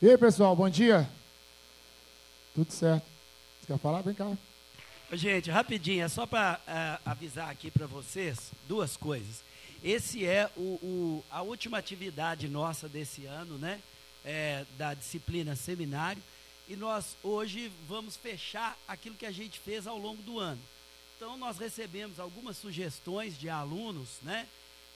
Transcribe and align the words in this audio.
E 0.00 0.10
aí, 0.10 0.18
pessoal, 0.18 0.54
bom 0.54 0.68
dia? 0.68 1.08
Tudo 2.54 2.70
certo. 2.70 3.06
Você 3.58 3.66
quer 3.66 3.78
falar? 3.78 4.02
Vem 4.02 4.12
cá. 4.12 4.36
Gente, 5.10 5.50
rapidinho, 5.50 6.04
é 6.04 6.08
só 6.08 6.26
para 6.26 6.60
uh, 6.68 6.70
é, 6.70 6.98
avisar 7.10 7.48
aqui 7.48 7.70
para 7.70 7.86
vocês 7.86 8.50
duas 8.68 8.94
coisas. 8.94 9.42
Esse 9.82 10.26
é 10.26 10.50
o, 10.54 10.60
o, 10.60 11.24
a 11.30 11.40
última 11.40 11.78
atividade 11.78 12.46
nossa 12.46 12.90
desse 12.90 13.24
ano, 13.24 13.56
né? 13.56 13.80
É, 14.22 14.66
da 14.76 14.92
disciplina 14.92 15.56
seminário. 15.56 16.22
E 16.68 16.76
nós 16.76 17.16
hoje 17.22 17.72
vamos 17.88 18.16
fechar 18.16 18.76
aquilo 18.86 19.16
que 19.16 19.24
a 19.24 19.32
gente 19.32 19.58
fez 19.58 19.86
ao 19.86 19.96
longo 19.96 20.22
do 20.22 20.38
ano. 20.38 20.60
Então, 21.16 21.38
nós 21.38 21.56
recebemos 21.56 22.20
algumas 22.20 22.58
sugestões 22.58 23.38
de 23.38 23.48
alunos, 23.48 24.08
né? 24.20 24.46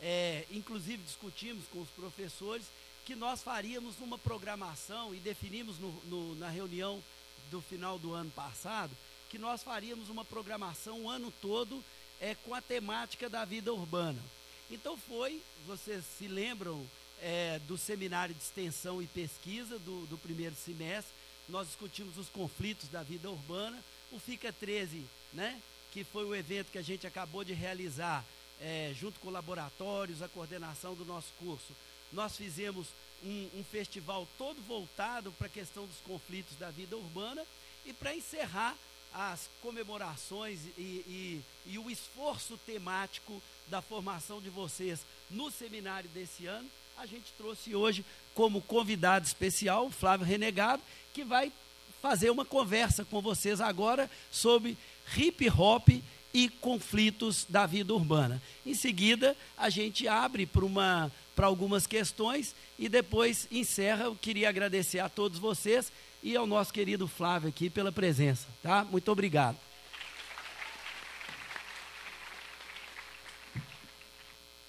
É, 0.03 0.45
inclusive 0.51 1.03
discutimos 1.03 1.65
com 1.73 1.81
os 1.81 1.89
professores 1.89 2.67
que 3.11 3.17
nós 3.17 3.43
faríamos 3.43 3.99
uma 3.99 4.17
programação 4.17 5.13
e 5.13 5.19
definimos 5.19 5.81
no, 5.81 5.91
no, 6.05 6.37
na 6.37 6.49
reunião 6.49 7.03
do 7.51 7.61
final 7.61 7.99
do 7.99 8.15
ano 8.15 8.31
passado 8.31 8.97
que 9.29 9.37
nós 9.37 9.65
faríamos 9.65 10.09
uma 10.09 10.25
programação 10.25 11.01
o 11.01 11.11
ano 11.11 11.35
todo 11.43 11.85
é, 12.21 12.37
com 12.37 12.55
a 12.55 12.63
temática 12.63 13.29
da 13.29 13.45
vida 13.45 13.73
urbana. 13.73 14.23
Então 14.71 14.97
foi, 14.97 15.43
vocês 15.67 16.05
se 16.19 16.29
lembram 16.29 16.87
é, 17.21 17.59
do 17.67 17.77
seminário 17.77 18.33
de 18.33 18.43
extensão 18.43 19.03
e 19.03 19.09
pesquisa 19.09 19.77
do, 19.81 20.07
do 20.07 20.17
primeiro 20.17 20.55
semestre, 20.55 21.13
nós 21.49 21.67
discutimos 21.67 22.17
os 22.17 22.29
conflitos 22.29 22.89
da 22.91 23.03
vida 23.03 23.29
urbana, 23.29 23.77
o 24.13 24.21
FICA 24.21 24.53
13, 24.53 25.05
né, 25.33 25.61
que 25.93 26.05
foi 26.05 26.25
o 26.25 26.35
evento 26.37 26.71
que 26.71 26.79
a 26.79 26.83
gente 26.83 27.09
acabou 27.09 27.43
de 27.43 27.55
realizar, 27.55 28.25
é, 28.61 28.93
junto 28.99 29.19
com 29.21 29.31
laboratórios, 29.31 30.23
a 30.23 30.29
coordenação 30.29 30.95
do 30.95 31.05
nosso 31.05 31.29
curso, 31.39 31.75
nós 32.13 32.37
fizemos 32.37 32.89
um, 33.25 33.49
um 33.57 33.65
festival 33.65 34.27
todo 34.39 34.61
voltado 34.67 35.33
para 35.33 35.47
a 35.47 35.51
questão 35.51 35.87
dos 35.87 35.99
conflitos 36.07 36.57
da 36.57 36.71
vida 36.71 36.97
urbana 36.97 37.45
e 37.87 37.93
para 37.93 38.15
encerrar 38.15 38.77
as 39.13 39.49
comemorações 39.61 40.61
e, 40.79 40.81
e, 40.81 41.43
e, 41.67 41.79
o 41.79 41.91
esforço 41.91 42.57
temático 42.59 43.43
da 43.67 43.83
formação 43.83 44.41
de 44.41 44.49
vocês 44.49 45.01
no 45.29 45.51
seminário 45.51 46.09
desse 46.11 46.47
ano, 46.47 46.69
a 46.97 47.07
gente 47.07 47.33
trouxe 47.37 47.75
hoje 47.75 48.05
como 48.35 48.63
convidado 48.63 49.27
especial 49.27 49.87
o 49.87 49.91
Flávio 49.91 50.27
Renegado, 50.27 50.83
que 51.13 51.25
vai 51.25 51.53
fazer 52.01 52.31
uma 52.31 52.45
conversa 52.45 53.05
com 53.05 53.21
vocês 53.21 53.61
agora 53.61 54.09
sobre 54.31 54.77
hip 55.17 55.51
hop 55.51 55.89
e 56.33 56.49
conflitos 56.49 57.47
da 57.49 57.67
vida 57.67 57.93
urbana. 57.95 58.41
Em 58.65 58.75
seguida, 58.75 59.37
a 59.57 59.69
gente 59.69 60.07
abre 60.07 60.47
para 60.47 60.65
uma 60.65 61.11
para 61.35 61.47
algumas 61.47 61.87
questões 61.87 62.55
e 62.79 62.87
depois 62.87 63.49
encerra. 63.51 64.05
Eu 64.05 64.15
queria 64.15 64.49
agradecer 64.49 64.99
a 64.99 65.09
todos 65.09 65.39
vocês 65.39 65.91
e 66.23 66.37
ao 66.37 66.47
nosso 66.47 66.73
querido 66.73 67.09
Flávio 67.09 67.49
aqui 67.49 67.71
pela 67.71 67.91
presença, 67.91 68.47
tá? 68.63 68.85
Muito 68.85 69.11
obrigado. 69.11 69.57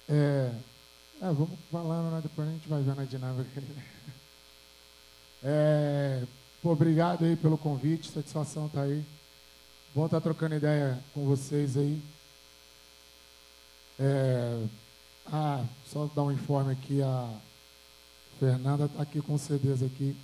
É, 0.08 0.50
é, 1.20 1.26
vamos 1.26 1.58
falando, 1.70 2.14
né? 2.14 2.20
depois 2.22 2.48
a 2.48 2.52
gente 2.52 2.68
vai 2.68 2.82
vendo 2.82 3.00
a 3.00 3.04
dinâmica. 3.04 3.62
É, 5.44 6.22
obrigado 6.62 7.24
aí 7.24 7.34
pelo 7.34 7.58
convite, 7.58 8.12
satisfação 8.12 8.68
tá 8.68 8.82
aí. 8.82 9.04
Bom 9.94 10.06
estar 10.06 10.22
trocando 10.22 10.54
ideia 10.54 10.98
com 11.12 11.26
vocês 11.26 11.76
aí. 11.76 12.00
É, 14.00 14.64
ah, 15.30 15.62
só 15.86 16.08
dar 16.14 16.22
um 16.22 16.32
informe 16.32 16.72
aqui, 16.72 17.02
a 17.02 17.28
Fernanda 18.40 18.86
está 18.86 19.02
aqui 19.02 19.20
com 19.20 19.36
CDs 19.36 19.82
aqui. 19.82 20.16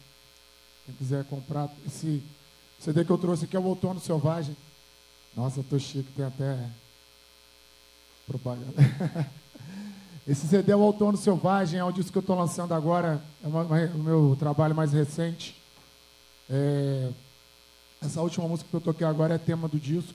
Quem 0.86 0.94
quiser 0.94 1.22
comprar, 1.26 1.68
esse 1.86 2.22
CD 2.78 3.04
que 3.04 3.10
eu 3.10 3.18
trouxe 3.18 3.44
aqui 3.44 3.58
é 3.58 3.60
o 3.60 3.64
Outono 3.64 4.00
Selvagem. 4.00 4.56
Nossa, 5.36 5.62
tô 5.62 5.78
chique, 5.78 6.10
tem 6.16 6.24
até 6.24 6.58
propaganda. 8.26 8.72
Esse 10.26 10.48
CD 10.48 10.72
é 10.72 10.76
o 10.76 10.80
Outono 10.80 11.18
Selvagem, 11.18 11.78
é 11.78 11.84
o 11.84 11.92
disco 11.92 12.12
que 12.12 12.18
eu 12.18 12.20
estou 12.20 12.36
lançando 12.36 12.72
agora, 12.72 13.22
é 13.44 13.46
o 13.48 13.98
meu 13.98 14.36
trabalho 14.38 14.74
mais 14.74 14.94
recente. 14.94 15.54
É, 16.48 17.10
essa 18.00 18.22
última 18.22 18.46
música 18.46 18.68
que 18.70 18.76
eu 18.76 18.80
toquei 18.80 19.06
agora 19.06 19.34
é 19.34 19.38
tema 19.38 19.68
do 19.68 19.78
disco. 19.78 20.14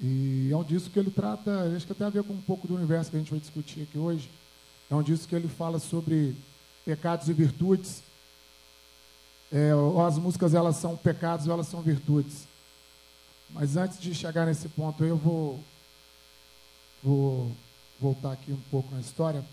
E 0.00 0.50
é 0.52 0.56
um 0.56 0.64
disco 0.64 0.90
que 0.90 0.98
ele 0.98 1.10
trata, 1.10 1.72
acho 1.74 1.86
que 1.86 1.92
até 1.92 2.04
a 2.04 2.10
ver 2.10 2.24
com 2.24 2.32
um 2.32 2.40
pouco 2.40 2.66
do 2.66 2.74
universo 2.74 3.10
que 3.10 3.16
a 3.16 3.18
gente 3.18 3.30
vai 3.30 3.40
discutir 3.40 3.82
aqui 3.82 3.98
hoje. 3.98 4.30
É 4.90 4.94
um 4.94 5.02
disco 5.02 5.28
que 5.28 5.34
ele 5.34 5.48
fala 5.48 5.78
sobre 5.78 6.36
pecados 6.84 7.28
e 7.28 7.32
virtudes. 7.32 8.02
É, 9.52 9.70
as 10.06 10.18
músicas 10.18 10.54
elas 10.54 10.76
são 10.76 10.96
pecados 10.96 11.46
ou 11.46 11.52
elas 11.52 11.68
são 11.68 11.80
virtudes. 11.80 12.46
Mas 13.50 13.76
antes 13.76 14.00
de 14.00 14.14
chegar 14.14 14.46
nesse 14.46 14.68
ponto, 14.68 15.04
eu 15.04 15.16
vou, 15.16 15.60
vou 17.02 17.52
voltar 18.00 18.32
aqui 18.32 18.52
um 18.52 18.60
pouco 18.70 18.92
na 18.94 19.00
história. 19.00 19.44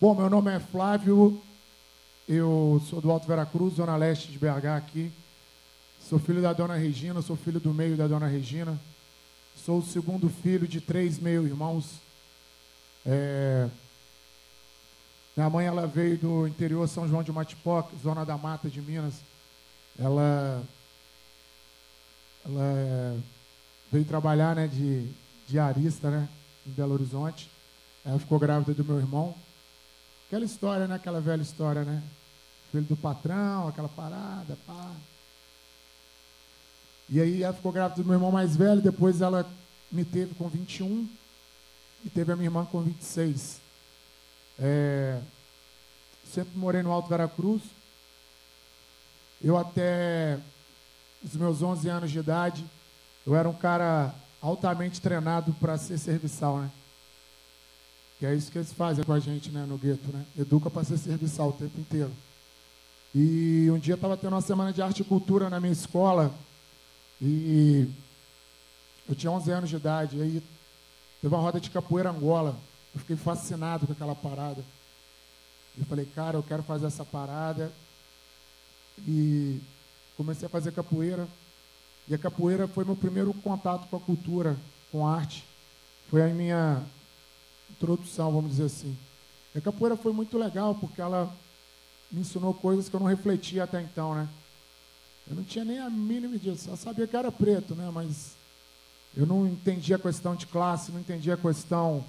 Bom, 0.00 0.14
meu 0.14 0.28
nome 0.28 0.54
é 0.54 0.60
Flávio, 0.60 1.40
eu 2.28 2.82
sou 2.88 3.00
do 3.00 3.10
Alto 3.10 3.26
Veracruz, 3.26 3.74
zona 3.74 3.96
leste 3.96 4.30
de 4.30 4.38
BH 4.38 4.76
aqui. 4.76 5.10
Sou 6.08 6.20
filho 6.20 6.40
da 6.40 6.52
dona 6.52 6.76
Regina, 6.76 7.20
sou 7.20 7.34
filho 7.34 7.58
do 7.58 7.74
meio 7.74 7.96
da 7.96 8.06
dona 8.06 8.28
Regina. 8.28 8.80
Sou 9.56 9.78
o 9.78 9.84
segundo 9.84 10.28
filho 10.28 10.68
de 10.68 10.80
três 10.80 11.18
meio-irmãos. 11.18 11.94
É... 13.04 13.68
Minha 15.36 15.50
mãe 15.50 15.66
ela 15.66 15.84
veio 15.84 16.16
do 16.16 16.46
interior 16.46 16.88
São 16.88 17.08
João 17.08 17.24
de 17.24 17.32
Matipoca, 17.32 17.90
zona 18.00 18.24
da 18.24 18.38
mata 18.38 18.70
de 18.70 18.80
Minas. 18.80 19.14
Ela, 19.98 20.62
ela 22.44 23.20
veio 23.90 24.04
trabalhar 24.04 24.54
né, 24.54 24.68
de 24.68 25.10
diarista 25.48 26.08
né, 26.08 26.28
em 26.64 26.70
Belo 26.70 26.94
Horizonte. 26.94 27.50
Ela 28.04 28.20
ficou 28.20 28.38
grávida 28.38 28.74
do 28.74 28.84
meu 28.84 28.98
irmão. 28.98 29.34
Aquela 30.28 30.44
história, 30.44 30.86
né? 30.86 30.94
Aquela 30.94 31.20
velha 31.20 31.42
história, 31.42 31.82
né? 31.82 32.00
Filho 32.70 32.84
do 32.84 32.96
patrão, 32.96 33.66
aquela 33.66 33.88
parada, 33.88 34.56
pá. 34.64 34.94
E 37.08 37.20
aí 37.20 37.42
ela 37.42 37.52
ficou 37.52 37.72
grávida 37.72 38.02
do 38.02 38.06
meu 38.06 38.14
irmão 38.14 38.32
mais 38.32 38.56
velho, 38.56 38.80
depois 38.80 39.20
ela 39.20 39.48
me 39.90 40.04
teve 40.04 40.34
com 40.34 40.48
21 40.48 41.08
e 42.04 42.10
teve 42.10 42.32
a 42.32 42.36
minha 42.36 42.48
irmã 42.48 42.64
com 42.64 42.82
26. 42.82 43.60
É, 44.58 45.20
sempre 46.24 46.58
morei 46.58 46.82
no 46.82 46.90
Alto 46.90 47.08
Veracruz. 47.08 47.62
Eu 49.42 49.56
até 49.56 50.38
os 51.22 51.34
meus 51.34 51.62
11 51.62 51.88
anos 51.88 52.10
de 52.10 52.18
idade, 52.18 52.64
eu 53.26 53.34
era 53.34 53.48
um 53.48 53.54
cara 53.54 54.14
altamente 54.40 55.00
treinado 55.00 55.52
para 55.54 55.76
ser 55.76 55.98
serviçal, 55.98 56.58
né? 56.58 56.70
Que 58.18 58.26
é 58.26 58.34
isso 58.34 58.50
que 58.50 58.58
eles 58.58 58.72
fazem 58.72 59.04
com 59.04 59.12
a 59.12 59.18
gente, 59.18 59.50
né, 59.50 59.66
no 59.68 59.76
gueto, 59.76 60.10
né? 60.12 60.24
Educa 60.38 60.70
para 60.70 60.84
ser 60.84 60.96
serviçal 60.96 61.50
o 61.50 61.52
tempo 61.52 61.78
inteiro. 61.78 62.12
E 63.14 63.68
um 63.70 63.78
dia 63.78 63.94
estava 63.94 64.16
tendo 64.16 64.32
uma 64.32 64.40
semana 64.40 64.72
de 64.72 64.80
arte 64.80 65.02
e 65.02 65.04
cultura 65.04 65.50
na 65.50 65.60
minha 65.60 65.72
escola, 65.72 66.32
e 67.20 67.88
eu 69.08 69.14
tinha 69.14 69.30
11 69.30 69.50
anos 69.50 69.70
de 69.70 69.76
idade, 69.76 70.20
aí 70.20 70.42
teve 71.20 71.34
uma 71.34 71.42
roda 71.42 71.60
de 71.60 71.70
capoeira 71.70 72.10
Angola. 72.10 72.56
Eu 72.94 73.00
fiquei 73.00 73.16
fascinado 73.16 73.86
com 73.86 73.92
aquela 73.92 74.14
parada. 74.14 74.64
Eu 75.78 75.84
falei, 75.84 76.06
cara, 76.06 76.36
eu 76.36 76.42
quero 76.42 76.62
fazer 76.62 76.86
essa 76.86 77.04
parada. 77.04 77.72
E 79.06 79.60
comecei 80.16 80.46
a 80.46 80.50
fazer 80.50 80.72
capoeira. 80.72 81.28
E 82.08 82.14
a 82.14 82.18
capoeira 82.18 82.66
foi 82.66 82.84
meu 82.84 82.96
primeiro 82.96 83.32
contato 83.34 83.88
com 83.88 83.96
a 83.96 84.00
cultura, 84.00 84.56
com 84.90 85.06
a 85.06 85.14
arte. 85.14 85.44
Foi 86.08 86.22
a 86.22 86.28
minha 86.28 86.82
introdução, 87.70 88.32
vamos 88.32 88.52
dizer 88.52 88.64
assim. 88.64 88.96
E 89.54 89.58
a 89.58 89.60
capoeira 89.60 89.96
foi 89.96 90.12
muito 90.12 90.38
legal, 90.38 90.74
porque 90.74 91.00
ela 91.00 91.34
me 92.10 92.20
ensinou 92.20 92.54
coisas 92.54 92.88
que 92.88 92.94
eu 92.94 93.00
não 93.00 93.06
refletia 93.06 93.64
até 93.64 93.80
então, 93.80 94.14
né? 94.14 94.28
Eu 95.28 95.34
não 95.34 95.42
tinha 95.42 95.64
nem 95.64 95.78
a 95.78 95.90
mínima 95.90 96.38
disso. 96.38 96.70
Eu 96.70 96.76
sabia 96.76 97.06
que 97.06 97.16
era 97.16 97.32
preto, 97.32 97.74
né? 97.74 97.90
Mas 97.92 98.36
eu 99.16 99.26
não 99.26 99.46
entendia 99.46 99.96
a 99.96 99.98
questão 99.98 100.36
de 100.36 100.46
classe, 100.46 100.92
não 100.92 101.00
entendia 101.00 101.34
a 101.34 101.38
questão 101.38 102.04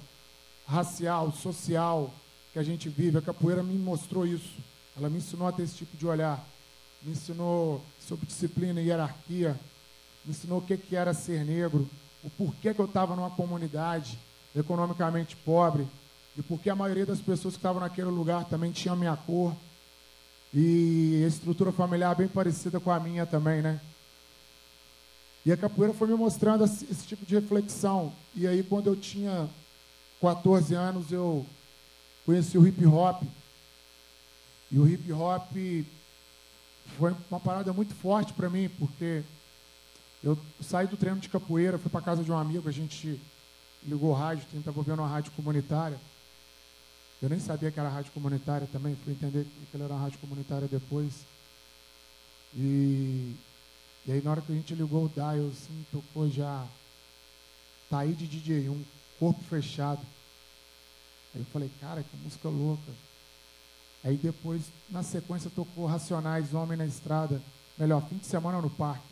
racial, 0.66 1.32
social 1.32 2.12
que 2.52 2.58
a 2.58 2.62
gente 2.62 2.88
vive. 2.88 3.18
A 3.18 3.22
capoeira 3.22 3.62
me 3.62 3.76
mostrou 3.76 4.26
isso. 4.26 4.54
Ela 4.96 5.10
me 5.10 5.18
ensinou 5.18 5.48
a 5.48 5.52
ter 5.52 5.62
esse 5.62 5.74
tipo 5.74 5.96
de 5.96 6.06
olhar. 6.06 6.44
Me 7.02 7.12
ensinou 7.12 7.84
sobre 8.00 8.26
disciplina 8.26 8.80
e 8.80 8.86
hierarquia. 8.86 9.58
Me 10.24 10.30
ensinou 10.30 10.58
o 10.58 10.62
que 10.62 10.94
era 10.94 11.12
ser 11.12 11.44
negro. 11.44 11.88
O 12.22 12.30
porquê 12.30 12.72
que 12.72 12.80
eu 12.80 12.86
estava 12.86 13.16
numa 13.16 13.30
comunidade 13.30 14.18
economicamente 14.54 15.36
pobre. 15.36 15.86
E 16.36 16.42
porque 16.42 16.70
a 16.70 16.76
maioria 16.76 17.06
das 17.06 17.20
pessoas 17.20 17.54
que 17.54 17.58
estavam 17.58 17.80
naquele 17.80 18.10
lugar 18.10 18.44
também 18.44 18.70
tinham 18.70 18.94
minha 18.94 19.16
cor 19.16 19.56
e 20.52 21.22
a 21.24 21.28
estrutura 21.28 21.70
familiar 21.72 22.14
bem 22.14 22.28
parecida 22.28 22.80
com 22.80 22.90
a 22.90 22.98
minha 22.98 23.26
também, 23.26 23.60
né? 23.60 23.80
E 25.44 25.52
a 25.52 25.56
capoeira 25.56 25.94
foi 25.94 26.08
me 26.08 26.14
mostrando 26.14 26.64
esse, 26.64 27.06
tipo 27.06 27.24
de 27.24 27.34
reflexão. 27.34 28.12
E 28.34 28.46
aí, 28.46 28.62
quando 28.62 28.88
eu 28.88 28.96
tinha 28.96 29.48
14 30.20 30.74
anos, 30.74 31.10
eu 31.12 31.46
conheci 32.26 32.58
o 32.58 32.66
hip 32.66 32.84
hop. 32.86 33.22
E 34.70 34.78
o 34.78 34.86
hip 34.86 35.10
hop 35.12 35.50
foi 36.98 37.14
uma 37.30 37.40
parada 37.40 37.72
muito 37.72 37.94
forte 37.94 38.32
para 38.32 38.50
mim, 38.50 38.68
porque 38.78 39.22
eu 40.22 40.38
saí 40.60 40.86
do 40.86 40.96
treino 40.96 41.20
de 41.20 41.28
capoeira, 41.28 41.78
fui 41.78 41.90
para 41.90 42.02
casa 42.02 42.22
de 42.22 42.30
um 42.30 42.36
amigo, 42.36 42.68
a 42.68 42.72
gente 42.72 43.20
ligou 43.82 44.10
o 44.10 44.14
rádio, 44.14 44.44
estava 44.52 44.78
ouvindo 44.78 44.98
uma 44.98 45.08
rádio 45.08 45.32
comunitária. 45.32 45.98
Eu 47.20 47.28
nem 47.28 47.40
sabia 47.40 47.70
que 47.70 47.80
era 47.80 47.88
rádio 47.88 48.12
comunitária 48.12 48.68
também, 48.70 48.96
fui 49.04 49.12
entender 49.12 49.44
que 49.44 49.76
ele 49.76 49.84
era 49.84 49.94
uma 49.94 50.02
rádio 50.02 50.18
comunitária 50.18 50.68
depois. 50.68 51.12
E, 52.54 53.34
e 54.06 54.12
aí 54.12 54.22
na 54.22 54.30
hora 54.30 54.40
que 54.40 54.52
a 54.52 54.54
gente 54.54 54.74
ligou 54.74 55.04
o 55.04 55.08
dial, 55.08 55.48
assim, 55.48 55.84
tocou 55.90 56.30
já 56.30 56.66
Tá 57.88 58.00
aí 58.00 58.12
de 58.12 58.26
DJ 58.26 58.68
1, 58.68 58.84
corpo 59.18 59.42
fechado. 59.44 60.00
Aí 61.34 61.40
eu 61.40 61.46
falei, 61.46 61.70
cara, 61.80 62.02
que 62.02 62.16
música 62.18 62.48
louca. 62.48 62.92
Aí 64.04 64.16
depois, 64.16 64.62
na 64.90 65.02
sequência, 65.02 65.50
tocou 65.54 65.86
Racionais, 65.86 66.52
Homem 66.52 66.76
na 66.76 66.86
Estrada. 66.86 67.40
Melhor, 67.78 68.06
fim 68.06 68.16
de 68.16 68.26
semana 68.26 68.60
no 68.60 68.68
parque. 68.68 69.08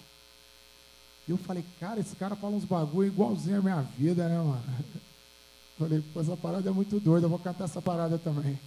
E 1.26 1.30
eu 1.30 1.38
falei, 1.38 1.64
cara, 1.80 1.98
esse 2.00 2.14
cara 2.16 2.36
fala 2.36 2.54
uns 2.54 2.64
bagulho 2.64 3.08
igualzinho 3.08 3.58
à 3.58 3.62
minha 3.62 3.80
vida, 3.80 4.28
né, 4.28 4.36
mano? 4.36 4.62
Falei, 5.78 6.02
pô, 6.12 6.20
essa 6.20 6.36
parada 6.36 6.68
é 6.68 6.72
muito 6.72 6.98
doida, 6.98 7.26
eu 7.26 7.30
vou 7.30 7.38
cantar 7.38 7.64
essa 7.64 7.82
parada 7.82 8.18
também. 8.18 8.58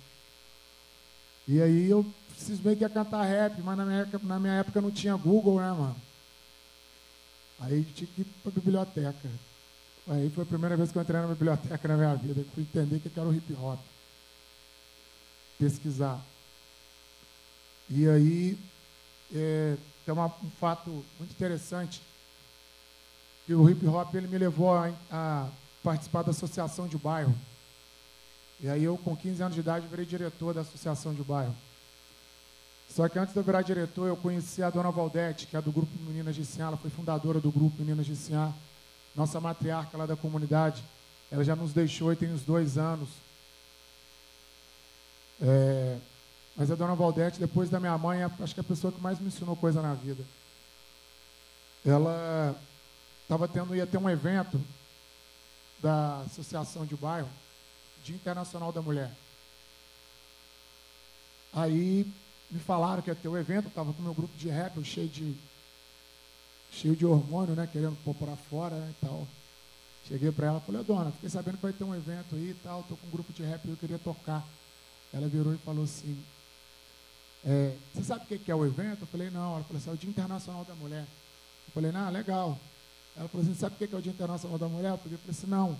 E 1.47 1.59
aí 1.61 1.89
eu 1.89 2.05
cismei 2.37 2.75
que 2.75 2.83
ia 2.83 2.89
cantar 2.89 3.23
rap, 3.23 3.59
mas 3.61 3.77
na 3.77 3.85
minha, 3.85 4.01
época, 4.01 4.19
na 4.23 4.39
minha 4.39 4.53
época 4.53 4.81
não 4.81 4.91
tinha 4.91 5.15
Google, 5.15 5.59
né, 5.59 5.71
mano? 5.71 5.95
Aí 7.59 7.83
tinha 7.95 8.07
que 8.07 8.21
ir 8.21 8.25
pra 8.43 8.51
biblioteca. 8.51 9.29
Aí 10.07 10.29
foi 10.29 10.43
a 10.43 10.47
primeira 10.47 10.77
vez 10.77 10.91
que 10.91 10.97
eu 10.97 11.01
entrei 11.01 11.19
na 11.19 11.27
biblioteca 11.27 11.87
na 11.87 11.97
minha 11.97 12.15
vida, 12.15 12.45
fui 12.53 12.63
entender 12.63 12.99
que 12.99 13.19
era 13.19 13.27
o 13.27 13.33
hip 13.33 13.53
hop. 13.53 13.79
Pesquisar. 15.57 16.23
E 17.89 18.07
aí 18.07 18.57
é, 19.33 19.75
tem 20.05 20.13
uma, 20.13 20.27
um 20.27 20.49
fato 20.59 20.89
muito 21.17 21.31
interessante, 21.31 22.01
que 23.45 23.53
o 23.55 23.67
hip 23.67 23.85
hop 23.87 24.13
ele 24.13 24.27
me 24.27 24.37
levou 24.37 24.71
a, 24.71 24.93
a 25.11 25.49
participar 25.83 26.23
da 26.23 26.31
associação 26.31 26.87
de 26.87 26.97
bairro. 26.97 27.35
E 28.59 28.69
aí 28.69 28.83
eu, 28.83 28.97
com 28.97 29.15
15 29.15 29.41
anos 29.41 29.55
de 29.55 29.61
idade, 29.61 29.87
virei 29.87 30.05
diretor 30.05 30.53
da 30.53 30.61
associação 30.61 31.13
de 31.13 31.23
bairro. 31.23 31.55
Só 32.89 33.07
que 33.07 33.19
antes 33.19 33.33
de 33.33 33.39
eu 33.39 33.43
virar 33.43 33.61
diretor, 33.61 34.07
eu 34.07 34.17
conheci 34.17 34.63
a 34.63 34.69
dona 34.69 34.91
Valdete, 34.91 35.47
que 35.47 35.55
é 35.55 35.61
do 35.61 35.71
grupo 35.71 35.91
Meninas 36.01 36.35
de 36.35 36.45
Sinhá, 36.45 36.67
ela 36.67 36.77
foi 36.77 36.89
fundadora 36.89 37.39
do 37.39 37.51
grupo 37.51 37.77
Meninas 37.79 38.05
de 38.05 38.15
Sinhá 38.15 38.53
nossa 39.15 39.39
matriarca 39.39 39.97
lá 39.97 40.05
da 40.05 40.15
comunidade, 40.15 40.83
ela 41.31 41.43
já 41.43 41.55
nos 41.55 41.73
deixou 41.73 42.11
e 42.13 42.15
tem 42.15 42.31
uns 42.31 42.41
dois 42.41 42.77
anos. 42.77 43.09
É, 45.41 45.97
mas 46.55 46.71
a 46.71 46.75
dona 46.75 46.95
Valdete, 46.95 47.39
depois 47.39 47.69
da 47.69 47.79
minha 47.79 47.97
mãe, 47.97 48.21
é, 48.21 48.31
acho 48.39 48.53
que 48.53 48.59
é 48.59 48.63
a 48.63 48.67
pessoa 48.67 48.91
que 48.91 49.01
mais 49.01 49.19
me 49.19 49.27
ensinou 49.27 49.55
coisa 49.55 49.81
na 49.81 49.93
vida. 49.93 50.23
Ela 51.85 52.55
estava 53.23 53.47
tendo, 53.47 53.75
ia 53.75 53.85
ter 53.85 53.97
um 53.97 54.09
evento 54.09 54.59
da 55.81 56.21
Associação 56.21 56.85
de 56.85 56.95
Bairro, 56.95 57.29
Dia 58.03 58.15
Internacional 58.15 58.71
da 58.71 58.81
Mulher. 58.81 59.11
Aí 61.53 62.05
me 62.49 62.59
falaram 62.59 63.01
que 63.01 63.09
ia 63.09 63.15
ter 63.15 63.27
o 63.27 63.31
um 63.31 63.37
evento, 63.37 63.67
estava 63.67 63.93
com 63.93 64.01
meu 64.01 64.13
grupo 64.13 64.35
de 64.37 64.49
rap, 64.49 64.83
cheio 64.83 65.07
de 65.07 65.35
cheio 66.71 66.95
de 66.95 67.05
hormônio, 67.05 67.55
né? 67.55 67.67
Querendo 67.71 67.97
pôr 68.03 68.13
para 68.13 68.35
fora 68.35 68.75
né, 68.75 68.93
e 68.95 69.05
tal. 69.05 69.27
Cheguei 70.07 70.31
para 70.31 70.47
ela 70.47 70.61
e 70.63 70.65
falei, 70.65 70.83
dona, 70.83 71.11
fiquei 71.11 71.29
sabendo 71.29 71.57
que 71.57 71.63
vai 71.63 71.73
ter 71.73 71.83
um 71.83 71.95
evento 71.95 72.35
aí 72.35 72.49
e 72.49 72.59
tal, 72.63 72.83
tô 72.83 72.95
com 72.95 73.07
um 73.07 73.11
grupo 73.11 73.31
de 73.33 73.43
rap 73.43 73.65
e 73.65 73.69
eu 73.69 73.77
queria 73.77 73.99
tocar. 73.99 74.45
Ela 75.13 75.27
virou 75.27 75.53
e 75.53 75.57
falou 75.57 75.83
assim, 75.83 76.23
é, 77.45 77.75
você 77.93 78.03
sabe 78.03 78.23
o 78.23 78.39
que 78.39 78.51
é 78.51 78.55
o 78.55 78.65
evento? 78.65 79.01
Eu 79.01 79.07
falei, 79.07 79.29
não. 79.29 79.55
Ela 79.55 79.63
falou 79.63 79.77
assim, 79.77 79.89
é 79.89 79.93
o 79.93 79.97
Dia 79.97 80.09
Internacional 80.09 80.65
da 80.65 80.75
Mulher. 80.75 81.05
Eu 81.67 81.73
falei, 81.73 81.91
não, 81.91 82.09
legal. 82.09 82.59
Ela 83.19 83.27
falou 83.27 83.45
assim, 83.45 83.53
sabe 83.53 83.75
o 83.75 83.77
que 83.77 83.93
é 83.93 83.97
o 83.97 84.01
Dia 84.01 84.13
Internacional 84.13 84.57
da 84.57 84.69
Mulher? 84.69 84.91
Eu 84.91 84.97
falei 84.97 85.19
assim, 85.29 85.47
não. 85.47 85.77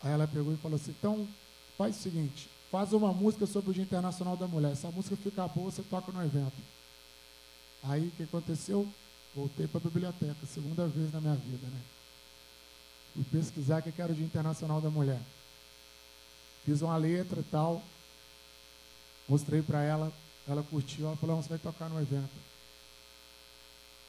Aí 0.00 0.12
ela 0.12 0.28
pegou 0.28 0.54
e 0.54 0.56
falou 0.56 0.76
assim, 0.76 0.94
então 0.96 1.28
faz 1.76 1.98
o 1.98 2.00
seguinte, 2.00 2.48
faz 2.70 2.92
uma 2.92 3.12
música 3.12 3.46
sobre 3.46 3.70
o 3.70 3.74
Dia 3.74 3.82
Internacional 3.82 4.36
da 4.36 4.46
Mulher. 4.46 4.76
Se 4.76 4.86
a 4.86 4.92
música 4.92 5.16
ficar 5.16 5.48
boa, 5.48 5.72
você 5.72 5.82
toca 5.82 6.12
no 6.12 6.24
evento. 6.24 6.52
Aí 7.82 8.06
o 8.06 8.10
que 8.12 8.22
aconteceu? 8.22 8.88
Voltei 9.34 9.66
para 9.66 9.78
a 9.78 9.82
biblioteca, 9.82 10.46
segunda 10.46 10.86
vez 10.86 11.12
na 11.12 11.20
minha 11.20 11.34
vida, 11.34 11.66
né? 11.66 11.80
Fui 13.14 13.24
pesquisar 13.24 13.80
o 13.80 13.82
que 13.82 14.00
era 14.00 14.12
o 14.12 14.14
Dia 14.14 14.24
Internacional 14.24 14.80
da 14.80 14.88
Mulher. 14.88 15.20
Fiz 16.64 16.80
uma 16.80 16.96
letra 16.96 17.40
e 17.40 17.44
tal. 17.44 17.82
Mostrei 19.28 19.62
para 19.62 19.82
ela, 19.82 20.12
ela 20.46 20.62
curtiu, 20.62 21.06
ela 21.06 21.16
falou, 21.16 21.42
você 21.42 21.48
vai 21.48 21.58
tocar 21.58 21.88
no 21.88 22.00
evento. 22.00 22.30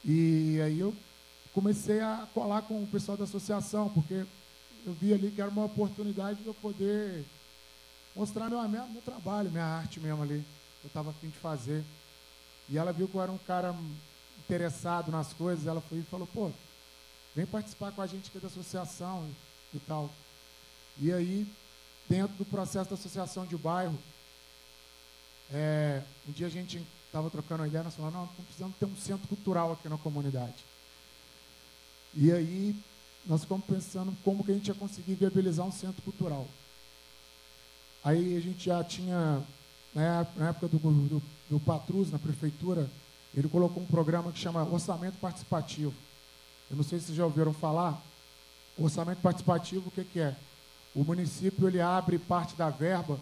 E 0.04 0.60
aí 0.60 0.78
eu 0.78 0.94
comecei 1.52 2.00
a 2.00 2.26
colar 2.34 2.62
com 2.62 2.82
o 2.82 2.86
pessoal 2.86 3.16
da 3.16 3.24
associação, 3.24 3.88
porque 3.90 4.24
eu 4.84 4.92
vi 4.94 5.12
ali 5.12 5.30
que 5.30 5.40
era 5.40 5.50
uma 5.50 5.64
oportunidade 5.64 6.42
de 6.42 6.46
eu 6.46 6.54
poder 6.54 7.24
mostrar 8.14 8.48
meu, 8.48 8.62
meu 8.68 9.02
trabalho, 9.02 9.50
minha 9.50 9.64
arte 9.64 10.00
mesmo 10.00 10.22
ali. 10.22 10.44
Eu 10.82 10.88
estava 10.88 11.10
afim 11.10 11.28
de 11.28 11.38
fazer. 11.38 11.84
E 12.68 12.78
ela 12.78 12.92
viu 12.92 13.08
que 13.08 13.14
eu 13.14 13.22
era 13.22 13.30
um 13.30 13.38
cara 13.38 13.74
interessado 14.38 15.10
nas 15.10 15.32
coisas, 15.32 15.66
ela 15.66 15.80
foi 15.80 15.98
e 15.98 16.02
falou, 16.02 16.26
pô, 16.26 16.50
vem 17.34 17.46
participar 17.46 17.92
com 17.92 18.02
a 18.02 18.06
gente 18.06 18.28
aqui 18.28 18.38
da 18.38 18.48
associação 18.48 19.28
e, 19.72 19.76
e 19.76 19.80
tal. 19.80 20.10
E 20.98 21.12
aí, 21.12 21.46
dentro 22.08 22.36
do 22.36 22.44
processo 22.44 22.90
da 22.90 22.94
associação 22.94 23.46
de 23.46 23.56
bairro, 23.56 23.98
é, 25.52 26.02
um 26.28 26.32
dia 26.32 26.46
a 26.46 26.50
gente 26.50 26.84
estava 27.06 27.30
trocando 27.30 27.62
uma 27.62 27.68
ideia, 27.68 27.84
nós 27.84 27.94
falamos, 27.94 28.18
não, 28.18 28.26
precisando 28.44 28.74
ter 28.78 28.86
um 28.86 28.96
centro 28.96 29.28
cultural 29.28 29.72
aqui 29.72 29.88
na 29.88 29.98
comunidade. 29.98 30.64
E 32.14 32.30
aí, 32.30 32.76
nós 33.26 33.42
ficamos 33.42 33.64
pensando 33.64 34.14
como 34.24 34.44
que 34.44 34.50
a 34.50 34.54
gente 34.54 34.68
ia 34.68 34.74
conseguir 34.74 35.14
viabilizar 35.14 35.66
um 35.66 35.72
centro 35.72 36.02
cultural. 36.02 36.46
Aí 38.04 38.36
a 38.36 38.40
gente 38.40 38.66
já 38.66 38.82
tinha, 38.82 39.42
né, 39.94 40.26
na 40.36 40.48
época 40.48 40.68
do, 40.68 40.78
do, 40.78 41.22
do 41.48 41.60
Patrus, 41.60 42.10
na 42.10 42.18
prefeitura, 42.18 42.90
ele 43.34 43.48
colocou 43.48 43.82
um 43.82 43.86
programa 43.86 44.32
que 44.32 44.38
chama 44.38 44.62
Orçamento 44.64 45.18
Participativo. 45.18 45.94
Eu 46.70 46.76
não 46.76 46.84
sei 46.84 46.98
se 46.98 47.06
vocês 47.06 47.18
já 47.18 47.24
ouviram 47.24 47.52
falar. 47.52 48.02
orçamento 48.76 49.20
participativo, 49.20 49.88
o 49.88 49.90
que, 49.90 50.04
que 50.04 50.20
é? 50.20 50.36
O 50.94 51.04
município 51.04 51.68
ele 51.68 51.80
abre 51.80 52.18
parte 52.18 52.56
da 52.56 52.68
verba 52.68 53.18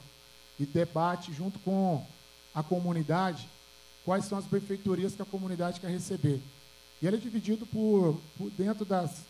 e 0.59 0.67
debate 0.67 1.33
junto 1.33 1.59
com 1.61 2.05
a 2.55 2.63
comunidade 2.63 3.49
quais 4.05 4.25
são 4.25 4.39
as 4.39 4.45
benfeitorias 4.45 5.15
que 5.15 5.23
a 5.23 5.27
comunidade 5.27 5.81
quer 5.81 5.91
receber. 5.91 6.41
E 7.01 7.07
ele 7.07 7.17
é 7.17 7.21
dividido 7.21 7.67
por, 7.67 8.21
por 8.37 8.51
dentro 8.51 8.85
das. 8.85 9.23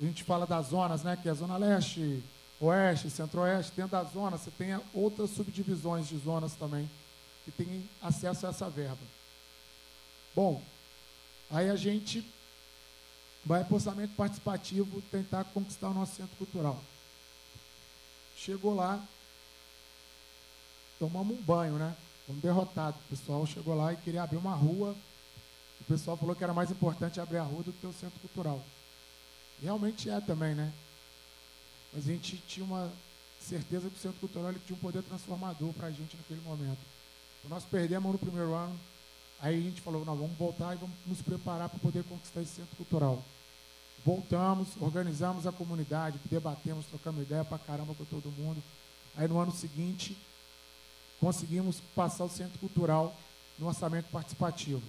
A 0.00 0.04
gente 0.04 0.24
fala 0.24 0.46
das 0.46 0.68
zonas, 0.68 1.02
né? 1.02 1.16
Que 1.20 1.28
é 1.28 1.30
a 1.30 1.34
Zona 1.34 1.56
Leste, 1.56 2.22
Oeste, 2.60 3.10
Centro-Oeste. 3.10 3.72
Dentro 3.76 3.92
da 3.92 4.04
zona, 4.04 4.38
você 4.38 4.50
tem 4.50 4.80
outras 4.94 5.30
subdivisões 5.30 6.08
de 6.08 6.16
zonas 6.18 6.54
também 6.54 6.88
que 7.44 7.50
têm 7.50 7.88
acesso 8.00 8.46
a 8.46 8.50
essa 8.50 8.70
verba. 8.70 8.98
Bom, 10.34 10.62
aí 11.50 11.68
a 11.68 11.76
gente 11.76 12.26
vai 13.44 13.64
para 13.64 13.72
o 13.72 13.76
orçamento 13.76 14.14
participativo 14.14 15.02
tentar 15.10 15.44
conquistar 15.44 15.88
o 15.88 15.94
nosso 15.94 16.16
centro 16.16 16.36
cultural. 16.36 16.82
Chegou 18.36 18.74
lá, 18.74 19.02
tomamos 20.98 21.38
um 21.38 21.42
banho, 21.42 21.74
né? 21.74 21.94
Fomos 22.26 22.42
derrotados. 22.42 23.00
O 23.00 23.08
pessoal 23.08 23.46
chegou 23.46 23.74
lá 23.76 23.92
e 23.92 23.96
queria 23.96 24.22
abrir 24.22 24.38
uma 24.38 24.54
rua. 24.54 24.96
Pessoal 25.92 26.16
falou 26.16 26.34
que 26.34 26.42
era 26.42 26.54
mais 26.54 26.70
importante 26.70 27.20
abrir 27.20 27.36
a 27.36 27.42
rua 27.42 27.62
do 27.64 27.70
que 27.70 27.86
o 27.86 27.92
centro 27.92 28.18
cultural. 28.20 28.64
Realmente 29.60 30.08
é 30.08 30.18
também, 30.22 30.54
né? 30.54 30.72
Mas 31.92 32.08
a 32.08 32.12
gente 32.12 32.38
tinha 32.48 32.64
uma 32.64 32.90
certeza 33.38 33.90
que 33.90 33.96
o 33.96 34.00
centro 34.00 34.18
cultural 34.18 34.54
tinha 34.66 34.74
um 34.74 34.80
poder 34.80 35.02
transformador 35.02 35.70
para 35.74 35.88
a 35.88 35.90
gente 35.90 36.16
naquele 36.16 36.40
momento. 36.40 36.78
Então, 37.38 37.50
nós 37.50 37.64
perdemos 37.64 38.10
no 38.10 38.18
primeiro 38.18 38.54
ano, 38.54 38.74
Aí 39.38 39.58
a 39.58 39.60
gente 39.60 39.82
falou, 39.82 40.02
não, 40.04 40.16
vamos 40.16 40.38
voltar 40.38 40.72
e 40.72 40.78
vamos 40.78 40.96
nos 41.04 41.20
preparar 41.20 41.68
para 41.68 41.78
poder 41.78 42.04
conquistar 42.04 42.40
esse 42.40 42.52
centro 42.52 42.74
cultural. 42.74 43.22
Voltamos, 44.06 44.68
organizamos 44.80 45.46
a 45.46 45.52
comunidade, 45.52 46.18
debatemos, 46.30 46.86
trocamos 46.86 47.22
ideia 47.22 47.44
para 47.44 47.58
caramba 47.58 47.94
com 47.94 48.04
todo 48.04 48.30
mundo. 48.30 48.62
Aí 49.14 49.28
no 49.28 49.38
ano 49.38 49.52
seguinte, 49.52 50.16
conseguimos 51.20 51.80
passar 51.94 52.24
o 52.24 52.30
centro 52.30 52.58
cultural 52.60 53.14
no 53.58 53.66
orçamento 53.66 54.08
participativo. 54.10 54.80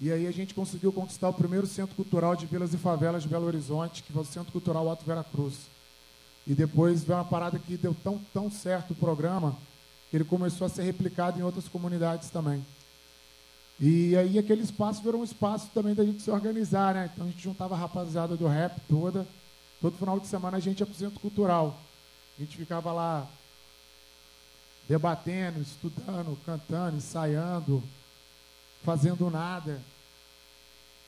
E 0.00 0.10
aí 0.10 0.26
a 0.26 0.30
gente 0.30 0.54
conseguiu 0.54 0.90
conquistar 0.92 1.28
o 1.28 1.34
primeiro 1.34 1.66
centro 1.66 1.94
cultural 1.94 2.34
de 2.34 2.46
vilas 2.46 2.72
e 2.72 2.78
favelas 2.78 3.22
de 3.22 3.28
Belo 3.28 3.46
Horizonte, 3.46 4.02
que 4.02 4.12
foi 4.12 4.22
o 4.22 4.24
Centro 4.24 4.50
Cultural 4.50 4.88
Alto 4.88 5.04
Vera 5.04 5.22
Cruz. 5.22 5.54
E 6.46 6.54
depois 6.54 7.04
veio 7.04 7.18
uma 7.18 7.24
parada 7.24 7.58
que 7.58 7.76
deu 7.76 7.94
tão, 8.02 8.18
tão 8.32 8.50
certo 8.50 8.92
o 8.92 8.94
programa, 8.96 9.54
que 10.10 10.16
ele 10.16 10.24
começou 10.24 10.66
a 10.66 10.70
ser 10.70 10.84
replicado 10.84 11.38
em 11.38 11.42
outras 11.42 11.68
comunidades 11.68 12.30
também. 12.30 12.64
E 13.78 14.16
aí 14.16 14.38
aquele 14.38 14.62
espaço 14.62 15.02
virou 15.02 15.20
um 15.20 15.24
espaço 15.24 15.68
também 15.74 15.94
da 15.94 16.04
gente 16.04 16.22
se 16.22 16.30
organizar, 16.30 16.94
né? 16.94 17.10
Então 17.12 17.26
a 17.26 17.30
gente 17.30 17.42
juntava 17.42 17.74
a 17.74 17.78
rapaziada 17.78 18.36
do 18.36 18.46
rap 18.46 18.80
toda. 18.88 19.26
Todo 19.82 19.98
final 19.98 20.18
de 20.18 20.26
semana 20.26 20.56
a 20.56 20.60
gente 20.60 20.80
ia 20.80 20.86
para 20.86 20.94
o 20.94 20.98
centro 20.98 21.20
cultural. 21.20 21.78
A 22.38 22.42
gente 22.42 22.56
ficava 22.56 22.90
lá 22.90 23.26
debatendo, 24.88 25.60
estudando, 25.60 26.38
cantando, 26.44 26.96
ensaiando, 26.96 27.82
fazendo 28.82 29.30
nada. 29.30 29.80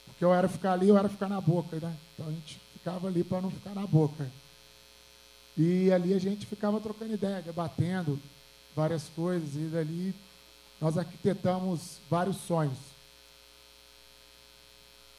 Porque 0.06 0.24
eu 0.24 0.32
era 0.32 0.48
ficar 0.48 0.72
ali, 0.72 0.88
eu 0.88 0.98
era 0.98 1.08
ficar 1.08 1.28
na 1.28 1.40
boca, 1.40 1.76
né? 1.76 1.96
Então 2.14 2.28
a 2.28 2.30
gente 2.30 2.60
ficava 2.72 3.08
ali 3.08 3.24
para 3.24 3.40
não 3.40 3.50
ficar 3.50 3.74
na 3.74 3.86
boca. 3.86 4.30
E 5.56 5.92
ali 5.92 6.14
a 6.14 6.18
gente 6.18 6.46
ficava 6.46 6.80
trocando 6.80 7.14
ideia, 7.14 7.42
debatendo 7.42 8.18
várias 8.74 9.08
coisas, 9.08 9.54
e 9.54 9.68
dali 9.68 10.14
nós 10.80 10.96
arquitetamos 10.96 11.98
vários 12.10 12.36
sonhos. 12.38 12.78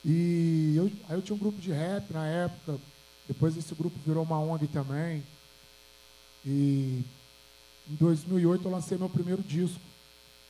E 0.04 0.74
eu, 0.76 0.92
aí 1.08 1.16
eu 1.16 1.22
tinha 1.22 1.36
um 1.36 1.40
grupo 1.40 1.62
de 1.62 1.72
rap 1.72 2.12
na 2.12 2.28
época, 2.28 2.78
depois 3.28 3.56
esse 3.56 3.74
grupo 3.74 3.98
virou 4.06 4.24
uma 4.24 4.40
ONG 4.40 4.68
também. 4.68 5.24
E 6.46 7.04
em 7.90 7.96
2008 7.96 8.68
eu 8.68 8.72
lancei 8.72 8.98
meu 8.98 9.10
primeiro 9.10 9.42
disco, 9.42 9.80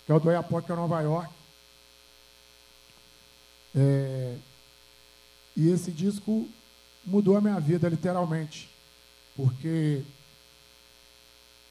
que 0.05 0.11
é 0.11 0.15
o 0.15 0.19
do 0.19 0.29
Oiapoque 0.29 0.69
Nova 0.69 1.01
York. 1.01 1.31
É, 3.75 4.35
e 5.55 5.69
esse 5.69 5.91
disco 5.91 6.47
mudou 7.05 7.37
a 7.37 7.41
minha 7.41 7.59
vida, 7.59 7.89
literalmente, 7.89 8.69
porque 9.35 10.03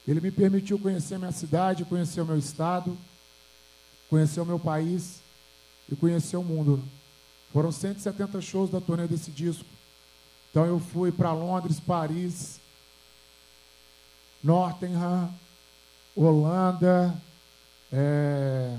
ele 0.07 0.19
me 0.19 0.31
permitiu 0.31 0.77
conhecer 0.77 1.17
minha 1.17 1.31
cidade, 1.31 1.85
conhecer 1.85 2.21
o 2.21 2.25
meu 2.25 2.37
estado, 2.37 2.97
conhecer 4.09 4.41
o 4.41 4.45
meu 4.45 4.59
país 4.59 5.21
e 5.89 5.95
conhecer 5.95 6.37
o 6.37 6.43
mundo. 6.43 6.83
Foram 7.51 7.71
170 7.71 8.41
shows 8.41 8.69
da 8.69 8.81
turnê 8.81 9.07
desse 9.07 9.31
disco. 9.31 9.65
Então 10.49 10.65
eu 10.65 10.79
fui 10.79 11.11
para 11.11 11.33
Londres, 11.33 11.79
Paris, 11.79 12.59
Nottingham, 14.43 15.33
Holanda, 16.15 17.15
é, 17.91 18.77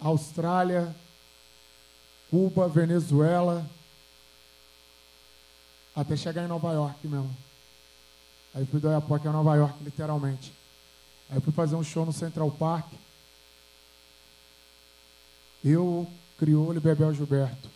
Austrália, 0.00 0.94
Cuba, 2.36 2.68
Venezuela, 2.68 3.66
até 5.94 6.14
chegar 6.18 6.44
em 6.44 6.48
Nova 6.48 6.70
York 6.70 7.08
mesmo. 7.08 7.34
Aí 8.54 8.66
fui 8.66 8.78
do 8.78 8.88
Oiapoque 8.88 9.26
a 9.26 9.32
Nova 9.32 9.54
York, 9.54 9.82
literalmente. 9.82 10.52
Aí 11.30 11.40
fui 11.40 11.50
fazer 11.50 11.76
um 11.76 11.82
show 11.82 12.04
no 12.04 12.12
Central 12.12 12.50
Park. 12.50 12.92
Eu, 15.64 16.06
Crioulo 16.38 16.76
e 16.76 16.80
Bebel 16.80 17.14
Gilberto. 17.14 17.70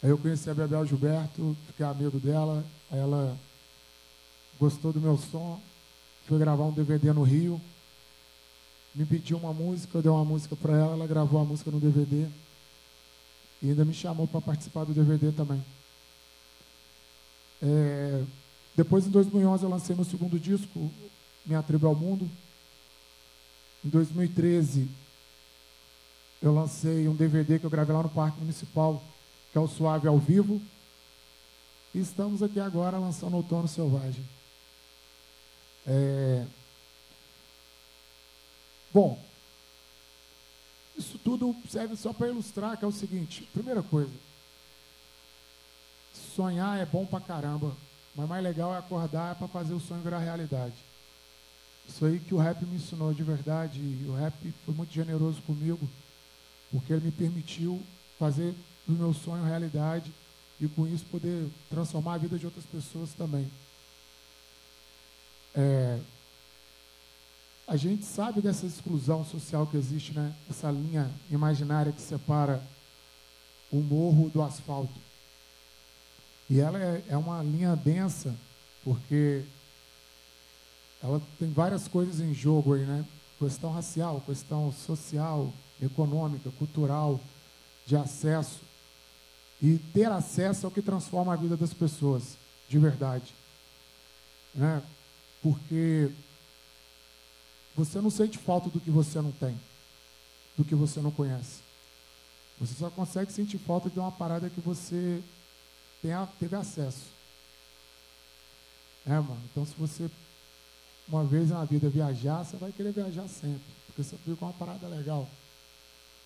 Aí 0.00 0.10
eu 0.10 0.18
conheci 0.18 0.48
a 0.48 0.54
Bebel 0.54 0.86
Gilberto, 0.86 1.56
fiquei 1.66 1.84
amigo 1.84 2.20
dela, 2.20 2.64
aí 2.92 3.00
ela 3.00 3.36
gostou 4.56 4.92
do 4.92 5.00
meu 5.00 5.18
som, 5.18 5.60
foi 6.28 6.38
gravar 6.38 6.62
um 6.62 6.72
DVD 6.72 7.12
no 7.12 7.24
Rio, 7.24 7.60
me 8.94 9.04
pediu 9.04 9.36
uma 9.36 9.52
música, 9.52 9.98
eu 9.98 10.02
dei 10.02 10.12
uma 10.12 10.24
música 10.24 10.54
para 10.54 10.74
ela, 10.74 10.92
ela 10.92 11.08
gravou 11.08 11.40
a 11.40 11.44
música 11.44 11.72
no 11.72 11.80
DVD 11.80 12.28
e 13.62 13.70
ainda 13.70 13.84
me 13.84 13.94
chamou 13.94 14.26
para 14.26 14.40
participar 14.40 14.84
do 14.84 14.92
DVD 14.92 15.30
também. 15.30 15.64
É, 17.62 18.24
depois, 18.76 19.06
em 19.06 19.10
2011, 19.10 19.62
eu 19.62 19.70
lancei 19.70 19.94
meu 19.94 20.04
segundo 20.04 20.38
disco, 20.38 20.90
Minha 21.46 21.62
Tribo 21.62 21.86
ao 21.86 21.94
Mundo. 21.94 22.28
Em 23.84 23.88
2013, 23.88 24.88
eu 26.42 26.52
lancei 26.52 27.06
um 27.06 27.14
DVD 27.14 27.58
que 27.58 27.64
eu 27.64 27.70
gravei 27.70 27.94
lá 27.94 28.02
no 28.02 28.08
Parque 28.08 28.40
Municipal, 28.40 29.02
que 29.52 29.58
é 29.58 29.60
o 29.60 29.68
Suave 29.68 30.08
ao 30.08 30.18
Vivo. 30.18 30.60
E 31.94 32.00
estamos 32.00 32.42
aqui 32.42 32.58
agora 32.58 32.98
lançando 32.98 33.36
Outono 33.36 33.68
Selvagem. 33.68 34.24
É... 35.86 36.44
Bom, 38.92 39.22
isso 41.02 41.18
tudo 41.18 41.54
serve 41.68 41.96
só 41.96 42.12
para 42.12 42.28
ilustrar 42.28 42.76
que 42.76 42.84
é 42.84 42.88
o 42.88 42.92
seguinte: 42.92 43.48
primeira 43.52 43.82
coisa, 43.82 44.12
sonhar 46.34 46.80
é 46.80 46.86
bom 46.86 47.04
pra 47.04 47.20
caramba, 47.20 47.76
mas 48.14 48.28
mais 48.28 48.42
legal 48.42 48.74
é 48.74 48.78
acordar 48.78 49.34
para 49.34 49.48
fazer 49.48 49.74
o 49.74 49.80
sonho 49.80 50.02
virar 50.02 50.20
realidade. 50.20 50.74
Isso 51.88 52.04
aí 52.06 52.20
que 52.20 52.34
o 52.34 52.38
rap 52.38 52.64
me 52.64 52.76
ensinou 52.76 53.12
de 53.12 53.22
verdade, 53.22 53.80
e 53.80 54.06
o 54.08 54.14
rap 54.14 54.34
foi 54.64 54.74
muito 54.74 54.92
generoso 54.92 55.42
comigo, 55.42 55.88
porque 56.70 56.92
ele 56.92 57.06
me 57.06 57.12
permitiu 57.12 57.82
fazer 58.18 58.54
do 58.86 58.94
meu 58.94 59.12
sonho 59.12 59.44
realidade 59.44 60.12
e 60.60 60.68
com 60.68 60.86
isso 60.86 61.04
poder 61.06 61.48
transformar 61.68 62.14
a 62.14 62.18
vida 62.18 62.38
de 62.38 62.46
outras 62.46 62.64
pessoas 62.64 63.12
também. 63.14 63.50
É, 65.54 65.98
a 67.66 67.76
gente 67.76 68.04
sabe 68.04 68.40
dessa 68.40 68.66
exclusão 68.66 69.24
social 69.24 69.66
que 69.66 69.76
existe, 69.76 70.12
né? 70.12 70.34
Essa 70.50 70.70
linha 70.70 71.10
imaginária 71.30 71.92
que 71.92 72.00
separa 72.00 72.62
o 73.70 73.76
morro 73.76 74.28
do 74.30 74.42
asfalto. 74.42 74.92
E 76.50 76.60
ela 76.60 76.78
é, 76.78 77.04
é 77.08 77.16
uma 77.16 77.42
linha 77.42 77.74
densa, 77.74 78.34
porque 78.84 79.42
ela 81.02 81.20
tem 81.38 81.50
várias 81.50 81.88
coisas 81.88 82.20
em 82.20 82.34
jogo 82.34 82.74
aí, 82.74 82.84
né? 82.84 83.04
Questão 83.38 83.72
racial, 83.72 84.20
questão 84.26 84.70
social, 84.72 85.52
econômica, 85.80 86.50
cultural, 86.58 87.20
de 87.86 87.96
acesso. 87.96 88.60
E 89.60 89.78
ter 89.92 90.10
acesso 90.10 90.66
é 90.66 90.68
o 90.68 90.72
que 90.72 90.82
transforma 90.82 91.32
a 91.32 91.36
vida 91.36 91.56
das 91.56 91.72
pessoas, 91.72 92.36
de 92.68 92.78
verdade. 92.78 93.34
Né? 94.54 94.82
Porque 95.42 96.10
você 97.76 98.00
não 98.00 98.10
sente 98.10 98.38
falta 98.38 98.68
do 98.68 98.80
que 98.80 98.90
você 98.90 99.20
não 99.20 99.32
tem, 99.32 99.58
do 100.56 100.64
que 100.64 100.74
você 100.74 101.00
não 101.00 101.10
conhece. 101.10 101.60
Você 102.60 102.74
só 102.74 102.90
consegue 102.90 103.32
sentir 103.32 103.58
falta 103.58 103.88
de 103.88 103.98
uma 103.98 104.12
parada 104.12 104.50
que 104.50 104.60
você 104.60 105.22
tenha, 106.00 106.28
teve 106.38 106.54
acesso. 106.54 107.06
É, 109.06 109.14
mano. 109.14 109.40
Então, 109.50 109.66
se 109.66 109.74
você 109.76 110.08
uma 111.08 111.24
vez 111.24 111.50
na 111.50 111.64
vida 111.64 111.88
viajar, 111.88 112.44
você 112.44 112.56
vai 112.56 112.72
querer 112.72 112.92
viajar 112.92 113.28
sempre, 113.28 113.62
porque 113.86 114.02
você 114.02 114.16
viu 114.24 114.36
com 114.36 114.46
uma 114.46 114.52
parada 114.52 114.86
legal. 114.86 115.28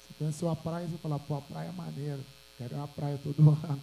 Você 0.02 0.14
conheceu 0.18 0.50
a 0.50 0.56
praia 0.56 0.84
e 0.84 0.88
você 0.88 0.98
fala, 0.98 1.18
pô, 1.18 1.36
a 1.36 1.40
praia 1.40 1.68
é 1.68 1.72
maneira. 1.72 2.20
Quero 2.58 2.76
uma 2.76 2.88
praia 2.88 3.18
todo 3.22 3.36
ano. 3.64 3.82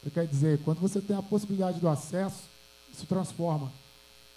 Então, 0.00 0.12
quer 0.12 0.26
dizer, 0.26 0.60
quando 0.64 0.80
você 0.80 1.00
tem 1.00 1.16
a 1.16 1.22
possibilidade 1.22 1.80
do 1.80 1.88
acesso, 1.88 2.44
isso 2.92 3.06
transforma. 3.06 3.72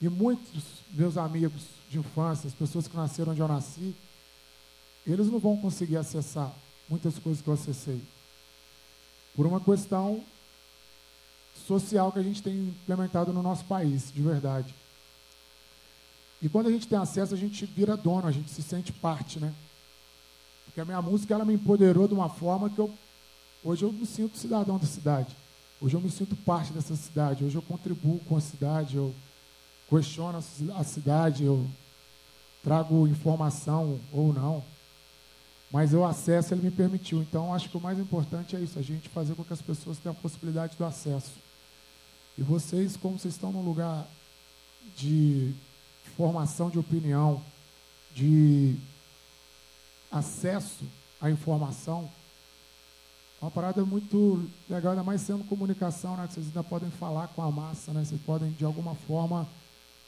E 0.01 0.09
muitos 0.09 0.63
meus 0.91 1.17
amigos 1.17 1.78
de 1.89 1.97
infância, 1.97 2.47
as 2.47 2.53
pessoas 2.53 2.87
que 2.87 2.95
nasceram 2.95 3.31
onde 3.31 3.41
eu 3.41 3.47
nasci, 3.47 3.95
eles 5.05 5.27
não 5.27 5.39
vão 5.39 5.57
conseguir 5.57 5.97
acessar 5.97 6.53
muitas 6.87 7.17
coisas 7.17 7.41
que 7.41 7.47
eu 7.47 7.53
acessei. 7.53 8.01
Por 9.35 9.45
uma 9.45 9.59
questão 9.59 10.23
social 11.65 12.11
que 12.11 12.19
a 12.19 12.23
gente 12.23 12.43
tem 12.43 12.69
implementado 12.69 13.33
no 13.33 13.41
nosso 13.41 13.65
país, 13.65 14.11
de 14.11 14.21
verdade. 14.21 14.73
E 16.41 16.47
quando 16.47 16.67
a 16.67 16.71
gente 16.71 16.87
tem 16.87 16.97
acesso, 16.97 17.33
a 17.33 17.37
gente 17.37 17.65
vira 17.65 17.97
dono, 17.97 18.27
a 18.27 18.31
gente 18.31 18.49
se 18.49 18.61
sente 18.61 18.93
parte, 18.93 19.39
né? 19.39 19.53
Porque 20.65 20.79
a 20.79 20.85
minha 20.85 21.01
música 21.01 21.33
ela 21.33 21.43
me 21.43 21.53
empoderou 21.53 22.07
de 22.07 22.13
uma 22.13 22.29
forma 22.29 22.69
que 22.69 22.79
eu 22.79 22.93
hoje 23.63 23.83
eu 23.83 23.91
me 23.91 24.05
sinto 24.05 24.37
cidadão 24.37 24.77
da 24.77 24.85
cidade. 24.85 25.35
Hoje 25.81 25.95
eu 25.95 26.01
me 26.01 26.09
sinto 26.09 26.35
parte 26.35 26.71
dessa 26.71 26.95
cidade. 26.95 27.43
Hoje 27.43 27.55
eu 27.55 27.61
contribuo 27.61 28.19
com 28.19 28.37
a 28.37 28.41
cidade, 28.41 28.95
eu 28.95 29.13
questiono 29.89 30.37
a 30.37 30.83
cidade, 30.83 31.43
eu 31.43 31.65
trago 32.63 33.07
informação 33.07 33.99
ou 34.13 34.31
não. 34.31 34.63
Mas 35.71 35.93
o 35.93 36.03
acesso 36.03 36.53
ele 36.53 36.63
me 36.63 36.71
permitiu. 36.71 37.21
Então 37.21 37.53
acho 37.53 37.69
que 37.69 37.77
o 37.77 37.81
mais 37.81 37.99
importante 37.99 38.55
é 38.55 38.59
isso, 38.59 38.77
a 38.79 38.81
gente 38.81 39.09
fazer 39.09 39.35
com 39.35 39.43
que 39.43 39.53
as 39.53 39.61
pessoas 39.61 39.97
tenham 39.97 40.15
a 40.17 40.21
possibilidade 40.21 40.75
do 40.77 40.85
acesso. 40.85 41.33
E 42.37 42.41
vocês, 42.41 42.95
como 42.95 43.19
vocês 43.19 43.33
estão 43.33 43.51
num 43.51 43.63
lugar 43.63 44.07
de 44.95 45.53
formação 46.15 46.69
de 46.69 46.79
opinião, 46.79 47.41
de 48.15 48.75
acesso 50.11 50.85
à 51.21 51.29
informação, 51.29 52.09
uma 53.41 53.51
parada 53.51 53.85
muito 53.85 54.45
legal, 54.69 54.91
ainda 54.91 55.03
mais 55.03 55.21
sendo 55.21 55.43
comunicação, 55.45 56.17
né? 56.17 56.27
Vocês 56.29 56.47
ainda 56.47 56.63
podem 56.63 56.89
falar 56.91 57.27
com 57.29 57.41
a 57.41 57.51
massa, 57.51 57.93
né? 57.93 58.03
Vocês 58.03 58.19
podem, 58.21 58.51
de 58.51 58.65
alguma 58.65 58.95
forma, 58.95 59.47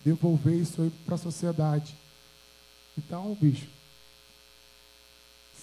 devolver 0.04 0.56
isso 0.56 0.82
aí 0.82 0.90
para 1.06 1.16
a 1.16 1.18
sociedade. 1.18 1.96
Então, 2.98 3.38
bicho, 3.40 3.68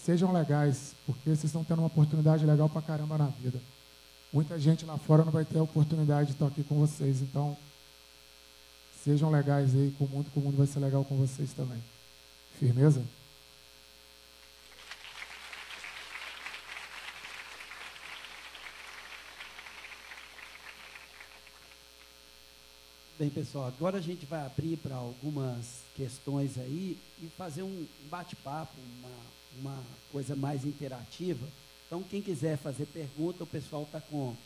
sejam 0.04 0.33
legais, 0.33 0.95
porque 1.04 1.30
vocês 1.30 1.45
estão 1.45 1.64
tendo 1.64 1.80
uma 1.80 1.88
oportunidade 1.88 2.47
legal 2.47 2.68
para 2.68 2.83
caramba 2.83 3.18
na 3.18 3.26
vida. 3.26 3.61
Muita 4.33 4.59
gente 4.59 4.85
lá 4.85 4.97
fora 4.99 5.25
não 5.25 5.33
vai 5.33 5.45
ter 5.45 5.59
a 5.59 5.62
oportunidade 5.62 6.28
de 6.28 6.33
estar 6.33 6.47
aqui 6.47 6.62
com 6.62 6.76
vocês, 6.76 7.21
então 7.23 7.57
sejam 9.04 9.30
legais 9.30 9.75
aí 9.75 9.95
com 9.99 10.04
o 10.04 10.09
mundo, 10.09 10.30
que 10.30 10.38
o 10.38 10.42
mundo 10.42 10.57
vai 10.57 10.66
ser 10.66 10.80
legal 10.80 11.04
com 11.04 11.16
vocês 11.16 11.52
também. 11.52 11.83
Firmeza? 12.59 13.02
Bem, 23.18 23.30
pessoal, 23.30 23.66
agora 23.66 23.98
a 23.98 24.00
gente 24.00 24.25
vai 24.26 24.46
abrir 24.46 24.76
para 24.76 24.94
algumas 24.94 25.80
questões 25.96 26.56
aí 26.56 26.96
e 27.20 27.26
fazer 27.37 27.64
um 27.64 27.84
bate-papo, 28.08 28.72
uma, 29.60 29.72
uma 29.72 29.84
coisa 30.12 30.37
mais 30.37 30.64
interativa. 30.64 31.44
Então, 31.84 32.00
quem 32.00 32.22
quiser 32.22 32.56
fazer 32.56 32.87
pergunta, 32.87 33.42
o 33.42 33.46
pessoal 33.46 33.82
está 33.82 34.00
com 34.00 34.37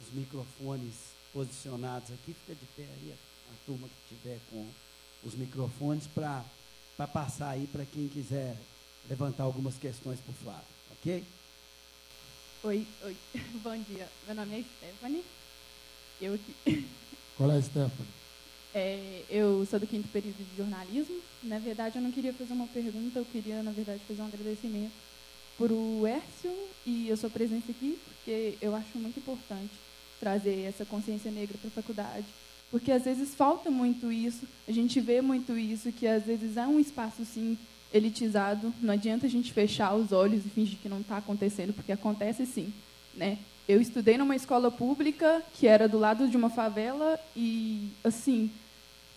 os 0.00 0.14
microfones 0.14 0.94
posicionados 1.32 2.12
aqui. 2.12 2.32
Fica 2.32 2.54
de 2.54 2.64
pé 2.76 2.84
aí, 2.84 3.12
a, 3.12 3.52
a 3.52 3.56
turma 3.66 3.88
que 3.88 4.14
tiver 4.14 4.38
com 4.50 4.68
os 5.24 5.34
microfones, 5.34 6.06
para 6.06 6.44
passar 7.12 7.48
aí 7.48 7.66
para 7.72 7.84
quem 7.84 8.06
quiser 8.06 8.56
levantar 9.10 9.42
algumas 9.42 9.74
questões 9.74 10.20
para 10.20 10.30
o 10.30 10.34
Flávio, 10.34 10.74
ok? 10.92 11.24
Oi, 12.62 12.86
oi, 13.02 13.16
bom 13.64 13.76
dia. 13.82 14.08
Meu 14.28 14.36
nome 14.36 14.60
é 14.60 14.64
Stephanie. 14.78 15.24
Eu 16.20 16.38
Qual 17.36 17.50
é, 17.50 17.60
Stephanie? 17.60 18.22
É, 18.74 19.22
eu 19.28 19.66
sou 19.66 19.78
do 19.78 19.86
quinto 19.86 20.08
período 20.08 20.36
de 20.36 20.56
jornalismo. 20.56 21.16
Na 21.42 21.58
verdade, 21.58 21.96
eu 21.96 22.02
não 22.02 22.12
queria 22.12 22.32
fazer 22.32 22.52
uma 22.52 22.66
pergunta, 22.66 23.18
eu 23.18 23.24
queria, 23.24 23.62
na 23.62 23.70
verdade, 23.70 24.00
fazer 24.06 24.22
um 24.22 24.26
agradecimento 24.26 24.92
para 25.58 25.72
o 25.72 26.06
Hércio 26.06 26.52
e 26.86 27.10
a 27.10 27.16
sua 27.16 27.28
presença 27.28 27.70
aqui, 27.70 27.98
porque 28.06 28.56
eu 28.60 28.74
acho 28.74 28.98
muito 28.98 29.18
importante 29.18 29.72
trazer 30.18 30.62
essa 30.62 30.84
consciência 30.84 31.30
negra 31.30 31.58
para 31.58 31.68
a 31.68 31.82
faculdade. 31.82 32.26
Porque 32.70 32.90
às 32.90 33.04
vezes 33.04 33.34
falta 33.34 33.70
muito 33.70 34.10
isso, 34.10 34.46
a 34.66 34.72
gente 34.72 34.98
vê 34.98 35.20
muito 35.20 35.58
isso, 35.58 35.92
que 35.92 36.06
às 36.06 36.24
vezes 36.24 36.56
há 36.56 36.66
um 36.66 36.80
espaço, 36.80 37.24
sim, 37.24 37.58
elitizado. 37.92 38.72
Não 38.80 38.94
adianta 38.94 39.26
a 39.26 39.28
gente 39.28 39.52
fechar 39.52 39.94
os 39.94 40.10
olhos 40.10 40.46
e 40.46 40.48
fingir 40.48 40.78
que 40.78 40.88
não 40.88 41.00
está 41.00 41.18
acontecendo, 41.18 41.74
porque 41.74 41.92
acontece 41.92 42.46
sim. 42.46 42.72
Né? 43.14 43.38
Eu 43.68 43.80
estudei 43.80 44.18
numa 44.18 44.34
escola 44.34 44.70
pública 44.70 45.42
que 45.54 45.66
era 45.66 45.88
do 45.88 45.98
lado 45.98 46.28
de 46.28 46.36
uma 46.36 46.50
favela 46.50 47.18
e, 47.36 47.90
assim, 48.02 48.50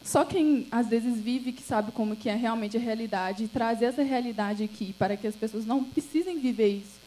só 0.04 0.24
quem 0.24 0.68
às 0.72 0.88
vezes 0.88 1.20
vive 1.20 1.52
que 1.52 1.64
sabe 1.64 1.92
como 1.92 2.16
que 2.16 2.30
é 2.30 2.36
realmente 2.36 2.78
a 2.78 2.80
realidade 2.80 3.48
trazer 3.48 3.86
essa 3.86 4.04
realidade 4.04 4.64
aqui 4.64 4.94
para 4.94 5.18
que 5.18 5.26
as 5.26 5.36
pessoas 5.36 5.66
não 5.66 5.84
precisem 5.84 6.40
viver 6.40 6.68
isso, 6.68 7.00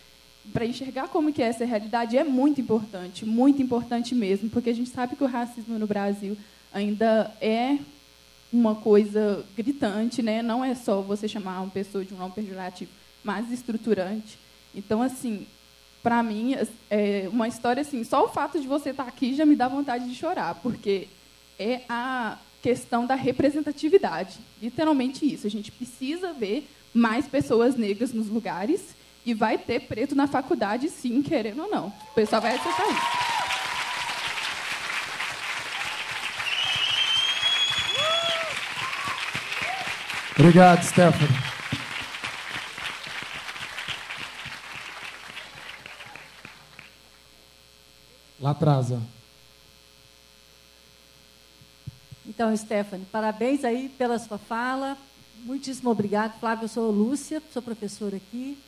para 0.52 0.66
enxergar 0.66 1.08
como 1.08 1.32
que 1.32 1.40
é 1.40 1.46
essa 1.46 1.64
realidade 1.64 2.18
é 2.18 2.24
muito 2.24 2.60
importante, 2.60 3.24
muito 3.24 3.62
importante 3.62 4.14
mesmo, 4.14 4.50
porque 4.50 4.70
a 4.70 4.74
gente 4.74 4.90
sabe 4.90 5.14
que 5.14 5.22
o 5.22 5.28
racismo 5.28 5.78
no 5.78 5.86
Brasil 5.86 6.36
ainda 6.72 7.32
é 7.40 7.78
uma 8.52 8.74
coisa 8.74 9.44
gritante, 9.56 10.22
né? 10.22 10.42
Não 10.42 10.64
é 10.64 10.74
só 10.74 11.00
você 11.00 11.28
chamar 11.28 11.60
uma 11.60 11.70
pessoa 11.70 12.04
de 12.04 12.14
um 12.14 12.16
nome 12.16 12.32
pejorativo, 12.32 12.90
mas 13.22 13.52
estruturante. 13.52 14.38
Então, 14.74 15.02
assim, 15.02 15.46
para 16.08 16.22
mim, 16.22 16.56
é 16.90 17.28
uma 17.30 17.46
história 17.46 17.82
assim, 17.82 18.02
só 18.02 18.24
o 18.24 18.28
fato 18.28 18.58
de 18.58 18.66
você 18.66 18.90
estar 18.90 19.02
tá 19.04 19.10
aqui 19.10 19.34
já 19.34 19.44
me 19.44 19.54
dá 19.54 19.68
vontade 19.68 20.08
de 20.08 20.14
chorar, 20.14 20.54
porque 20.54 21.06
é 21.58 21.82
a 21.86 22.38
questão 22.62 23.04
da 23.04 23.14
representatividade. 23.14 24.38
Literalmente 24.62 25.30
isso. 25.30 25.46
A 25.46 25.50
gente 25.50 25.70
precisa 25.70 26.32
ver 26.32 26.66
mais 26.94 27.26
pessoas 27.26 27.76
negras 27.76 28.14
nos 28.14 28.30
lugares 28.30 28.96
e 29.26 29.34
vai 29.34 29.58
ter 29.58 29.80
preto 29.80 30.14
na 30.14 30.26
faculdade, 30.26 30.88
sim, 30.88 31.20
querendo 31.20 31.64
ou 31.64 31.70
não. 31.70 31.88
O 31.88 32.14
pessoal 32.14 32.40
vai 32.40 32.54
aceitar 32.54 32.88
isso. 32.88 33.28
Obrigado, 40.38 40.82
Stephanie. 40.84 41.57
Ó. 48.92 49.18
Então, 52.28 52.54
Stephanie, 52.56 53.06
parabéns 53.10 53.64
aí 53.64 53.88
pela 53.88 54.18
sua 54.18 54.38
fala. 54.38 54.96
Muitíssimo 55.44 55.90
obrigado. 55.90 56.38
Flávio, 56.38 56.64
eu 56.64 56.68
sou 56.68 56.90
Lúcia, 56.90 57.42
sou 57.52 57.62
professora 57.62 58.16
aqui. 58.16 58.58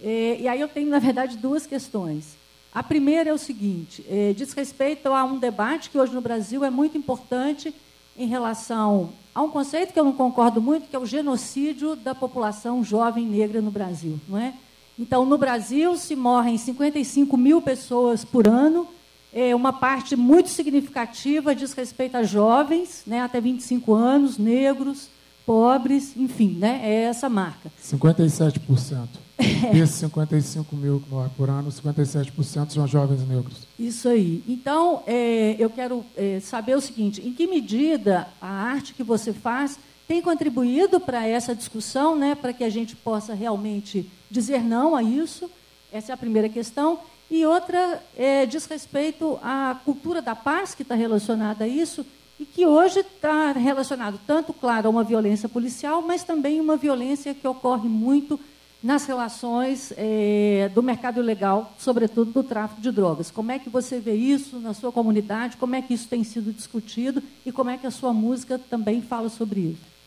E, 0.00 0.38
e 0.40 0.48
aí 0.48 0.60
eu 0.60 0.68
tenho, 0.68 0.88
na 0.88 0.98
verdade, 0.98 1.36
duas 1.36 1.66
questões. 1.66 2.36
A 2.72 2.82
primeira 2.82 3.30
é 3.30 3.32
o 3.32 3.38
seguinte: 3.38 4.04
é, 4.08 4.32
diz 4.32 4.52
respeito 4.52 5.08
a 5.08 5.24
um 5.24 5.38
debate 5.38 5.90
que 5.90 5.98
hoje 5.98 6.14
no 6.14 6.20
Brasil 6.20 6.64
é 6.64 6.70
muito 6.70 6.96
importante 6.96 7.74
em 8.16 8.26
relação 8.26 9.12
a 9.34 9.42
um 9.42 9.50
conceito 9.50 9.92
que 9.92 9.98
eu 10.00 10.04
não 10.04 10.12
concordo 10.12 10.60
muito, 10.60 10.88
que 10.88 10.96
é 10.96 10.98
o 10.98 11.06
genocídio 11.06 11.94
da 11.94 12.14
população 12.14 12.82
jovem 12.82 13.26
negra 13.26 13.60
no 13.60 13.70
Brasil. 13.70 14.18
Não 14.28 14.38
é? 14.38 14.54
Então, 14.98 15.24
no 15.24 15.38
Brasil, 15.38 15.96
se 15.96 16.16
morrem 16.16 16.58
55 16.58 17.36
mil 17.36 17.62
pessoas 17.62 18.24
por 18.24 18.48
ano, 18.48 18.88
é 19.32 19.54
uma 19.54 19.72
parte 19.72 20.16
muito 20.16 20.48
significativa 20.48 21.54
diz 21.54 21.72
respeito 21.72 22.16
a 22.16 22.22
jovens, 22.22 23.02
né, 23.06 23.20
até 23.20 23.40
25 23.40 23.94
anos, 23.94 24.38
negros, 24.38 25.08
pobres, 25.44 26.16
enfim, 26.16 26.56
né, 26.58 26.80
é 26.82 27.04
essa 27.04 27.28
marca. 27.28 27.70
57%. 27.82 29.08
É. 29.38 29.70
Desses 29.70 29.96
55 29.96 30.74
mil 30.74 31.02
por 31.36 31.48
ano, 31.48 31.70
57% 31.70 32.70
são 32.70 32.86
jovens 32.86 33.26
negros. 33.26 33.66
Isso 33.78 34.08
aí. 34.08 34.42
Então, 34.48 35.02
é, 35.06 35.54
eu 35.58 35.70
quero 35.70 36.04
é, 36.16 36.40
saber 36.40 36.76
o 36.76 36.80
seguinte: 36.80 37.22
em 37.24 37.32
que 37.32 37.46
medida 37.46 38.26
a 38.40 38.48
arte 38.48 38.94
que 38.94 39.04
você 39.04 39.32
faz 39.32 39.78
tem 40.08 40.20
contribuído 40.20 40.98
para 40.98 41.26
essa 41.26 41.54
discussão, 41.54 42.16
né, 42.16 42.34
para 42.34 42.52
que 42.52 42.64
a 42.64 42.70
gente 42.70 42.96
possa 42.96 43.32
realmente 43.32 44.10
dizer 44.28 44.64
não 44.64 44.96
a 44.96 45.02
isso? 45.02 45.48
Essa 45.92 46.12
é 46.12 46.14
a 46.14 46.18
primeira 46.18 46.48
questão. 46.48 46.98
E 47.30 47.44
outra 47.44 48.02
é, 48.16 48.46
diz 48.46 48.64
respeito 48.66 49.38
à 49.42 49.78
cultura 49.84 50.22
da 50.22 50.34
paz, 50.34 50.74
que 50.74 50.82
está 50.82 50.94
relacionada 50.94 51.64
a 51.64 51.68
isso, 51.68 52.04
e 52.40 52.46
que 52.46 52.64
hoje 52.64 53.00
está 53.00 53.52
relacionado 53.52 54.18
tanto, 54.26 54.52
claro, 54.52 54.86
a 54.86 54.90
uma 54.90 55.04
violência 55.04 55.48
policial, 55.48 56.00
mas 56.00 56.22
também 56.22 56.60
uma 56.60 56.76
violência 56.76 57.34
que 57.34 57.46
ocorre 57.46 57.88
muito 57.88 58.38
nas 58.82 59.04
relações 59.06 59.92
é, 59.96 60.70
do 60.72 60.82
mercado 60.82 61.20
ilegal, 61.20 61.72
sobretudo 61.78 62.30
do 62.30 62.42
tráfico 62.44 62.80
de 62.80 62.92
drogas. 62.92 63.30
Como 63.30 63.50
é 63.50 63.58
que 63.58 63.68
você 63.68 63.98
vê 63.98 64.14
isso 64.14 64.58
na 64.60 64.72
sua 64.72 64.92
comunidade? 64.92 65.56
Como 65.56 65.74
é 65.74 65.82
que 65.82 65.92
isso 65.92 66.08
tem 66.08 66.22
sido 66.22 66.52
discutido? 66.52 67.20
E 67.44 67.50
como 67.50 67.70
é 67.70 67.76
que 67.76 67.86
a 67.86 67.90
sua 67.90 68.12
música 68.12 68.58
também 68.70 69.02
fala 69.02 69.28
sobre 69.28 69.60
isso? 69.60 69.98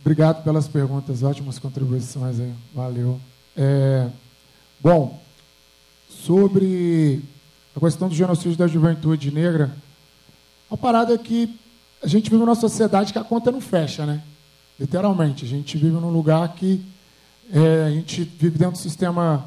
Obrigado 0.00 0.44
pelas 0.44 0.68
perguntas, 0.68 1.24
ótimas 1.24 1.58
contribuições 1.58 2.38
aí. 2.38 2.52
Valeu. 2.72 3.20
É, 3.56 4.08
bom, 4.80 5.20
sobre 6.08 7.22
a 7.74 7.80
questão 7.80 8.08
do 8.08 8.14
genocídio 8.14 8.56
da 8.56 8.66
juventude 8.66 9.30
negra, 9.30 9.70
a 10.70 10.76
parada 10.76 11.14
é 11.14 11.18
que 11.18 11.58
a 12.02 12.06
gente 12.06 12.30
vive 12.30 12.42
numa 12.42 12.54
sociedade 12.54 13.12
que 13.12 13.18
a 13.18 13.24
conta 13.24 13.50
não 13.50 13.60
fecha, 13.60 14.04
né? 14.04 14.22
Literalmente. 14.78 15.44
A 15.44 15.48
gente 15.48 15.76
vive 15.76 15.94
num 15.94 16.10
lugar 16.10 16.54
que 16.54 16.84
é, 17.52 17.84
a 17.86 17.90
gente 17.90 18.22
vive 18.22 18.58
dentro 18.58 18.74
do 18.74 18.78
sistema, 18.78 19.46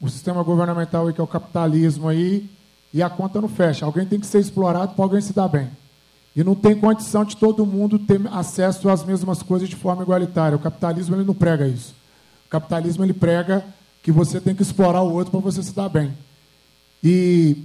o 0.00 0.08
sistema 0.08 0.42
governamental 0.42 1.10
que 1.12 1.20
é 1.20 1.24
o 1.24 1.26
capitalismo 1.26 2.08
aí, 2.08 2.48
e 2.92 3.02
a 3.02 3.08
conta 3.08 3.40
não 3.40 3.48
fecha. 3.48 3.86
Alguém 3.86 4.04
tem 4.04 4.20
que 4.20 4.26
ser 4.26 4.40
explorado 4.40 4.94
para 4.94 5.04
alguém 5.04 5.20
se 5.20 5.32
dar 5.32 5.48
bem. 5.48 5.70
E 6.34 6.42
não 6.42 6.54
tem 6.54 6.74
condição 6.74 7.24
de 7.24 7.36
todo 7.36 7.64
mundo 7.64 7.98
ter 7.98 8.20
acesso 8.32 8.88
às 8.88 9.04
mesmas 9.04 9.42
coisas 9.42 9.68
de 9.68 9.76
forma 9.76 10.02
igualitária. 10.02 10.56
O 10.56 10.60
capitalismo 10.60 11.14
ele 11.14 11.24
não 11.24 11.34
prega 11.34 11.66
isso. 11.66 11.94
O 12.46 12.50
capitalismo 12.50 13.04
ele 13.04 13.12
prega 13.12 13.64
que 14.02 14.10
você 14.10 14.40
tem 14.40 14.54
que 14.54 14.62
explorar 14.62 15.02
o 15.02 15.12
outro 15.12 15.30
para 15.30 15.40
você 15.40 15.62
se 15.62 15.74
dar 15.74 15.88
bem. 15.88 16.16
E 17.02 17.56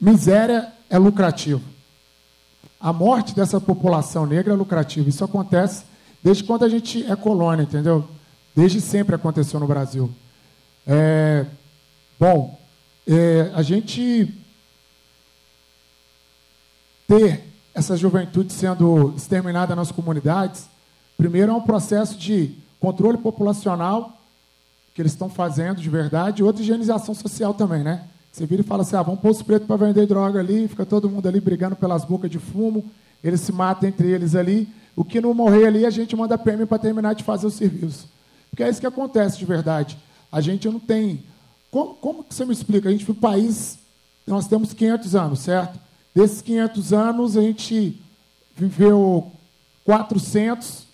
miséria 0.00 0.72
é 0.90 0.98
lucrativo. 0.98 1.62
A 2.80 2.92
morte 2.92 3.34
dessa 3.34 3.60
população 3.60 4.26
negra 4.26 4.52
é 4.52 4.56
lucrativa. 4.56 5.08
Isso 5.08 5.24
acontece 5.24 5.84
Desde 6.24 6.42
quando 6.42 6.64
a 6.64 6.68
gente 6.70 7.04
é 7.04 7.14
colônia, 7.14 7.64
entendeu? 7.64 8.08
Desde 8.56 8.80
sempre 8.80 9.14
aconteceu 9.14 9.60
no 9.60 9.66
Brasil. 9.66 10.10
É, 10.86 11.44
bom, 12.18 12.58
é, 13.06 13.50
a 13.54 13.60
gente 13.60 14.34
ter 17.06 17.44
essa 17.74 17.94
juventude 17.94 18.54
sendo 18.54 19.12
exterminada 19.14 19.76
nas 19.76 19.92
comunidades, 19.92 20.66
primeiro 21.14 21.52
é 21.52 21.54
um 21.54 21.60
processo 21.60 22.16
de 22.16 22.56
controle 22.80 23.18
populacional 23.18 24.18
que 24.94 25.02
eles 25.02 25.12
estão 25.12 25.28
fazendo 25.28 25.80
de 25.80 25.90
verdade, 25.90 26.40
e 26.40 26.44
outra 26.44 26.62
higienização 26.62 27.14
social 27.14 27.52
também, 27.52 27.82
né? 27.82 28.04
Você 28.30 28.46
vira 28.46 28.62
e 28.62 28.64
fala 28.64 28.82
assim, 28.82 28.96
ah, 28.96 29.02
vamos 29.02 29.20
pôr 29.20 29.30
os 29.30 29.42
pretos 29.42 29.66
para 29.66 29.76
vender 29.76 30.06
droga 30.06 30.38
ali, 30.38 30.68
fica 30.68 30.86
todo 30.86 31.10
mundo 31.10 31.28
ali 31.28 31.40
brigando 31.40 31.74
pelas 31.74 32.04
bocas 32.04 32.30
de 32.30 32.38
fumo, 32.38 32.84
eles 33.22 33.40
se 33.40 33.52
matam 33.52 33.88
entre 33.88 34.08
eles 34.08 34.34
ali, 34.36 34.68
o 34.94 35.04
que 35.04 35.20
não 35.20 35.34
morrer 35.34 35.66
ali, 35.66 35.84
a 35.84 35.90
gente 35.90 36.14
manda 36.14 36.38
PM 36.38 36.64
para 36.64 36.78
terminar 36.78 37.14
de 37.14 37.24
fazer 37.24 37.46
o 37.46 37.50
serviço. 37.50 38.08
Porque 38.50 38.62
é 38.62 38.68
isso 38.68 38.80
que 38.80 38.86
acontece 38.86 39.36
de 39.36 39.44
verdade. 39.44 39.98
A 40.30 40.40
gente 40.40 40.68
não 40.68 40.78
tem. 40.78 41.24
Como, 41.70 41.94
como 41.94 42.22
que 42.22 42.32
você 42.32 42.44
me 42.44 42.52
explica? 42.52 42.88
A 42.88 42.92
gente 42.92 43.04
foi 43.04 43.14
um 43.14 43.18
país. 43.18 43.78
Nós 44.24 44.46
temos 44.46 44.72
500 44.72 45.16
anos, 45.16 45.38
certo? 45.40 45.78
Desses 46.14 46.40
500 46.40 46.92
anos, 46.92 47.36
a 47.36 47.42
gente 47.42 48.00
viveu 48.56 49.32
400 49.84 50.84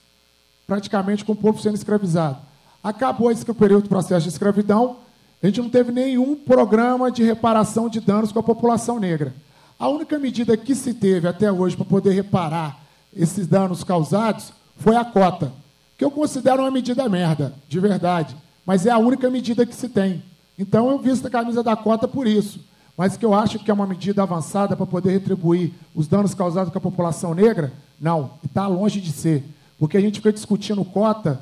praticamente 0.66 1.24
com 1.24 1.32
o 1.32 1.36
povo 1.36 1.60
sendo 1.60 1.74
escravizado. 1.74 2.38
Acabou 2.82 3.30
esse 3.30 3.44
período 3.44 3.84
do 3.84 3.88
processo 3.88 4.22
de 4.22 4.30
escravidão, 4.30 4.96
a 5.42 5.46
gente 5.46 5.60
não 5.60 5.70
teve 5.70 5.90
nenhum 5.90 6.36
programa 6.36 7.10
de 7.10 7.22
reparação 7.22 7.88
de 7.88 8.00
danos 8.00 8.30
com 8.30 8.38
a 8.38 8.42
população 8.42 8.98
negra. 8.98 9.34
A 9.78 9.88
única 9.88 10.18
medida 10.18 10.56
que 10.56 10.74
se 10.74 10.92
teve 10.92 11.26
até 11.26 11.50
hoje 11.50 11.76
para 11.76 11.86
poder 11.86 12.12
reparar 12.12 12.78
esses 13.16 13.46
danos 13.46 13.82
causados 13.82 14.52
foi 14.76 14.96
a 14.96 15.04
cota, 15.04 15.52
que 15.96 16.04
eu 16.04 16.10
considero 16.10 16.62
uma 16.62 16.70
medida 16.70 17.08
merda, 17.08 17.54
de 17.68 17.80
verdade, 17.80 18.36
mas 18.64 18.86
é 18.86 18.90
a 18.90 18.98
única 18.98 19.30
medida 19.30 19.64
que 19.64 19.74
se 19.74 19.88
tem. 19.88 20.22
Então 20.58 20.90
eu 20.90 20.98
visto 20.98 21.26
a 21.26 21.30
camisa 21.30 21.62
da 21.62 21.74
cota 21.74 22.06
por 22.06 22.26
isso, 22.26 22.60
mas 22.96 23.16
que 23.16 23.24
eu 23.24 23.32
acho 23.32 23.58
que 23.58 23.70
é 23.70 23.74
uma 23.74 23.86
medida 23.86 24.22
avançada 24.22 24.76
para 24.76 24.86
poder 24.86 25.12
retribuir 25.12 25.72
os 25.94 26.06
danos 26.06 26.34
causados 26.34 26.70
com 26.70 26.78
a 26.78 26.82
população 26.82 27.34
negra, 27.34 27.72
não, 27.98 28.32
está 28.44 28.66
longe 28.66 29.00
de 29.00 29.12
ser, 29.12 29.42
porque 29.78 29.96
a 29.96 30.00
gente 30.00 30.16
fica 30.16 30.32
discutindo 30.32 30.84
cota 30.84 31.40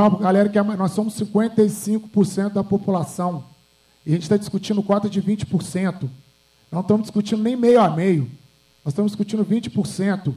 uma 0.00 0.18
galera 0.18 0.48
que 0.48 0.58
é, 0.58 0.62
nós 0.62 0.92
somos 0.92 1.14
55% 1.18 2.52
da 2.52 2.64
população 2.64 3.44
e 4.04 4.10
a 4.10 4.14
gente 4.14 4.22
está 4.22 4.36
discutindo 4.36 4.82
cota 4.82 5.08
de 5.08 5.22
20%. 5.22 6.08
Não 6.70 6.80
estamos 6.80 7.02
discutindo 7.02 7.42
nem 7.42 7.56
meio 7.56 7.80
a 7.80 7.90
meio. 7.90 8.30
Nós 8.84 8.92
estamos 8.92 9.12
discutindo 9.12 9.44
20%. 9.44 10.34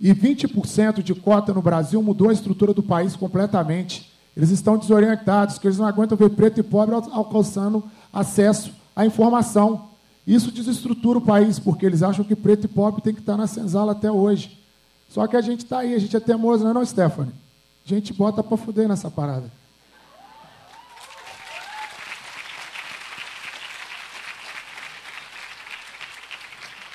E 0.00 0.12
20% 0.12 1.02
de 1.02 1.14
cota 1.14 1.52
no 1.52 1.62
Brasil 1.62 2.02
mudou 2.02 2.30
a 2.30 2.32
estrutura 2.32 2.72
do 2.72 2.82
país 2.82 3.14
completamente. 3.14 4.10
Eles 4.36 4.50
estão 4.50 4.78
desorientados, 4.78 5.54
porque 5.54 5.68
eles 5.68 5.78
não 5.78 5.86
aguentam 5.86 6.16
ver 6.16 6.30
preto 6.30 6.60
e 6.60 6.62
pobre 6.62 6.94
alcançando 6.94 7.84
acesso 8.12 8.72
à 8.94 9.04
informação. 9.04 9.88
Isso 10.26 10.52
desestrutura 10.52 11.18
o 11.18 11.22
país, 11.22 11.58
porque 11.58 11.86
eles 11.86 12.02
acham 12.02 12.24
que 12.24 12.36
preto 12.36 12.64
e 12.64 12.68
pobre 12.68 13.00
tem 13.00 13.14
que 13.14 13.20
estar 13.20 13.36
na 13.36 13.46
senzala 13.46 13.92
até 13.92 14.10
hoje. 14.10 14.58
Só 15.08 15.26
que 15.26 15.36
a 15.36 15.40
gente 15.40 15.64
está 15.64 15.78
aí, 15.78 15.94
a 15.94 15.98
gente 15.98 16.14
é 16.14 16.20
teimoso, 16.20 16.64
não 16.64 16.70
é 16.70 16.74
não, 16.74 16.84
Stephanie? 16.84 17.32
Gente 17.88 18.12
bota 18.12 18.42
para 18.42 18.58
fuder 18.58 18.86
nessa 18.86 19.10
parada. 19.10 19.50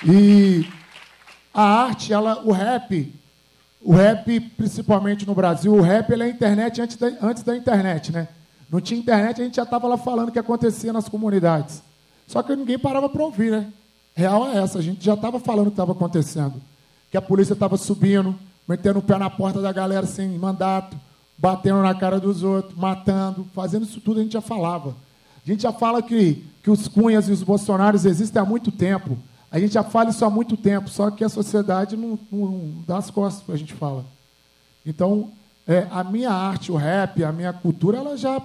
E 0.06 0.64
a 1.52 1.64
arte, 1.64 2.12
ela, 2.12 2.44
o 2.44 2.52
rap, 2.52 3.12
o 3.82 3.92
rap, 3.92 4.38
principalmente 4.38 5.26
no 5.26 5.34
Brasil, 5.34 5.74
o 5.74 5.80
rap 5.80 6.12
ele 6.12 6.22
é 6.22 6.26
a 6.26 6.28
internet 6.28 6.80
antes 6.80 6.96
da, 6.96 7.08
antes 7.20 7.42
da 7.42 7.56
internet, 7.56 8.12
né? 8.12 8.28
Não 8.70 8.80
tinha 8.80 9.00
internet, 9.00 9.40
a 9.40 9.44
gente 9.44 9.56
já 9.56 9.64
estava 9.64 9.88
lá 9.88 9.96
falando 9.96 10.28
o 10.28 10.32
que 10.32 10.38
acontecia 10.38 10.92
nas 10.92 11.08
comunidades. 11.08 11.82
Só 12.28 12.40
que 12.40 12.54
ninguém 12.54 12.78
parava 12.78 13.08
para 13.08 13.24
ouvir, 13.24 13.50
né? 13.50 13.66
Real 14.14 14.46
é 14.46 14.62
essa, 14.62 14.78
a 14.78 14.82
gente 14.82 15.04
já 15.04 15.14
estava 15.14 15.40
falando 15.40 15.66
o 15.66 15.70
que 15.70 15.72
estava 15.72 15.90
acontecendo. 15.90 16.62
Que 17.10 17.16
a 17.16 17.22
polícia 17.22 17.54
estava 17.54 17.76
subindo, 17.76 18.38
metendo 18.66 18.98
o 18.98 19.02
pé 19.02 19.18
na 19.18 19.30
porta 19.30 19.60
da 19.60 19.72
galera 19.72 20.06
sem 20.06 20.28
mandato, 20.38 20.96
batendo 21.36 21.82
na 21.82 21.94
cara 21.94 22.18
dos 22.18 22.42
outros, 22.42 22.74
matando, 22.74 23.46
fazendo 23.54 23.84
isso 23.84 24.00
tudo, 24.00 24.20
a 24.20 24.22
gente 24.22 24.32
já 24.32 24.40
falava. 24.40 24.94
A 25.44 25.50
gente 25.50 25.62
já 25.62 25.72
fala 25.72 26.02
que, 26.02 26.44
que 26.62 26.70
os 26.70 26.88
cunhas 26.88 27.28
e 27.28 27.32
os 27.32 27.42
bolsonaros 27.42 28.04
existem 28.04 28.40
há 28.40 28.44
muito 28.44 28.72
tempo. 28.72 29.18
A 29.50 29.58
gente 29.58 29.74
já 29.74 29.84
fala 29.84 30.10
isso 30.10 30.24
há 30.24 30.30
muito 30.30 30.56
tempo, 30.56 30.88
só 30.88 31.10
que 31.10 31.22
a 31.22 31.28
sociedade 31.28 31.96
não, 31.96 32.18
não 32.32 32.72
dá 32.86 32.96
as 32.96 33.10
costas 33.10 33.42
para 33.42 33.54
a 33.54 33.58
gente 33.58 33.74
falar. 33.74 34.04
Então, 34.84 35.30
é, 35.66 35.86
a 35.90 36.02
minha 36.02 36.30
arte, 36.30 36.72
o 36.72 36.76
rap, 36.76 37.22
a 37.22 37.32
minha 37.32 37.52
cultura, 37.52 37.98
ela 37.98 38.16
já, 38.16 38.40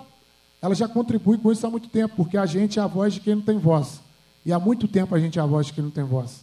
ela 0.61 0.75
já 0.75 0.87
contribui 0.87 1.37
com 1.37 1.51
isso 1.51 1.65
há 1.65 1.69
muito 1.69 1.89
tempo, 1.89 2.15
porque 2.15 2.37
a 2.37 2.45
gente 2.45 2.79
é 2.79 2.81
a 2.81 2.87
voz 2.87 3.13
de 3.13 3.21
quem 3.21 3.35
não 3.35 3.41
tem 3.41 3.57
voz. 3.57 4.01
E 4.45 4.53
há 4.53 4.59
muito 4.59 4.87
tempo 4.87 5.15
a 5.15 5.19
gente 5.19 5.39
é 5.39 5.41
a 5.41 5.45
voz 5.45 5.67
de 5.67 5.73
quem 5.73 5.83
não 5.83 5.91
tem 5.91 6.03
voz. 6.03 6.41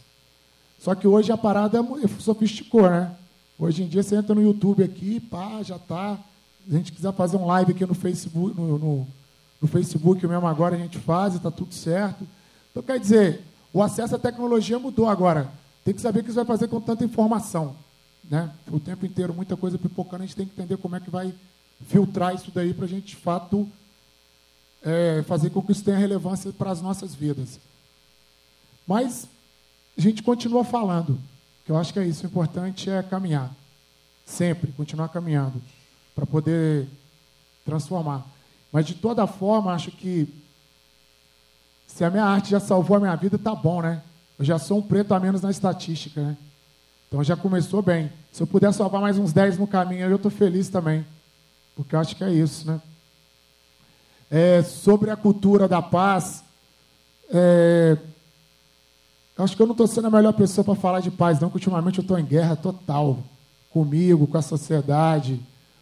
Só 0.79 0.93
que 0.93 1.07
hoje 1.07 1.31
a 1.31 1.37
parada 1.37 1.79
é 1.79 2.07
sofisticou, 2.19 2.89
né? 2.89 3.11
Hoje 3.59 3.83
em 3.83 3.87
dia 3.87 4.03
você 4.03 4.15
entra 4.15 4.35
no 4.35 4.41
YouTube 4.41 4.83
aqui, 4.83 5.19
pá, 5.19 5.63
já 5.63 5.77
está. 5.77 6.17
Se 6.67 6.75
a 6.75 6.77
gente 6.77 6.91
quiser 6.91 7.13
fazer 7.13 7.37
um 7.37 7.45
live 7.45 7.71
aqui 7.71 7.85
no 7.85 7.95
Facebook, 7.95 8.55
no, 8.55 8.77
no, 8.77 9.07
no 9.61 9.67
Facebook 9.67 10.27
mesmo 10.27 10.45
agora 10.45 10.75
a 10.75 10.79
gente 10.79 10.99
faz, 10.99 11.33
está 11.35 11.49
tudo 11.49 11.73
certo. 11.73 12.27
Então, 12.69 12.83
quer 12.83 12.99
dizer, 12.99 13.41
o 13.73 13.81
acesso 13.81 14.15
à 14.15 14.19
tecnologia 14.19 14.77
mudou 14.77 15.09
agora. 15.09 15.51
Tem 15.83 15.93
que 15.93 16.01
saber 16.01 16.19
o 16.19 16.23
que 16.23 16.31
vai 16.31 16.45
fazer 16.45 16.67
com 16.67 16.79
tanta 16.79 17.03
informação. 17.03 17.75
Né? 18.29 18.51
O 18.71 18.79
tempo 18.79 19.05
inteiro, 19.05 19.33
muita 19.33 19.57
coisa 19.57 19.77
pipocando, 19.77 20.23
a 20.23 20.25
gente 20.25 20.35
tem 20.35 20.45
que 20.45 20.53
entender 20.53 20.77
como 20.77 20.95
é 20.95 20.99
que 20.99 21.09
vai 21.09 21.33
filtrar 21.87 22.35
isso 22.35 22.51
daí 22.53 22.73
para 22.73 22.85
a 22.85 22.87
gente, 22.87 23.07
de 23.07 23.15
fato, 23.15 23.67
é, 24.83 25.23
fazer 25.23 25.49
com 25.49 25.61
que 25.61 25.71
isso 25.71 25.83
tenha 25.83 25.97
relevância 25.97 26.51
para 26.51 26.71
as 26.71 26.81
nossas 26.81 27.15
vidas. 27.15 27.59
Mas 28.85 29.27
a 29.97 30.01
gente 30.01 30.21
continua 30.21 30.63
falando, 30.63 31.17
eu 31.71 31.77
acho 31.77 31.93
que 31.93 31.99
é 31.99 32.05
isso. 32.05 32.23
O 32.23 32.27
importante 32.27 32.89
é 32.89 33.01
caminhar. 33.03 33.51
Sempre, 34.25 34.71
continuar 34.73 35.09
caminhando, 35.09 35.61
para 36.15 36.25
poder 36.25 36.87
transformar. 37.65 38.25
Mas, 38.71 38.85
de 38.85 38.95
toda 38.95 39.25
forma, 39.25 39.73
acho 39.73 39.91
que 39.91 40.33
se 41.87 42.03
a 42.03 42.09
minha 42.09 42.25
arte 42.25 42.51
já 42.51 42.59
salvou 42.59 42.97
a 42.97 42.99
minha 42.99 43.15
vida, 43.15 43.37
tá 43.37 43.55
bom, 43.55 43.81
né? 43.81 44.03
Eu 44.37 44.45
já 44.45 44.59
sou 44.59 44.79
um 44.79 44.81
preto 44.81 45.13
a 45.13 45.19
menos 45.19 45.41
na 45.41 45.49
estatística, 45.49 46.21
né? 46.21 46.37
Então 47.07 47.23
já 47.23 47.35
começou 47.35 47.81
bem. 47.81 48.11
Se 48.31 48.43
eu 48.43 48.47
puder 48.47 48.71
salvar 48.73 49.01
mais 49.01 49.17
uns 49.17 49.31
10 49.33 49.57
no 49.57 49.65
caminho, 49.65 50.05
eu 50.07 50.17
estou 50.17 50.29
feliz 50.29 50.69
também. 50.69 51.05
Porque 51.75 51.95
eu 51.95 51.99
acho 51.99 52.15
que 52.15 52.23
é 52.23 52.31
isso, 52.31 52.67
né? 52.67 52.81
É, 54.29 54.61
sobre 54.61 55.09
a 55.09 55.15
cultura 55.15 55.67
da 55.67 55.81
paz, 55.81 56.43
é, 57.31 57.97
acho 59.43 59.55
que 59.55 59.61
eu 59.61 59.67
não 59.67 59.73
estou 59.73 59.87
sendo 59.87 60.07
a 60.07 60.11
melhor 60.11 60.33
pessoa 60.33 60.63
para 60.63 60.75
falar 60.75 60.99
de 60.99 61.11
paz, 61.11 61.39
não, 61.39 61.49
porque 61.49 61.57
ultimamente 61.57 61.99
eu 61.99 62.01
estou 62.01 62.17
em 62.17 62.25
guerra 62.25 62.55
total. 62.55 63.19
Comigo, 63.71 64.25
com 64.25 64.37
a 64.37 64.41
sociedade, 64.41 65.39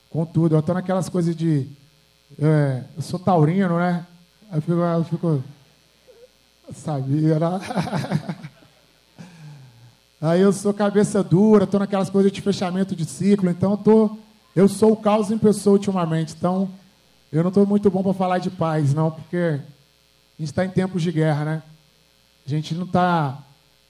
com 0.10 0.26
tudo. 0.26 0.56
Eu 0.56 0.60
estou 0.60 0.76
naquelas 0.76 1.08
coisas 1.08 1.36
de. 1.36 1.68
É, 2.40 2.84
eu 2.96 3.02
sou 3.02 3.20
taurino, 3.20 3.78
né? 3.78 4.06
Eu 4.52 4.62
fico, 4.62 4.74
eu 4.74 5.04
fico 5.06 5.44
Sabia, 6.74 7.40
né? 7.40 7.60
Aí 10.20 10.42
eu 10.42 10.52
sou 10.52 10.74
cabeça 10.74 11.24
dura, 11.24 11.66
estou 11.66 11.80
naquelas 11.80 12.10
coisas 12.10 12.32
de 12.32 12.42
fechamento 12.42 12.96
de 12.96 13.06
ciclo, 13.06 13.50
então 13.50 13.72
eu, 13.72 13.78
tô, 13.78 14.18
eu 14.56 14.68
sou 14.68 14.94
o 14.94 14.98
caos 14.98 15.30
em 15.30 15.38
pessoa 15.38 15.74
ultimamente. 15.74 16.34
Então, 16.36 16.70
eu 17.32 17.44
não 17.44 17.50
estou 17.50 17.66
muito 17.68 17.92
bom 17.92 18.02
para 18.02 18.14
falar 18.14 18.40
de 18.40 18.50
paz, 18.50 18.94
não, 18.94 19.12
porque 19.12 19.38
a 19.38 19.60
gente 20.40 20.50
está 20.50 20.66
em 20.66 20.70
tempos 20.70 21.04
de 21.04 21.12
guerra, 21.12 21.46
né? 21.46 21.64
A 22.46 22.50
gente 22.50 22.74
não 22.74 22.86
está. 22.86 23.44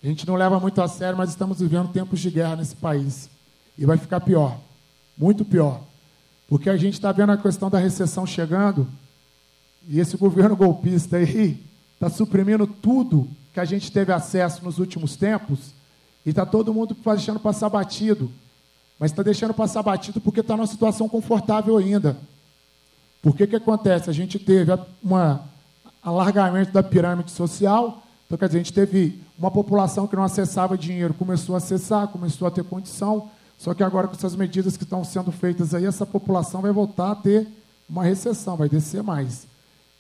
A 0.06 0.08
gente 0.08 0.28
não 0.28 0.36
leva 0.36 0.60
muito 0.60 0.80
a 0.84 0.88
sério, 0.88 1.18
mas 1.18 1.32
estamos 1.32 1.60
vivendo 1.60 1.92
tempos 1.92 2.20
de 2.20 2.30
guerra 2.30 2.58
nesse 2.58 2.76
país. 2.76 3.28
E 3.76 3.88
vai 3.88 3.98
ficar 3.98 4.20
pior. 4.20 4.60
Muito 5.18 5.44
pior. 5.44 5.82
Porque 6.48 6.70
a 6.70 6.78
gente 6.78 6.94
está 6.94 7.12
vendo 7.12 7.32
a 7.32 7.38
questão 7.38 7.72
da 7.72 7.80
recessão 7.80 8.24
chegando, 8.24 8.88
e 9.90 10.00
esse 10.00 10.16
governo 10.16 10.56
golpista 10.56 11.18
aí 11.18 11.60
está 11.96 12.08
suprimindo 12.08 12.68
tudo 12.68 13.28
que 13.52 13.60
a 13.60 13.66
gente 13.66 13.92
teve 13.92 14.14
acesso 14.14 14.64
nos 14.64 14.78
últimos 14.78 15.16
tempos 15.16 15.74
e 16.24 16.30
está 16.30 16.46
todo 16.46 16.72
mundo 16.72 16.96
deixando 17.04 17.40
passar 17.40 17.70
batido. 17.70 18.30
Mas 19.00 19.10
está 19.10 19.24
deixando 19.24 19.56
passar 19.56 19.82
batido 19.82 20.22
porque 20.22 20.42
está 20.42 20.56
numa 20.56 20.68
situação 20.68 21.10
confortável 21.10 21.78
ainda. 21.78 22.16
Por 23.24 23.36
que 23.36 23.48
que 23.48 23.56
acontece? 23.56 24.08
A 24.08 24.14
gente 24.14 24.38
teve 24.38 24.72
um 25.04 25.40
alargamento 26.04 26.72
da 26.72 26.84
pirâmide 26.84 27.32
social, 27.32 28.05
então 28.26 28.38
quer 28.38 28.48
dizer, 28.48 28.60
a 28.60 28.64
gente 28.64 28.74
teve 28.74 29.22
uma 29.38 29.52
população 29.52 30.08
que 30.08 30.16
não 30.16 30.24
acessava 30.24 30.78
dinheiro, 30.78 31.14
começou 31.14 31.56
a 31.56 31.60
acessar, 31.60 32.08
começou 32.08 32.48
a 32.48 32.52
ter 32.52 32.64
condição, 32.64 33.30
só 33.58 33.74
que 33.74 33.84
agora 33.84 34.08
com 34.08 34.16
essas 34.16 34.36
medidas 34.36 34.76
que 34.76 34.84
estão 34.84 35.04
sendo 35.04 35.32
feitas 35.32 35.74
aí, 35.74 35.86
essa 35.86 36.06
população 36.06 36.62
vai 36.62 36.72
voltar 36.72 37.12
a 37.12 37.16
ter 37.16 37.48
uma 37.88 38.04
recessão, 38.04 38.58
vai 38.58 38.68
descer 38.68 39.04
mais. 39.04 39.48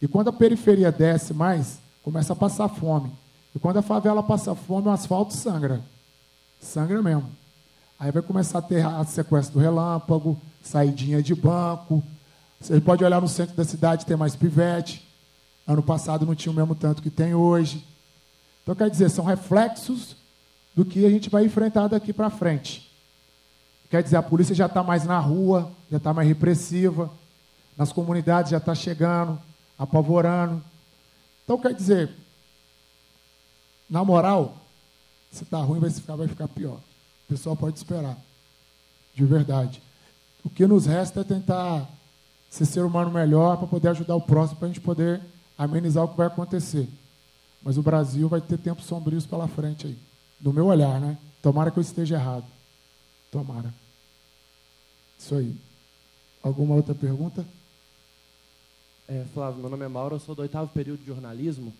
E 0.01 0.07
quando 0.07 0.29
a 0.29 0.33
periferia 0.33 0.91
desce 0.91 1.33
mais, 1.33 1.79
começa 2.03 2.33
a 2.33 2.35
passar 2.35 2.67
fome. 2.67 3.11
E 3.55 3.59
quando 3.59 3.77
a 3.77 3.81
favela 3.81 4.21
passa 4.21 4.53
fome, 4.53 4.87
o 4.87 4.91
asfalto 4.91 5.33
sangra. 5.33 5.81
Sangra 6.59 7.01
mesmo. 7.01 7.29
Aí 7.97 8.11
vai 8.11 8.21
começar 8.21 8.59
a 8.59 8.61
ter 8.61 8.85
a 8.85 9.03
sequestro 9.05 9.53
do 9.53 9.59
relâmpago, 9.59 10.37
saidinha 10.61 11.23
de 11.23 11.33
banco. 11.33 12.03
Você 12.59 12.81
pode 12.81 13.03
olhar 13.03 13.21
no 13.21 13.27
centro 13.27 13.55
da 13.55 13.63
cidade, 13.63 14.05
tem 14.05 14.17
mais 14.17 14.35
pivete. 14.35 15.07
Ano 15.65 15.81
passado 15.81 16.25
não 16.25 16.35
tinha 16.35 16.51
o 16.51 16.55
mesmo 16.55 16.75
tanto 16.75 17.01
que 17.01 17.09
tem 17.09 17.33
hoje. 17.33 17.85
Então, 18.65 18.73
quer 18.73 18.89
dizer, 18.89 19.11
são 19.11 19.23
reflexos 19.23 20.15
do 20.75 20.83
que 20.83 21.05
a 21.05 21.09
gente 21.09 21.29
vai 21.29 21.45
enfrentar 21.45 21.87
daqui 21.87 22.11
para 22.11 22.31
frente. 22.31 22.91
Quer 23.91 24.01
dizer, 24.01 24.17
a 24.17 24.23
polícia 24.23 24.55
já 24.55 24.65
está 24.65 24.81
mais 24.81 25.05
na 25.05 25.19
rua, 25.19 25.71
já 25.91 25.97
está 25.97 26.11
mais 26.11 26.27
repressiva, 26.27 27.11
nas 27.77 27.93
comunidades 27.93 28.49
já 28.49 28.57
está 28.57 28.73
chegando, 28.73 29.39
apavorando. 29.77 30.63
Então, 31.43 31.59
quer 31.59 31.75
dizer, 31.75 32.09
na 33.87 34.03
moral, 34.03 34.57
se 35.29 35.43
está 35.43 35.59
ruim, 35.59 35.79
vai 35.79 35.91
ficar, 35.91 36.15
vai 36.15 36.27
ficar 36.27 36.47
pior. 36.47 36.79
O 37.25 37.27
pessoal 37.29 37.55
pode 37.55 37.77
esperar. 37.77 38.17
De 39.13 39.23
verdade. 39.23 39.79
O 40.43 40.49
que 40.49 40.65
nos 40.65 40.87
resta 40.87 41.21
é 41.21 41.23
tentar 41.23 41.87
ser 42.49 42.65
ser 42.65 42.81
humano 42.81 43.11
melhor 43.11 43.57
para 43.57 43.67
poder 43.67 43.89
ajudar 43.89 44.15
o 44.15 44.21
próximo, 44.21 44.57
para 44.57 44.67
a 44.67 44.69
gente 44.69 44.81
poder 44.81 45.21
amenizar 45.55 46.03
o 46.03 46.07
que 46.07 46.17
vai 46.17 46.25
acontecer. 46.25 46.89
Mas 47.65 47.79
o 47.79 47.81
Brasil 47.81 48.29
vai 48.29 48.39
ter 48.39 48.59
tempos 48.59 48.85
sombrios 48.85 49.25
pela 49.25 49.47
frente 49.47 49.87
aí. 49.87 49.97
Do 50.39 50.53
meu 50.53 50.67
olhar, 50.67 51.01
né? 51.01 51.17
Tomara 51.41 51.71
que 51.71 51.79
eu 51.79 51.81
esteja 51.81 52.13
errado. 52.13 52.45
Tomara. 53.31 53.73
Isso 55.17 55.33
aí. 55.33 55.55
Alguma 56.43 56.75
outra 56.75 56.93
pergunta? 56.93 57.43
É, 59.07 59.25
Flávio, 59.33 59.61
meu 59.61 59.69
nome 59.69 59.83
é 59.83 59.87
Mauro, 59.87 60.15
eu 60.15 60.19
sou 60.19 60.35
do 60.35 60.43
oitavo 60.43 60.71
período 60.71 60.99
de 60.99 61.07
jornalismo. 61.07 61.73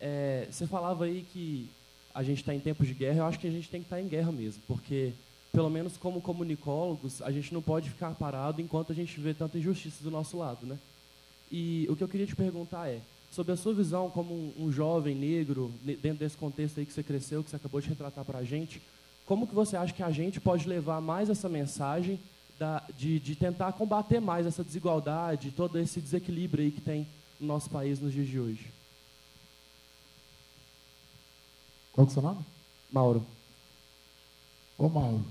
É, 0.00 0.48
você 0.50 0.66
falava 0.66 1.04
aí 1.04 1.26
que 1.30 1.70
a 2.14 2.22
gente 2.22 2.38
está 2.38 2.54
em 2.54 2.60
tempos 2.60 2.86
de 2.86 2.94
guerra, 2.94 3.18
eu 3.18 3.26
acho 3.26 3.38
que 3.38 3.46
a 3.46 3.50
gente 3.50 3.68
tem 3.68 3.80
que 3.80 3.86
estar 3.86 3.96
tá 3.96 4.02
em 4.02 4.08
guerra 4.08 4.32
mesmo, 4.32 4.62
porque 4.66 5.12
pelo 5.52 5.68
menos 5.68 5.98
como 5.98 6.20
comunicólogos, 6.20 7.20
a 7.20 7.30
gente 7.30 7.52
não 7.52 7.60
pode 7.60 7.90
ficar 7.90 8.14
parado 8.14 8.60
enquanto 8.60 8.92
a 8.92 8.94
gente 8.94 9.20
vê 9.20 9.34
tanta 9.34 9.58
injustiça 9.58 10.02
do 10.02 10.10
nosso 10.10 10.38
lado, 10.38 10.66
né? 10.66 10.78
E 11.50 11.86
o 11.90 11.96
que 11.96 12.04
eu 12.04 12.08
queria 12.08 12.26
te 12.26 12.36
perguntar 12.36 12.88
é, 12.88 13.00
sobre 13.30 13.52
a 13.52 13.56
sua 13.56 13.74
visão 13.74 14.10
como 14.10 14.34
um, 14.34 14.66
um 14.66 14.72
jovem 14.72 15.14
negro, 15.14 15.72
dentro 15.82 16.18
desse 16.18 16.36
contexto 16.36 16.78
aí 16.78 16.86
que 16.86 16.92
você 16.92 17.02
cresceu, 17.02 17.42
que 17.44 17.50
você 17.50 17.56
acabou 17.56 17.80
de 17.80 17.88
retratar 17.88 18.24
para 18.24 18.38
a 18.38 18.44
gente, 18.44 18.80
como 19.26 19.46
que 19.46 19.54
você 19.54 19.76
acha 19.76 19.92
que 19.92 20.02
a 20.02 20.10
gente 20.10 20.40
pode 20.40 20.68
levar 20.68 21.00
mais 21.00 21.28
essa 21.28 21.48
mensagem 21.48 22.18
da, 22.58 22.82
de, 22.96 23.18
de 23.20 23.34
tentar 23.34 23.72
combater 23.72 24.20
mais 24.20 24.46
essa 24.46 24.64
desigualdade, 24.64 25.50
todo 25.50 25.78
esse 25.78 26.00
desequilíbrio 26.00 26.64
aí 26.64 26.70
que 26.70 26.80
tem 26.80 27.06
no 27.38 27.46
nosso 27.46 27.68
país 27.68 28.00
nos 28.00 28.12
dias 28.12 28.26
de 28.26 28.38
hoje? 28.38 28.72
Qual 31.92 32.06
é 32.06 32.10
o 32.10 32.12
seu 32.12 32.22
nome? 32.22 32.44
Mauro. 32.90 33.26
Ô 34.78 34.88
Mauro, 34.88 35.24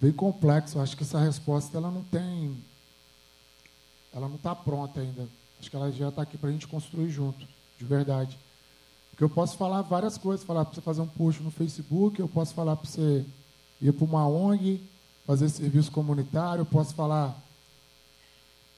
bem 0.00 0.12
complexo. 0.12 0.78
Acho 0.78 0.96
que 0.96 1.02
essa 1.02 1.18
resposta 1.18 1.76
ela 1.76 1.90
não 1.90 2.04
tem, 2.04 2.62
ela 4.12 4.28
não 4.28 4.36
está 4.36 4.54
pronta 4.54 5.00
ainda. 5.00 5.26
Acho 5.60 5.70
que 5.70 5.76
ela 5.76 5.92
já 5.92 6.08
está 6.08 6.22
aqui 6.22 6.38
para 6.38 6.48
a 6.48 6.52
gente 6.52 6.66
construir 6.66 7.10
junto, 7.10 7.46
de 7.78 7.84
verdade. 7.84 8.36
Porque 9.10 9.22
eu 9.22 9.28
posso 9.28 9.58
falar 9.58 9.82
várias 9.82 10.16
coisas, 10.16 10.44
falar 10.44 10.64
para 10.64 10.74
você 10.74 10.80
fazer 10.80 11.02
um 11.02 11.06
post 11.06 11.42
no 11.42 11.50
Facebook, 11.50 12.18
eu 12.18 12.26
posso 12.26 12.54
falar 12.54 12.76
para 12.76 12.88
você 12.88 13.26
ir 13.80 13.92
para 13.92 14.04
uma 14.06 14.26
ONG, 14.26 14.82
fazer 15.26 15.50
serviço 15.50 15.92
comunitário, 15.92 16.62
eu 16.62 16.66
posso 16.66 16.94
falar 16.94 17.36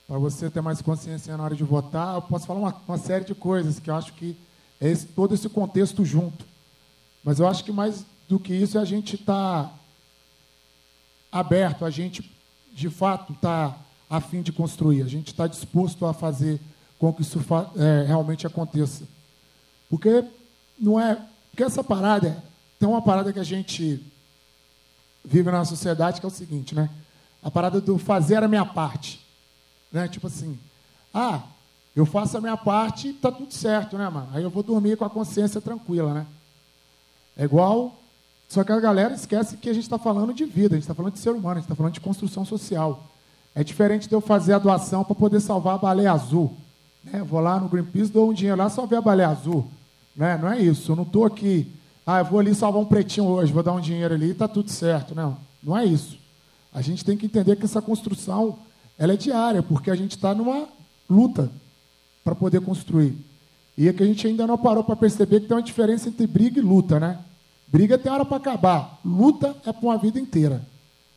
para 0.09 0.18
você 0.18 0.51
ter 0.51 0.61
mais 0.61 0.83
consciência 0.83 1.37
na 1.37 1.45
hora 1.45 1.55
de 1.55 1.62
votar, 1.62 2.16
eu 2.16 2.23
posso 2.23 2.47
falar 2.47 2.59
uma, 2.59 2.83
uma 2.88 2.99
série 2.99 3.25
de 3.25 3.35
coisas 3.35 3.79
que 3.79 3.88
eu 3.88 3.95
acho 3.95 4.12
que 4.14 4.37
é 4.81 4.88
esse, 4.88 5.07
todo 5.07 5.33
esse 5.33 5.49
contexto 5.49 6.05
junto. 6.05 6.45
Mas 7.23 7.38
eu 7.38 7.47
acho 7.47 7.62
que 7.62 7.71
mais 7.71 8.05
do 8.29 8.40
que 8.40 8.53
isso 8.53 8.77
é 8.77 8.81
a 8.81 8.85
gente 8.85 9.14
estar 9.14 9.64
tá 9.64 9.75
aberto, 11.31 11.85
a 11.85 11.90
gente, 11.90 12.29
de 12.75 12.90
fato, 12.90 13.33
está 13.33 13.79
a 14.11 14.21
fim 14.21 14.42
de 14.42 14.53
construir, 14.53 15.03
a 15.03 15.09
gente 15.09 15.29
está 15.29 15.47
disposto 15.47 16.05
a 16.05 16.12
fazer 16.12 16.61
com 17.03 17.12
que 17.12 17.23
isso 17.23 17.41
é, 17.77 18.05
realmente 18.07 18.47
aconteça. 18.47 19.03
Porque 19.91 20.25
não 20.79 21.01
é. 21.01 21.19
Porque 21.51 21.65
essa 21.65 21.83
parada, 21.83 22.41
tem 22.79 22.88
uma 22.88 23.03
parada 23.03 23.33
que 23.33 23.41
a 23.41 23.45
gente 23.45 24.01
vive 25.25 25.51
na 25.51 25.65
sociedade 25.65 26.21
que 26.21 26.27
é 26.27 26.29
o 26.29 26.31
seguinte, 26.31 26.77
né? 26.77 26.88
A 27.43 27.51
parada 27.51 27.81
do 27.81 27.99
fazer 27.99 28.45
a 28.45 28.47
minha 28.47 28.65
parte. 28.65 29.21
Né? 29.91 30.07
Tipo 30.07 30.29
assim, 30.29 30.57
ah, 31.12 31.43
eu 31.97 32.07
faço 32.07 32.38
a 32.38 32.41
minha 32.41 32.57
parte 32.57 33.09
e 33.09 33.12
tá 33.15 33.33
tudo 33.33 33.53
certo, 33.53 33.99
né, 33.99 34.09
mano? 34.09 34.29
Aí 34.33 34.45
eu 34.45 34.51
vou 34.51 34.62
dormir 34.62 34.97
com 34.97 35.05
a 35.05 35.11
consciência 35.11 35.61
tranquila, 35.61 36.15
né? 36.15 36.27
É 37.37 37.43
igual 37.43 37.99
só 38.49 38.62
que 38.62 38.71
a 38.71 38.79
galera 38.79 39.12
esquece 39.15 39.57
que 39.57 39.69
a 39.69 39.73
gente 39.73 39.85
está 39.85 39.99
falando 39.99 40.33
de 40.33 40.45
vida, 40.45 40.77
a 40.77 40.79
gente 40.79 40.85
está 40.85 40.95
falando 40.95 41.15
de 41.15 41.19
ser 41.19 41.31
humano, 41.31 41.51
a 41.51 41.55
gente 41.55 41.65
está 41.65 41.75
falando 41.75 41.95
de 41.95 42.01
construção 42.01 42.45
social. 42.45 43.03
É 43.57 43.65
diferente 43.65 44.09
de 44.09 44.15
eu 44.15 44.21
fazer 44.21 44.53
a 44.53 44.59
doação 44.61 45.03
para 45.03 45.17
poder 45.17 45.41
salvar 45.41 45.75
a 45.75 45.79
baleia 45.79 46.12
azul. 46.12 46.57
Né? 47.05 47.23
Vou 47.23 47.41
lá 47.41 47.59
no 47.59 47.69
Greenpeace, 47.69 48.11
dou 48.11 48.31
um 48.31 48.33
dinheiro 48.33 48.59
lá, 48.59 48.69
salvei 48.69 48.99
a 48.99 49.03
baleia 49.03 49.29
azul. 49.29 49.67
Né? 50.17 50.38
Não 50.41 50.53
é 50.53 50.61
isso. 50.61 50.93
Eu 50.93 50.97
não 50.97 51.05
estou 51.05 51.25
aqui, 51.25 51.71
ah, 52.07 52.21
eu 52.21 52.25
vou 52.25 52.41
ali 52.41 52.55
salvar 52.55 52.81
um 52.81 52.87
pretinho 52.87 53.27
hoje, 53.27 53.53
vou 53.53 53.62
dar 53.62 53.73
um 53.73 53.81
dinheiro 53.81 54.15
ali 54.15 54.27
e 54.27 54.31
está 54.33 54.49
tudo 54.49 54.71
certo. 54.71 55.15
Não, 55.15 55.37
não 55.62 55.77
é 55.77 55.85
isso. 55.85 56.19
A 56.73 56.81
gente 56.81 57.05
tem 57.05 57.17
que 57.17 57.27
entender 57.27 57.57
que 57.57 57.65
essa 57.65 57.83
construção 57.83 58.59
ela 58.99 59.12
é 59.12 59.17
diária, 59.17 59.62
porque 59.62 59.91
a 59.91 59.95
gente 59.95 60.12
está 60.12 60.35
numa 60.35 60.67
luta 61.09 61.51
para 62.25 62.35
poder 62.35 62.61
construir. 62.61 63.17
E 63.77 63.88
é 63.88 63.93
que 63.93 64.03
a 64.03 64.07
gente 64.07 64.27
ainda 64.27 64.47
não 64.47 64.59
parou 64.59 64.85
para 64.85 64.97
perceber 64.97 65.41
que 65.41 65.47
tem 65.47 65.57
uma 65.57 65.62
diferença 65.62 66.09
entre 66.09 66.27
briga 66.27 66.59
e 66.59 66.62
luta, 66.62 67.01
né? 67.01 67.19
Briga 67.67 67.97
tem 67.97 68.12
hora 68.12 68.25
para 68.25 68.37
acabar. 68.37 69.01
Luta 69.05 69.57
é 69.65 69.73
para 69.73 69.83
uma 69.83 69.97
vida 69.97 70.21
inteira. 70.21 70.62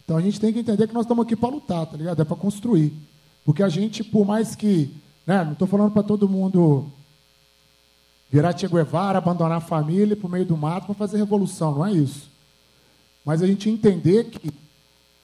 Então 0.04 0.16
a 0.16 0.22
gente 0.22 0.40
tem 0.40 0.54
que 0.54 0.60
entender 0.60 0.88
que 0.88 0.94
nós 0.94 1.04
estamos 1.04 1.26
aqui 1.26 1.36
para 1.36 1.50
lutar, 1.50 1.86
tá 1.86 1.98
ligado? 1.98 2.22
É 2.22 2.26
para 2.26 2.38
construir. 2.38 2.94
Porque 3.44 3.62
a 3.62 3.70
gente, 3.70 4.04
por 4.04 4.26
mais 4.26 4.56
que. 4.56 4.90
Né, 5.26 5.44
não 5.44 5.54
estou 5.54 5.68
falando 5.68 5.92
para 5.92 6.04
todo 6.04 6.30
mundo 6.30 6.92
virar 8.30 8.58
Che 8.58 8.68
Guevara, 8.68 9.18
abandonar 9.18 9.58
a 9.58 9.62
família 9.62 10.16
para 10.16 10.28
o 10.28 10.30
meio 10.30 10.46
do 10.46 10.58
mato 10.58 10.88
para 10.88 10.96
fazer 10.96 11.18
revolução, 11.18 11.76
não 11.76 11.86
é 11.86 11.92
isso. 11.94 12.30
Mas 13.24 13.42
a 13.42 13.48
gente 13.48 13.70
entender 13.70 14.26
que 14.26 14.52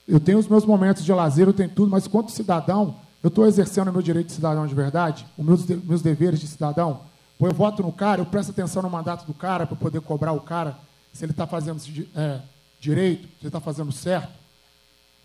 eu 0.08 0.18
tenho 0.18 0.38
os 0.38 0.48
meus 0.48 0.64
momentos 0.64 1.04
de 1.04 1.12
lazer, 1.12 1.46
eu 1.46 1.52
tenho 1.52 1.68
tudo, 1.68 1.90
mas 1.90 2.08
quanto 2.08 2.32
cidadão, 2.32 2.96
eu 3.22 3.28
estou 3.28 3.46
exercendo 3.46 3.88
o 3.88 3.92
meu 3.92 4.02
direito 4.02 4.28
de 4.28 4.32
cidadão 4.32 4.66
de 4.66 4.74
verdade, 4.74 5.24
os 5.38 5.44
meus, 5.44 5.66
meus 5.66 6.02
deveres 6.02 6.40
de 6.40 6.48
cidadão. 6.48 7.02
Ou 7.38 7.48
eu 7.48 7.54
voto 7.54 7.82
no 7.82 7.92
cara, 7.92 8.20
eu 8.20 8.26
presto 8.26 8.50
atenção 8.50 8.82
no 8.82 8.90
mandato 8.90 9.26
do 9.26 9.34
cara 9.34 9.66
para 9.66 9.76
poder 9.76 10.00
cobrar 10.00 10.32
o 10.32 10.40
cara 10.40 10.76
se 11.12 11.24
ele 11.24 11.32
está 11.32 11.46
fazendo 11.46 11.80
é, 12.16 12.40
direito, 12.80 13.22
se 13.22 13.42
ele 13.42 13.48
está 13.48 13.60
fazendo 13.60 13.92
certo. 13.92 14.32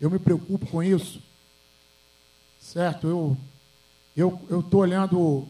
Eu 0.00 0.10
me 0.10 0.18
preocupo 0.18 0.66
com 0.66 0.82
isso. 0.82 1.20
Certo? 2.60 3.06
Eu 3.06 3.36
eu 4.20 4.60
estou 4.60 4.80
olhando 4.80 5.46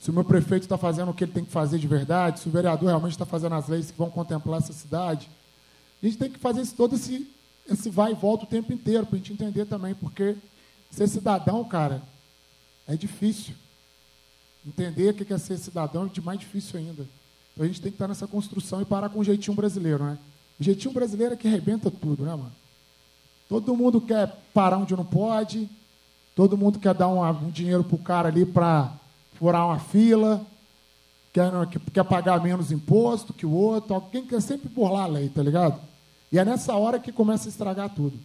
se 0.00 0.10
o 0.10 0.12
meu 0.12 0.24
prefeito 0.24 0.62
está 0.62 0.76
fazendo 0.76 1.10
o 1.10 1.14
que 1.14 1.24
ele 1.24 1.32
tem 1.32 1.44
que 1.44 1.50
fazer 1.50 1.78
de 1.78 1.86
verdade, 1.86 2.40
se 2.40 2.48
o 2.48 2.52
vereador 2.52 2.88
realmente 2.88 3.12
está 3.12 3.24
fazendo 3.24 3.54
as 3.54 3.68
leis 3.68 3.90
que 3.90 3.98
vão 3.98 4.10
contemplar 4.10 4.58
essa 4.58 4.72
cidade. 4.72 5.30
A 6.02 6.06
gente 6.06 6.18
tem 6.18 6.30
que 6.30 6.38
fazer 6.38 6.60
esse, 6.60 6.74
todo 6.74 6.94
esse, 6.94 7.30
esse 7.68 7.90
vai 7.90 8.12
e 8.12 8.14
volta 8.14 8.44
o 8.44 8.46
tempo 8.48 8.72
inteiro, 8.72 9.06
para 9.06 9.16
a 9.16 9.18
gente 9.18 9.32
entender 9.32 9.64
também, 9.66 9.94
porque 9.94 10.36
ser 10.90 11.08
cidadão, 11.08 11.64
cara, 11.64 12.02
é 12.86 12.96
difícil. 12.96 13.54
Entender 14.66 15.10
o 15.10 15.14
que 15.14 15.32
é 15.32 15.38
ser 15.38 15.58
cidadão 15.58 16.06
é 16.06 16.08
de 16.08 16.20
mais 16.20 16.38
difícil 16.38 16.78
ainda. 16.78 17.06
Então 17.52 17.64
a 17.64 17.66
gente 17.66 17.80
tem 17.80 17.90
que 17.90 17.96
estar 17.96 18.08
nessa 18.08 18.26
construção 18.26 18.80
e 18.80 18.84
parar 18.84 19.08
com 19.08 19.20
o 19.20 19.24
jeitinho 19.24 19.56
brasileiro, 19.56 20.04
né? 20.04 20.18
O 20.58 20.64
jeitinho 20.64 20.92
brasileiro 20.92 21.34
é 21.34 21.36
que 21.36 21.48
arrebenta 21.48 21.90
tudo, 21.90 22.24
né, 22.24 22.34
mano? 22.34 22.52
Todo 23.48 23.76
mundo 23.76 24.00
quer 24.00 24.34
parar 24.52 24.78
onde 24.78 24.96
não 24.96 25.04
pode, 25.04 25.68
todo 26.34 26.58
mundo 26.58 26.78
quer 26.78 26.94
dar 26.94 27.08
um, 27.08 27.22
um 27.22 27.50
dinheiro 27.50 27.84
pro 27.84 27.98
cara 27.98 28.28
ali 28.28 28.44
para 28.44 28.92
furar 29.34 29.66
uma 29.66 29.78
fila, 29.78 30.44
quer, 31.32 31.50
quer 31.92 32.04
pagar 32.04 32.42
menos 32.42 32.72
imposto 32.72 33.32
que 33.32 33.44
o 33.46 33.52
outro, 33.52 33.94
alguém 33.94 34.26
quer 34.26 34.40
sempre 34.40 34.68
burlar 34.68 35.04
a 35.04 35.08
lei, 35.08 35.28
tá 35.28 35.42
ligado? 35.42 35.80
E 36.30 36.38
é 36.38 36.44
nessa 36.44 36.74
hora 36.74 36.98
que 36.98 37.12
começa 37.12 37.48
a 37.48 37.50
estragar 37.50 37.90
tudo. 37.90 38.18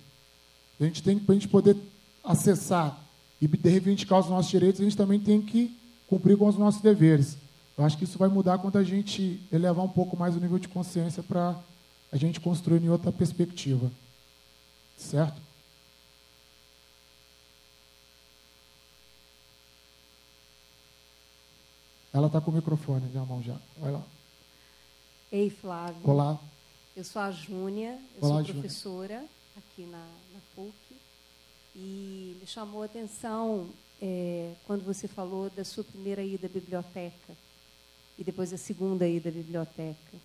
A 0.79 0.83
gente 0.83 1.03
tem 1.03 1.19
para 1.19 1.33
a 1.33 1.35
gente 1.35 1.47
poder 1.47 1.75
acessar 2.23 2.97
e 3.41 3.47
reivindicar 3.47 4.19
os 4.19 4.29
nossos 4.29 4.51
direitos, 4.51 4.81
a 4.81 4.83
gente 4.83 4.97
também 4.97 5.19
tem 5.19 5.41
que 5.41 5.77
cumprir 6.07 6.37
com 6.37 6.47
os 6.47 6.57
nossos 6.57 6.81
deveres. 6.81 7.37
Eu 7.77 7.85
acho 7.85 7.97
que 7.97 8.03
isso 8.03 8.17
vai 8.17 8.27
mudar 8.27 8.57
quando 8.57 8.77
a 8.77 8.83
gente 8.83 9.39
elevar 9.51 9.85
um 9.85 9.89
pouco 9.89 10.17
mais 10.17 10.35
o 10.35 10.39
nível 10.39 10.59
de 10.59 10.67
consciência 10.67 11.23
para 11.23 11.55
a 12.11 12.17
gente 12.17 12.39
construir 12.39 12.83
em 12.83 12.89
outra 12.89 13.11
perspectiva. 13.11 13.89
Certo? 14.97 15.48
Ela 22.13 22.27
está 22.27 22.41
com 22.41 22.49
o 22.51 22.53
microfone 22.53 23.07
na 23.13 23.25
mão 23.25 23.41
já. 23.41 23.55
Vai 23.77 23.91
lá. 23.91 24.03
Ei, 25.31 25.49
Flávio. 25.49 26.01
Olá. 26.03 26.39
Eu 26.95 27.03
sou 27.03 27.21
a 27.21 27.31
Júnia, 27.31 27.99
eu 28.15 28.27
Olá, 28.27 28.43
sou 28.43 28.53
professora 28.53 29.13
Júnia. 29.15 29.29
aqui 29.57 29.83
na, 29.83 30.05
na 30.33 30.39
PUC. 30.55 30.73
E 31.75 32.35
me 32.41 32.47
chamou 32.47 32.81
a 32.81 32.85
atenção 32.85 33.69
é, 34.01 34.53
quando 34.65 34.83
você 34.83 35.07
falou 35.07 35.49
da 35.51 35.63
sua 35.63 35.83
primeira 35.83 36.23
ida 36.23 36.47
à 36.47 36.49
biblioteca 36.49 37.33
e 38.17 38.23
depois 38.23 38.51
a 38.51 38.57
segunda 38.57 39.07
ida 39.07 39.29
à 39.29 39.31
biblioteca. 39.31 40.17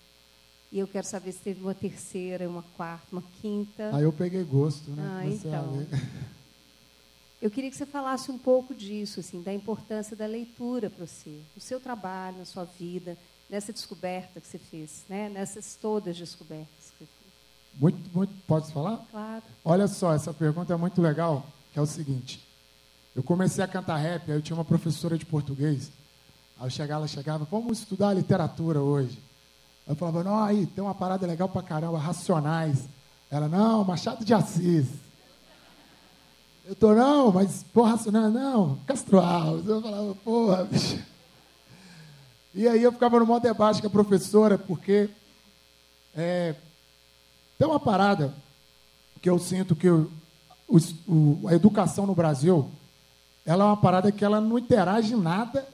E 0.73 0.79
eu 0.79 0.88
quero 0.88 1.07
saber 1.07 1.33
se 1.33 1.38
teve 1.40 1.61
uma 1.61 1.75
terceira, 1.75 2.49
uma 2.49 2.64
quarta, 2.77 3.07
uma 3.12 3.23
quinta. 3.40 3.94
Aí 3.94 4.03
eu 4.03 4.12
peguei 4.12 4.42
gosto, 4.42 4.90
né? 4.90 5.03
Ah, 5.07 5.27
então. 5.27 5.87
Eu 7.44 7.50
queria 7.50 7.70
que 7.70 7.76
você 7.76 7.85
falasse 7.85 8.30
um 8.30 8.38
pouco 8.38 8.74
disso, 8.74 9.20
assim, 9.20 9.42
da 9.42 9.52
importância 9.52 10.16
da 10.16 10.24
leitura 10.24 10.88
para 10.88 11.04
você, 11.04 11.42
no 11.54 11.61
seu 11.61 11.78
trabalho, 11.78 12.38
na 12.38 12.46
sua 12.46 12.64
vida, 12.64 13.18
nessa 13.50 13.70
descoberta 13.70 14.40
que 14.40 14.46
você 14.46 14.57
fez, 14.57 15.04
né? 15.11 15.28
Nessas 15.28 15.74
todas 15.74 16.16
descobertas 16.16 16.90
que 16.98 17.04
você 17.04 17.07
fez. 17.07 17.30
Muito, 17.78 18.16
muito. 18.16 18.33
Pode 18.46 18.72
falar? 18.72 18.96
Claro. 19.11 19.42
Olha 19.62 19.87
só, 19.87 20.14
essa 20.14 20.33
pergunta 20.33 20.72
é 20.72 20.76
muito 20.78 21.02
legal, 21.02 21.46
que 21.70 21.78
é 21.78 21.83
o 21.83 21.87
seguinte. 21.87 22.40
Eu 23.14 23.22
comecei 23.22 23.62
a 23.62 23.68
cantar 23.68 23.98
rap, 23.98 24.33
aí 24.33 24.38
eu 24.38 24.42
tinha 24.42 24.57
uma 24.57 24.64
professora 24.64 25.18
de 25.18 25.26
português 25.26 25.92
Aí 26.59 26.66
eu 26.66 26.70
chegava, 26.70 27.00
ela 27.00 27.09
chegava, 27.09 27.46
vamos 27.50 27.80
estudar 27.80 28.14
literatura 28.14 28.80
hoje. 28.80 29.18
Eu 29.87 29.94
falava, 29.94 30.24
não, 30.24 30.42
aí 30.42 30.64
tem 30.64 30.83
uma 30.83 30.94
parada 30.94 31.26
legal 31.26 31.50
pra 31.50 31.62
caramba, 31.62 31.98
Racionais. 31.98 32.88
Ela, 33.30 33.48
não, 33.48 33.85
Machado 33.85 34.24
de 34.24 34.33
Assis. 34.33 35.04
Eu 36.66 36.74
tô, 36.74 36.94
não, 36.94 37.31
mas, 37.31 37.62
porra, 37.74 37.90
Racionais, 37.90 38.33
não, 38.33 38.79
Castro 38.87 39.20
Alves. 39.20 39.66
Eu 39.66 39.83
falava, 39.83 40.14
porra, 40.16 40.64
bicho. 40.64 40.98
E 42.55 42.66
aí 42.66 42.83
eu 42.83 42.92
ficava 42.92 43.18
no 43.18 43.27
maior 43.27 43.40
debate 43.40 43.83
com 43.83 43.87
a 43.87 43.90
professora, 43.90 44.57
porque 44.57 45.11
é, 46.16 46.55
tem 47.59 47.68
uma 47.68 47.79
parada 47.79 48.33
que 49.20 49.29
eu 49.29 49.38
sinto 49.38 49.77
que 49.77 49.90
o, 49.90 50.11
o, 51.07 51.48
a 51.48 51.55
educação 51.55 52.07
no 52.07 52.14
Brasil, 52.14 52.70
ela 53.44 53.64
é 53.64 53.66
uma 53.66 53.77
parada 53.77 54.11
que 54.11 54.24
ela 54.24 54.40
não 54.40 54.59
interage 54.59 55.14
nada 55.16 55.68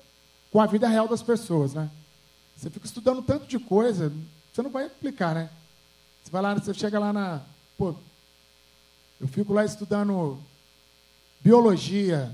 com 0.50 0.61
a 0.61 0.66
vida 0.66 0.88
real 0.88 1.07
das 1.07 1.22
pessoas, 1.22 1.72
né? 1.72 1.88
Você 2.57 2.68
fica 2.68 2.87
estudando 2.87 3.22
tanto 3.22 3.46
de 3.46 3.61
coisa, 3.61 4.12
você 4.53 4.61
não 4.61 4.70
vai 4.70 4.87
aplicar, 4.87 5.35
né? 5.35 5.50
Você 6.24 6.31
vai 6.33 6.42
lá, 6.42 6.55
você 6.55 6.74
chega 6.74 6.98
lá 6.98 7.12
na. 7.12 7.42
Pô, 7.79 7.94
eu 9.20 9.29
fico 9.29 9.53
lá 9.53 9.64
estudando 9.64 10.38
biologia, 11.40 12.31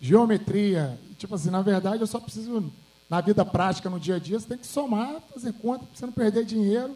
geometria. 0.00 0.98
Tipo 1.16 1.34
assim, 1.34 1.50
na 1.50 1.62
verdade, 1.62 2.00
eu 2.00 2.06
só 2.06 2.20
preciso, 2.20 2.72
na 3.08 3.20
vida 3.20 3.44
prática, 3.44 3.90
no 3.90 3.98
dia 3.98 4.16
a 4.16 4.18
dia, 4.18 4.38
você 4.38 4.46
tem 4.46 4.58
que 4.58 4.66
somar, 4.66 5.20
fazer 5.32 5.52
conta, 5.54 5.84
para 5.84 5.96
você 5.96 6.06
não 6.06 6.12
perder 6.12 6.44
dinheiro. 6.44 6.94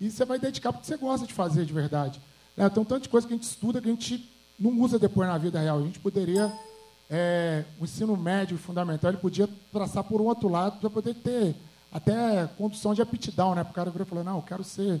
E 0.00 0.10
você 0.10 0.24
vai 0.24 0.38
dedicar 0.38 0.72
porque 0.72 0.86
você 0.86 0.96
gosta 0.96 1.26
de 1.26 1.32
fazer 1.32 1.64
de 1.64 1.72
verdade. 1.72 2.20
É, 2.56 2.66
um 2.66 2.70
tanto 2.70 3.00
de 3.00 3.08
coisa 3.08 3.26
que 3.26 3.32
a 3.32 3.36
gente 3.36 3.44
estuda 3.44 3.80
que 3.80 3.88
a 3.88 3.92
gente 3.92 4.28
não 4.58 4.72
usa 4.80 4.98
depois 4.98 5.28
na 5.28 5.38
vida 5.38 5.60
real. 5.60 5.78
A 5.78 5.82
gente 5.82 6.00
poderia, 6.00 6.52
é, 7.08 7.64
o 7.80 7.84
ensino 7.84 8.16
médio 8.16 8.58
fundamental, 8.58 9.10
ele 9.10 9.20
podia 9.20 9.48
traçar 9.72 10.04
por 10.04 10.20
um 10.20 10.24
outro 10.24 10.48
lado 10.48 10.78
para 10.78 10.90
poder 10.90 11.14
ter 11.14 11.54
até 11.90 12.46
condução 12.58 12.94
de 12.94 13.02
aptidão, 13.02 13.54
né? 13.54 13.62
O 13.62 13.72
cara 13.72 13.90
vir 13.90 14.06
e 14.10 14.22
não, 14.24 14.36
eu 14.36 14.42
quero 14.42 14.64
ser 14.64 15.00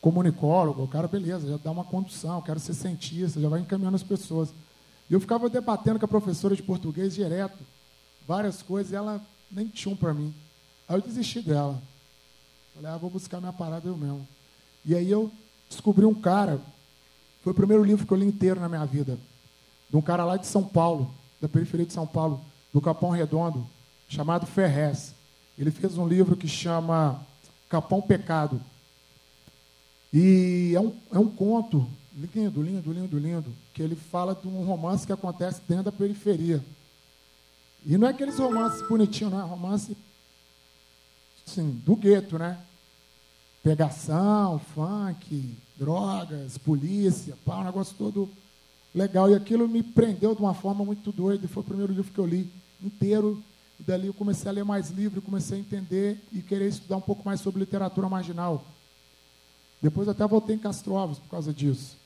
comunicólogo, 0.00 0.82
o 0.82 0.88
cara, 0.88 1.06
beleza, 1.06 1.48
já 1.48 1.56
dá 1.56 1.70
uma 1.70 1.84
condução, 1.84 2.40
quero 2.40 2.58
ser 2.58 2.74
cientista, 2.74 3.40
já 3.40 3.48
vai 3.48 3.60
encaminhando 3.60 3.96
as 3.96 4.02
pessoas. 4.02 4.50
E 5.08 5.12
eu 5.12 5.20
ficava 5.20 5.50
debatendo 5.50 5.98
com 5.98 6.04
a 6.04 6.08
professora 6.08 6.56
de 6.56 6.62
português 6.62 7.14
direto, 7.14 7.58
várias 8.26 8.62
coisas, 8.62 8.92
e 8.92 8.96
ela 8.96 9.20
nem 9.50 9.66
tinha 9.66 9.92
um 9.92 9.96
para 9.96 10.14
mim. 10.14 10.34
Aí 10.88 10.96
eu 10.96 11.02
desisti 11.02 11.40
dela. 11.40 11.80
Falei, 12.74 12.90
ah, 12.90 12.96
vou 12.96 13.10
buscar 13.10 13.40
minha 13.40 13.52
parada 13.52 13.88
eu 13.88 13.96
mesmo. 13.96 14.26
E 14.84 14.94
aí 14.94 15.10
eu 15.10 15.30
descobri 15.68 16.06
um 16.06 16.14
cara, 16.14 16.60
foi 17.42 17.52
o 17.52 17.56
primeiro 17.56 17.84
livro 17.84 18.06
que 18.06 18.12
eu 18.12 18.16
li 18.16 18.26
inteiro 18.26 18.60
na 18.60 18.68
minha 18.68 18.84
vida, 18.86 19.18
de 19.88 19.96
um 19.96 20.02
cara 20.02 20.24
lá 20.24 20.36
de 20.36 20.46
São 20.46 20.64
Paulo, 20.64 21.12
da 21.40 21.48
periferia 21.48 21.84
de 21.84 21.92
São 21.92 22.06
Paulo, 22.06 22.40
do 22.72 22.80
Capão 22.80 23.10
Redondo, 23.10 23.66
chamado 24.08 24.46
Ferrez. 24.46 25.14
Ele 25.58 25.70
fez 25.70 25.98
um 25.98 26.08
livro 26.08 26.36
que 26.36 26.48
chama 26.48 27.20
Capão 27.68 28.00
Pecado. 28.00 28.60
E 30.12 30.72
é 30.74 30.80
um, 30.80 30.92
é 31.12 31.18
um 31.18 31.28
conto 31.28 31.86
lindo, 32.34 32.62
lindo, 32.62 32.92
lindo, 32.92 33.18
lindo, 33.18 33.52
que 33.72 33.82
ele 33.82 33.94
fala 33.94 34.34
de 34.34 34.46
um 34.48 34.64
romance 34.64 35.06
que 35.06 35.12
acontece 35.12 35.60
dentro 35.68 35.84
da 35.84 35.92
periferia. 35.92 36.62
E 37.86 37.96
não 37.96 38.08
é 38.08 38.10
aqueles 38.10 38.38
romances 38.38 38.86
bonitinhos, 38.86 39.32
não 39.32 39.40
é 39.40 39.44
romance 39.44 39.96
assim, 41.46 41.70
do 41.84 41.96
gueto, 41.96 42.38
né? 42.38 42.58
Pegação, 43.62 44.58
funk, 44.74 45.56
drogas, 45.76 46.58
polícia, 46.58 47.36
pá, 47.44 47.60
um 47.60 47.64
negócio 47.64 47.94
todo 47.96 48.28
legal. 48.94 49.30
E 49.30 49.34
aquilo 49.34 49.68
me 49.68 49.82
prendeu 49.82 50.34
de 50.34 50.40
uma 50.40 50.54
forma 50.54 50.84
muito 50.84 51.12
doida. 51.12 51.46
Foi 51.48 51.62
o 51.62 51.66
primeiro 51.66 51.92
livro 51.92 52.12
que 52.12 52.18
eu 52.18 52.26
li 52.26 52.50
inteiro. 52.82 53.42
E 53.78 53.82
dali 53.82 54.08
eu 54.08 54.14
comecei 54.14 54.48
a 54.48 54.52
ler 54.52 54.64
mais 54.64 54.90
livro, 54.90 55.22
comecei 55.22 55.58
a 55.58 55.60
entender 55.60 56.20
e 56.32 56.42
querer 56.42 56.68
estudar 56.68 56.96
um 56.96 57.02
pouco 57.02 57.22
mais 57.24 57.40
sobre 57.40 57.60
literatura 57.60 58.08
marginal. 58.08 58.64
Depois 59.82 60.08
até 60.08 60.26
voltei 60.26 60.56
em 60.56 60.58
Castrovos 60.58 61.18
por 61.18 61.30
causa 61.30 61.52
disso. 61.52 61.96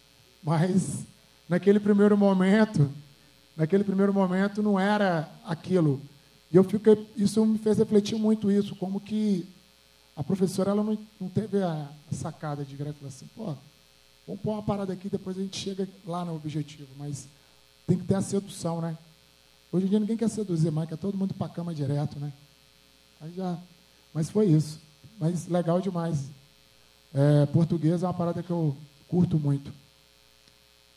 Mas 0.43 1.05
naquele 1.49 1.81
primeiro 1.81 2.17
momento, 2.17 2.91
naquele 3.57 3.85
primeiro 3.85 4.13
momento 4.13 4.63
não 4.63 4.79
era 4.79 5.29
aquilo. 5.45 6.01
E 6.53 6.57
eu 6.57 6.63
fiquei, 6.63 7.11
isso 7.17 7.45
me 7.45 7.59
fez 7.59 7.79
refletir 7.79 8.17
muito 8.17 8.51
isso, 8.51 8.77
como 8.77 9.01
que 9.01 9.47
a 10.17 10.23
professora 10.23 10.71
ela 10.71 10.85
não, 10.85 10.97
não 11.21 11.29
teve 11.29 11.61
a, 11.63 11.89
sacada 12.13 12.65
de 12.65 12.75
e 12.75 12.77
falar 12.77 12.93
assim, 13.09 13.27
pô, 13.35 13.55
vamos 14.27 14.41
pôr 14.41 14.53
uma 14.53 14.63
parada 14.63 14.93
aqui, 14.93 15.09
depois 15.09 15.37
a 15.37 15.41
gente 15.41 15.59
chega 15.59 15.89
lá 16.07 16.25
no 16.25 16.37
objetivo. 16.37 16.89
Mas 16.97 17.27
tem 17.87 17.99
que 17.99 18.05
ter 18.05 18.15
a 18.15 18.23
sedução, 18.23 18.81
né? 18.81 18.97
Hoje 19.73 19.87
em 19.87 19.89
dia 19.89 19.99
ninguém 19.99 20.17
quer 20.17 20.31
seduzir 20.31 20.71
mais, 20.71 20.89
quer 20.89 20.97
todo 20.97 21.19
mundo 21.19 21.35
para 21.35 21.49
cama 21.49 21.75
direto, 21.75 22.21
né? 22.21 22.33
Aí 23.21 23.33
já, 23.35 23.59
mas 24.13 24.31
foi 24.31 24.47
isso. 24.47 24.81
Mas 25.19 25.49
legal 25.49 25.81
demais. 25.81 26.31
É, 27.15 27.47
português 27.47 28.03
é 28.03 28.07
uma 28.07 28.13
parada 28.13 28.43
que 28.43 28.51
eu 28.51 28.77
curto 29.07 29.39
muito. 29.39 29.73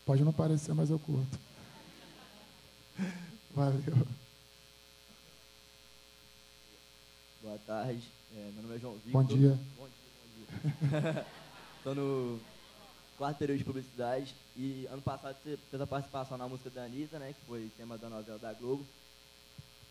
Pode 0.04 0.24
não 0.24 0.34
parecer, 0.34 0.74
mas 0.74 0.90
eu 0.90 0.98
curto. 0.98 1.40
Valeu. 3.54 4.08
Boa 7.40 7.60
tarde. 7.68 8.02
É, 8.36 8.52
meu 8.52 8.64
nome 8.64 8.76
é 8.76 8.80
João 8.80 8.96
Victor. 8.96 9.12
Bom 9.12 9.24
dia. 9.24 9.60
Bom 9.78 9.88
dia, 9.88 10.82
bom 10.82 10.90
dia. 10.90 11.26
Estou 11.78 11.94
no 11.94 12.40
quarto 13.16 13.38
período 13.38 13.60
de 13.60 13.64
publicidade 13.64 14.34
e 14.56 14.88
ano 14.88 15.04
passado 15.04 15.38
você 15.44 15.56
fez 15.70 15.82
a 15.82 15.86
participação 15.86 16.36
na 16.36 16.48
música 16.48 16.72
da 16.72 16.84
Anitta, 16.84 17.20
né, 17.20 17.34
que 17.34 17.46
foi 17.46 17.72
tema 17.78 17.96
da 17.96 18.10
novela 18.10 18.40
da 18.40 18.54
Globo. 18.54 18.84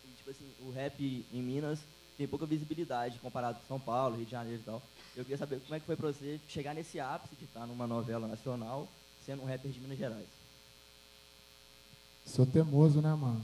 E, 0.05 0.09
tipo 0.17 0.29
assim, 0.29 0.51
o 0.59 0.71
rap 0.71 1.25
em 1.31 1.41
Minas 1.41 1.79
tem 2.17 2.27
pouca 2.27 2.45
visibilidade 2.45 3.17
comparado 3.19 3.59
com 3.59 3.67
São 3.67 3.79
Paulo, 3.79 4.17
Rio 4.17 4.25
de 4.25 4.31
Janeiro 4.31 4.61
e 4.61 4.65
tal. 4.65 4.81
Eu 5.17 5.23
queria 5.23 5.37
saber 5.39 5.59
como 5.61 5.73
é 5.73 5.79
que 5.79 5.85
foi 5.87 5.95
para 5.95 6.09
você 6.09 6.39
chegar 6.47 6.75
nesse 6.75 6.99
ápice 6.99 7.35
de 7.37 7.45
estar 7.45 7.65
numa 7.65 7.87
novela 7.87 8.27
nacional, 8.27 8.87
sendo 9.25 9.41
um 9.41 9.47
rapper 9.47 9.71
de 9.71 9.79
Minas 9.79 9.97
Gerais. 9.97 10.27
Sou 12.23 12.45
teimoso, 12.45 13.01
né, 13.01 13.11
mano? 13.15 13.43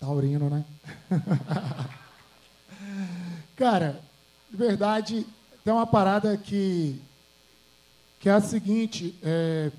Taurino, 0.00 0.48
né? 0.48 0.64
Cara, 3.54 4.00
de 4.50 4.56
verdade, 4.56 5.26
tem 5.62 5.74
uma 5.74 5.86
parada 5.86 6.34
que, 6.38 6.98
que 8.18 8.30
é 8.30 8.32
a 8.32 8.40
seguinte, 8.40 9.14
é, 9.22 9.70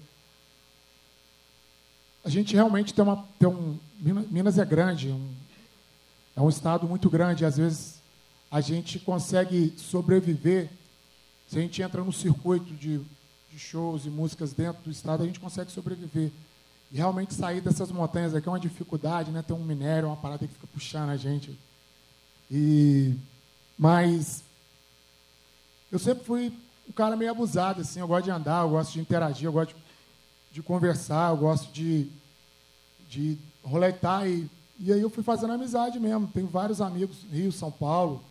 a 2.24 2.30
gente 2.30 2.54
realmente 2.54 2.94
tem 2.94 3.04
uma. 3.04 3.28
Tem 3.40 3.50
um, 3.50 3.80
Minas 4.00 4.60
é 4.60 4.66
grande, 4.66 5.10
um, 5.10 5.34
é 6.36 6.42
um 6.42 6.50
estado 6.50 6.88
muito 6.88 7.10
grande, 7.10 7.46
às 7.46 7.58
vezes 7.58 8.01
a 8.52 8.60
gente 8.60 9.00
consegue 9.00 9.74
sobreviver. 9.78 10.70
Se 11.48 11.58
a 11.58 11.62
gente 11.62 11.82
entra 11.82 12.04
no 12.04 12.12
circuito 12.12 12.74
de, 12.74 13.00
de 13.50 13.58
shows 13.58 14.06
e 14.06 14.10
músicas 14.10 14.52
dentro 14.52 14.84
do 14.84 14.92
estado, 14.92 15.24
a 15.24 15.26
gente 15.26 15.40
consegue 15.40 15.72
sobreviver. 15.72 16.32
E 16.92 16.98
realmente 16.98 17.34
sair 17.34 17.62
dessas 17.62 17.90
montanhas 17.90 18.36
aqui 18.36 18.50
é 18.50 18.52
uma 18.52 18.60
dificuldade, 18.60 19.32
né? 19.32 19.42
Tem 19.42 19.56
um 19.56 19.64
minério, 19.64 20.10
uma 20.10 20.18
parada 20.18 20.46
que 20.46 20.54
fica 20.54 20.68
puxando 20.68 21.10
a 21.10 21.16
gente. 21.16 21.58
E, 22.50 23.16
mas 23.78 24.44
eu 25.90 25.98
sempre 25.98 26.26
fui 26.26 26.54
um 26.90 26.92
cara 26.92 27.16
meio 27.16 27.32
abusado, 27.32 27.80
assim. 27.80 28.02
Eu 28.02 28.08
gosto 28.08 28.26
de 28.26 28.32
andar, 28.32 28.64
eu 28.64 28.72
gosto 28.72 28.92
de 28.92 29.00
interagir, 29.00 29.46
eu 29.46 29.54
gosto 29.54 29.74
de, 29.74 29.82
de 30.52 30.62
conversar, 30.62 31.32
eu 31.32 31.38
gosto 31.38 31.72
de, 31.72 32.10
de 33.10 33.38
roletar. 33.64 34.28
E, 34.28 34.50
e 34.78 34.92
aí 34.92 35.00
eu 35.00 35.10
fui 35.10 35.24
fazendo 35.24 35.54
amizade 35.54 35.98
mesmo. 35.98 36.28
Tenho 36.28 36.48
vários 36.48 36.82
amigos, 36.82 37.24
Rio, 37.32 37.54
São 37.54 37.72
Paulo, 37.72 38.22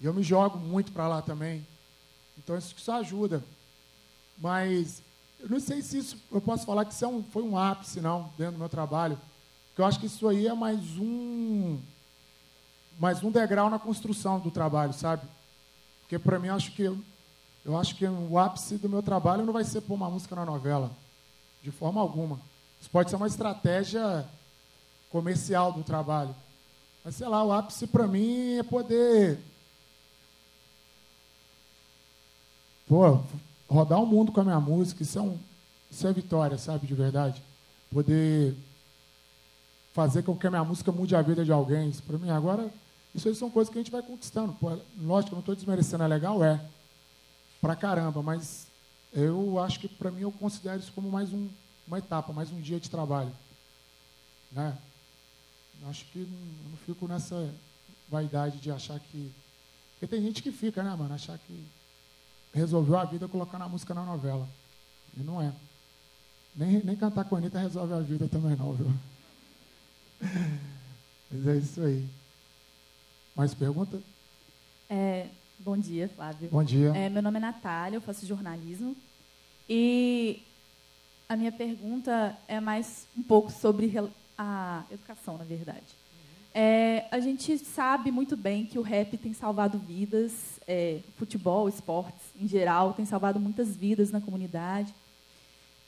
e 0.00 0.06
eu 0.06 0.14
me 0.14 0.22
jogo 0.22 0.58
muito 0.58 0.92
para 0.92 1.06
lá 1.06 1.20
também. 1.20 1.66
Então 2.38 2.56
isso, 2.56 2.74
isso 2.76 2.90
ajuda. 2.90 3.44
Mas 4.38 5.02
eu 5.38 5.48
não 5.48 5.60
sei 5.60 5.82
se 5.82 5.98
isso, 5.98 6.16
eu 6.32 6.40
posso 6.40 6.64
falar 6.64 6.84
que 6.84 6.94
isso 6.94 7.04
é 7.04 7.08
um, 7.08 7.22
foi 7.22 7.42
um 7.42 7.56
ápice, 7.56 8.00
não, 8.00 8.30
dentro 8.38 8.54
do 8.54 8.58
meu 8.58 8.68
trabalho. 8.68 9.18
Porque 9.68 9.82
eu 9.82 9.84
acho 9.84 10.00
que 10.00 10.06
isso 10.06 10.26
aí 10.26 10.46
é 10.46 10.54
mais 10.54 10.80
um, 10.98 11.78
mais 12.98 13.22
um 13.22 13.30
degrau 13.30 13.68
na 13.68 13.78
construção 13.78 14.40
do 14.40 14.50
trabalho, 14.50 14.92
sabe? 14.92 15.22
Porque 16.00 16.18
para 16.18 16.38
mim, 16.38 16.48
eu 16.48 16.54
acho 16.54 16.72
que, 16.72 16.82
eu 16.82 17.78
acho 17.78 17.94
que 17.94 18.06
o 18.06 18.38
ápice 18.38 18.78
do 18.78 18.88
meu 18.88 19.02
trabalho 19.02 19.44
não 19.44 19.52
vai 19.52 19.64
ser 19.64 19.80
pôr 19.82 19.94
uma 19.94 20.10
música 20.10 20.34
na 20.34 20.44
novela. 20.44 20.90
De 21.62 21.70
forma 21.70 22.00
alguma. 22.00 22.40
Isso 22.80 22.90
pode 22.90 23.10
ser 23.10 23.16
uma 23.16 23.26
estratégia 23.26 24.26
comercial 25.10 25.72
do 25.72 25.84
trabalho. 25.84 26.34
Mas, 27.04 27.16
sei 27.16 27.28
lá, 27.28 27.44
o 27.44 27.52
ápice 27.52 27.86
para 27.86 28.06
mim 28.06 28.58
é 28.58 28.62
poder 28.62 29.38
pô, 32.90 33.22
rodar 33.68 34.02
o 34.02 34.06
mundo 34.06 34.32
com 34.32 34.40
a 34.40 34.44
minha 34.44 34.58
música, 34.58 35.04
isso 35.04 35.16
é, 35.16 35.22
um, 35.22 35.38
isso 35.88 36.04
é 36.08 36.12
vitória, 36.12 36.58
sabe, 36.58 36.88
de 36.88 36.94
verdade. 36.94 37.40
Poder 37.88 38.56
fazer 39.92 40.24
com 40.24 40.36
que 40.36 40.48
a 40.48 40.50
minha 40.50 40.64
música 40.64 40.90
mude 40.90 41.14
a 41.14 41.22
vida 41.22 41.44
de 41.44 41.52
alguém, 41.52 41.88
isso 41.88 42.02
para 42.02 42.18
mim 42.18 42.30
agora, 42.30 42.68
isso 43.14 43.28
aí 43.28 43.34
são 43.36 43.48
coisas 43.48 43.72
que 43.72 43.78
a 43.78 43.82
gente 43.82 43.92
vai 43.92 44.02
conquistando. 44.02 44.54
Pô, 44.54 44.76
lógico, 45.00 45.32
eu 45.32 45.36
não 45.36 45.40
estou 45.40 45.54
desmerecendo, 45.54 46.02
é 46.02 46.08
legal, 46.08 46.42
é, 46.42 46.60
pra 47.60 47.76
caramba, 47.76 48.24
mas 48.24 48.66
eu 49.12 49.60
acho 49.60 49.78
que 49.78 49.86
para 49.86 50.10
mim 50.10 50.22
eu 50.22 50.32
considero 50.32 50.80
isso 50.80 50.92
como 50.92 51.08
mais 51.08 51.32
um, 51.32 51.48
uma 51.86 51.98
etapa, 51.98 52.32
mais 52.32 52.50
um 52.50 52.60
dia 52.60 52.80
de 52.80 52.90
trabalho. 52.90 53.30
Né? 54.50 54.76
Acho 55.88 56.04
que 56.06 56.18
não, 56.18 56.64
eu 56.64 56.70
não 56.70 56.76
fico 56.78 57.06
nessa 57.06 57.54
vaidade 58.08 58.58
de 58.58 58.68
achar 58.72 58.98
que. 58.98 59.30
Porque 59.92 60.08
tem 60.08 60.24
gente 60.24 60.42
que 60.42 60.50
fica, 60.50 60.82
né, 60.82 60.94
mano? 60.96 61.14
Achar 61.14 61.38
que 61.38 61.64
resolveu 62.52 62.98
a 62.98 63.04
vida 63.04 63.28
colocando 63.28 63.62
a 63.62 63.68
música 63.68 63.94
na 63.94 64.04
novela. 64.04 64.48
E 65.16 65.22
não 65.22 65.40
é. 65.40 65.52
Nem, 66.54 66.82
nem 66.84 66.96
cantar 66.96 67.24
com 67.24 67.36
a 67.36 67.38
Anitta 67.38 67.58
resolve 67.58 67.94
a 67.94 68.00
vida 68.00 68.28
também 68.28 68.56
não, 68.56 68.72
viu? 68.72 68.92
Mas 71.30 71.46
é 71.46 71.56
isso 71.56 71.80
aí. 71.80 72.08
Mais 73.36 73.54
pergunta? 73.54 74.00
É, 74.88 75.28
bom 75.58 75.76
dia, 75.76 76.08
Flávio. 76.08 76.48
Bom 76.50 76.64
dia. 76.64 76.88
É, 76.96 77.08
meu 77.08 77.22
nome 77.22 77.38
é 77.38 77.40
Natália, 77.40 77.96
eu 77.96 78.00
faço 78.00 78.26
jornalismo. 78.26 78.96
E 79.68 80.42
a 81.28 81.36
minha 81.36 81.52
pergunta 81.52 82.36
é 82.48 82.58
mais 82.58 83.06
um 83.16 83.22
pouco 83.22 83.52
sobre 83.52 83.92
a 84.36 84.84
educação, 84.90 85.38
na 85.38 85.44
verdade. 85.44 85.99
É, 86.52 87.06
a 87.10 87.20
gente 87.20 87.56
sabe 87.58 88.10
muito 88.10 88.36
bem 88.36 88.66
que 88.66 88.78
o 88.78 88.82
rap 88.82 89.16
tem 89.16 89.32
salvado 89.32 89.78
vidas, 89.78 90.32
é, 90.66 91.00
futebol, 91.16 91.68
esportes 91.68 92.22
em 92.40 92.48
geral, 92.48 92.92
tem 92.92 93.04
salvado 93.04 93.38
muitas 93.38 93.76
vidas 93.76 94.10
na 94.10 94.20
comunidade. 94.20 94.92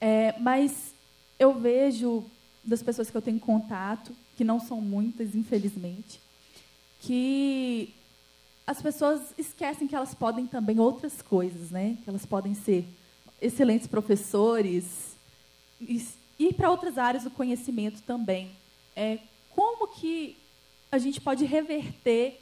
É, 0.00 0.34
mas 0.38 0.94
eu 1.38 1.54
vejo 1.54 2.24
das 2.64 2.82
pessoas 2.82 3.10
que 3.10 3.16
eu 3.16 3.22
tenho 3.22 3.40
contato, 3.40 4.14
que 4.36 4.44
não 4.44 4.60
são 4.60 4.80
muitas, 4.80 5.34
infelizmente, 5.34 6.20
que 7.00 7.92
as 8.64 8.80
pessoas 8.80 9.34
esquecem 9.36 9.88
que 9.88 9.94
elas 9.94 10.14
podem 10.14 10.46
também 10.46 10.78
outras 10.78 11.20
coisas, 11.20 11.70
né? 11.70 11.98
Que 12.04 12.08
elas 12.08 12.24
podem 12.24 12.54
ser 12.54 12.86
excelentes 13.40 13.88
professores 13.88 15.16
e 15.80 16.06
ir 16.38 16.54
para 16.54 16.70
outras 16.70 16.96
áreas 16.96 17.24
do 17.24 17.30
conhecimento 17.30 18.02
também. 18.02 18.52
É, 18.94 19.18
como 19.50 19.88
que 19.88 20.36
a 20.92 20.98
gente 20.98 21.22
pode 21.22 21.46
reverter 21.46 22.38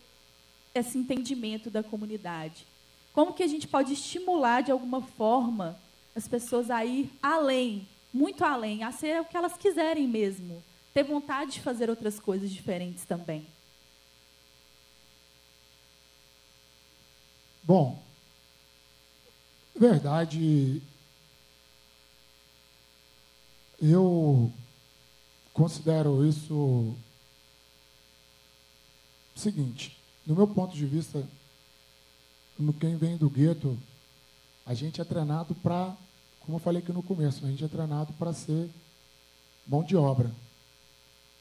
esse 0.75 0.99
entendimento 0.99 1.71
da 1.71 1.85
comunidade? 1.85 2.67
Como 3.13 3.33
que 3.33 3.45
a 3.45 3.47
gente 3.47 3.69
pode 3.69 3.93
estimular 3.93 4.61
de 4.61 4.73
alguma 4.73 5.01
forma 5.01 5.81
as 6.17 6.27
pessoas 6.27 6.69
a 6.69 6.85
ir 6.85 7.09
além, 7.23 7.89
muito 8.13 8.45
além, 8.45 8.83
a 8.83 8.91
ser 8.91 9.21
o 9.21 9.25
que 9.25 9.37
elas 9.37 9.57
quiserem 9.57 10.09
mesmo, 10.09 10.61
ter 10.93 11.05
vontade 11.05 11.53
de 11.53 11.61
fazer 11.61 11.89
outras 11.89 12.19
coisas 12.19 12.51
diferentes 12.51 13.05
também? 13.05 13.47
Bom, 17.63 18.03
verdade, 19.77 20.83
eu 23.81 24.53
considero 25.53 26.27
isso 26.27 26.97
seguinte, 29.41 29.97
no 30.27 30.35
meu 30.35 30.47
ponto 30.47 30.75
de 30.75 30.87
vista, 30.87 31.27
no 32.59 32.73
quem 32.73 32.97
vem 32.97 33.17
do 33.17 33.29
gueto, 33.29 33.77
a 34.67 34.75
gente 34.75 35.01
é 35.01 35.05
treinado 35.05 35.55
para, 35.57 35.97
como 36.41 36.57
eu 36.57 36.61
falei 36.61 36.83
aqui 36.83 36.93
no 36.93 37.03
começo, 37.03 37.45
a 37.45 37.49
gente 37.49 37.65
é 37.65 37.69
treinado 37.69 38.13
para 38.15 38.33
ser 38.33 38.71
mão 39.67 39.83
de 39.83 39.97
obra. 39.97 40.31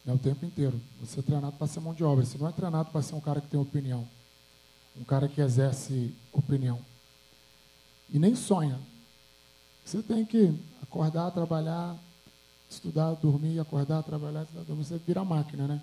Né, 0.05 0.13
o 0.13 0.17
tempo 0.17 0.45
inteiro. 0.45 0.79
Você 1.01 1.19
é 1.19 1.23
treinado 1.23 1.57
para 1.57 1.67
ser 1.67 1.81
mão 1.81 1.93
de 1.93 2.03
obra. 2.03 2.25
Você 2.25 2.37
não 2.37 2.47
é 2.47 2.51
treinado 2.51 2.89
para 2.89 3.01
ser 3.01 3.15
um 3.15 3.21
cara 3.21 3.41
que 3.41 3.47
tem 3.47 3.59
opinião 3.59 4.07
um 4.99 5.03
cara 5.03 5.27
que 5.27 5.39
exerce 5.39 6.13
opinião. 6.31 6.79
E 8.09 8.19
nem 8.19 8.35
sonha. 8.35 8.79
Você 9.85 10.03
tem 10.03 10.25
que 10.25 10.53
acordar, 10.83 11.31
trabalhar, 11.31 11.95
estudar, 12.69 13.13
dormir, 13.13 13.59
acordar, 13.59 14.03
trabalhar, 14.03 14.43
estudar, 14.43 14.63
dormir. 14.63 14.83
Você 14.83 14.97
vira 14.97 15.23
máquina, 15.23 15.67
né? 15.67 15.81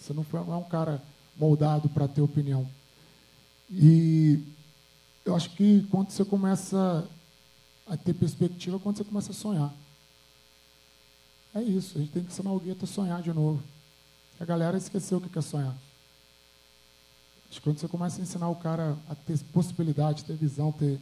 Você 0.00 0.12
não 0.12 0.24
é 0.32 0.56
um 0.56 0.64
cara 0.64 1.02
moldado 1.38 1.88
para 1.88 2.08
ter 2.08 2.20
opinião. 2.20 2.68
E 3.70 4.42
eu 5.24 5.34
acho 5.34 5.50
que 5.50 5.86
quando 5.90 6.10
você 6.10 6.24
começa 6.24 7.08
a 7.86 7.96
ter 7.96 8.14
perspectiva, 8.14 8.76
é 8.76 8.80
quando 8.80 8.96
você 8.96 9.04
começa 9.04 9.32
a 9.32 9.34
sonhar. 9.34 9.74
É 11.54 11.62
isso, 11.62 11.96
a 11.96 12.00
gente 12.00 12.12
tem 12.12 12.24
que 12.24 12.32
gueto 12.64 12.84
a 12.84 12.88
sonhar 12.88 13.22
de 13.22 13.32
novo. 13.32 13.62
A 14.38 14.44
galera 14.44 14.76
esqueceu 14.76 15.18
o 15.18 15.20
que 15.20 15.38
é 15.38 15.42
sonhar. 15.42 15.74
Acho 17.48 17.60
que 17.60 17.60
quando 17.60 17.78
você 17.78 17.88
começa 17.88 18.20
a 18.20 18.22
ensinar 18.22 18.48
o 18.48 18.56
cara 18.56 18.96
a 19.08 19.14
ter 19.14 19.38
possibilidade, 19.52 20.24
ter 20.24 20.36
visão, 20.36 20.72
ter 20.72 21.00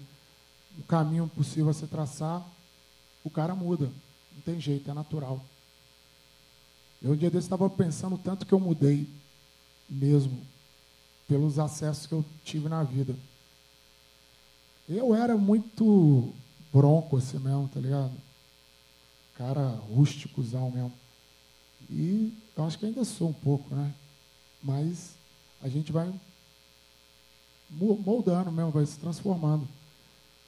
um 0.79 0.83
caminho 0.83 1.27
possível 1.29 1.71
a 1.71 1.75
se 1.75 1.87
traçar, 1.87 2.47
o 3.25 3.31
cara 3.31 3.55
muda. 3.55 3.87
Não 4.35 4.43
tem 4.45 4.61
jeito, 4.61 4.91
é 4.91 4.95
natural. 4.95 5.45
Eu 7.03 7.13
um 7.13 7.17
dia 7.17 7.31
desse 7.31 7.47
estava 7.47 7.69
pensando 7.69 8.17
tanto 8.17 8.47
que 8.47 8.53
eu 8.53 8.61
mudei 8.61 9.09
mesmo, 9.89 10.41
pelos 11.29 11.59
acessos 11.59 12.07
que 12.07 12.13
eu 12.13 12.25
tive 12.45 12.69
na 12.69 12.83
vida. 12.83 13.15
Eu 14.89 15.15
era 15.15 15.37
muito 15.37 16.33
bronco 16.73 17.17
assim 17.17 17.39
mesmo, 17.39 17.69
tá 17.73 17.81
ligado? 17.81 18.13
Cara 19.37 19.69
rústicozão 19.91 20.71
mesmo. 20.71 20.93
E 21.91 22.37
eu 22.57 22.65
acho 22.65 22.79
que 22.79 22.87
ainda 22.87 23.05
sou 23.05 23.29
um 23.29 23.33
pouco, 23.33 23.75
né? 23.75 23.95
Mas 24.63 25.15
a 25.63 25.69
gente 25.69 25.91
vai 25.93 26.13
moldando 27.71 28.53
mesmo, 28.53 28.71
vai 28.71 28.87
se 28.87 28.99
transformando. 28.99 29.67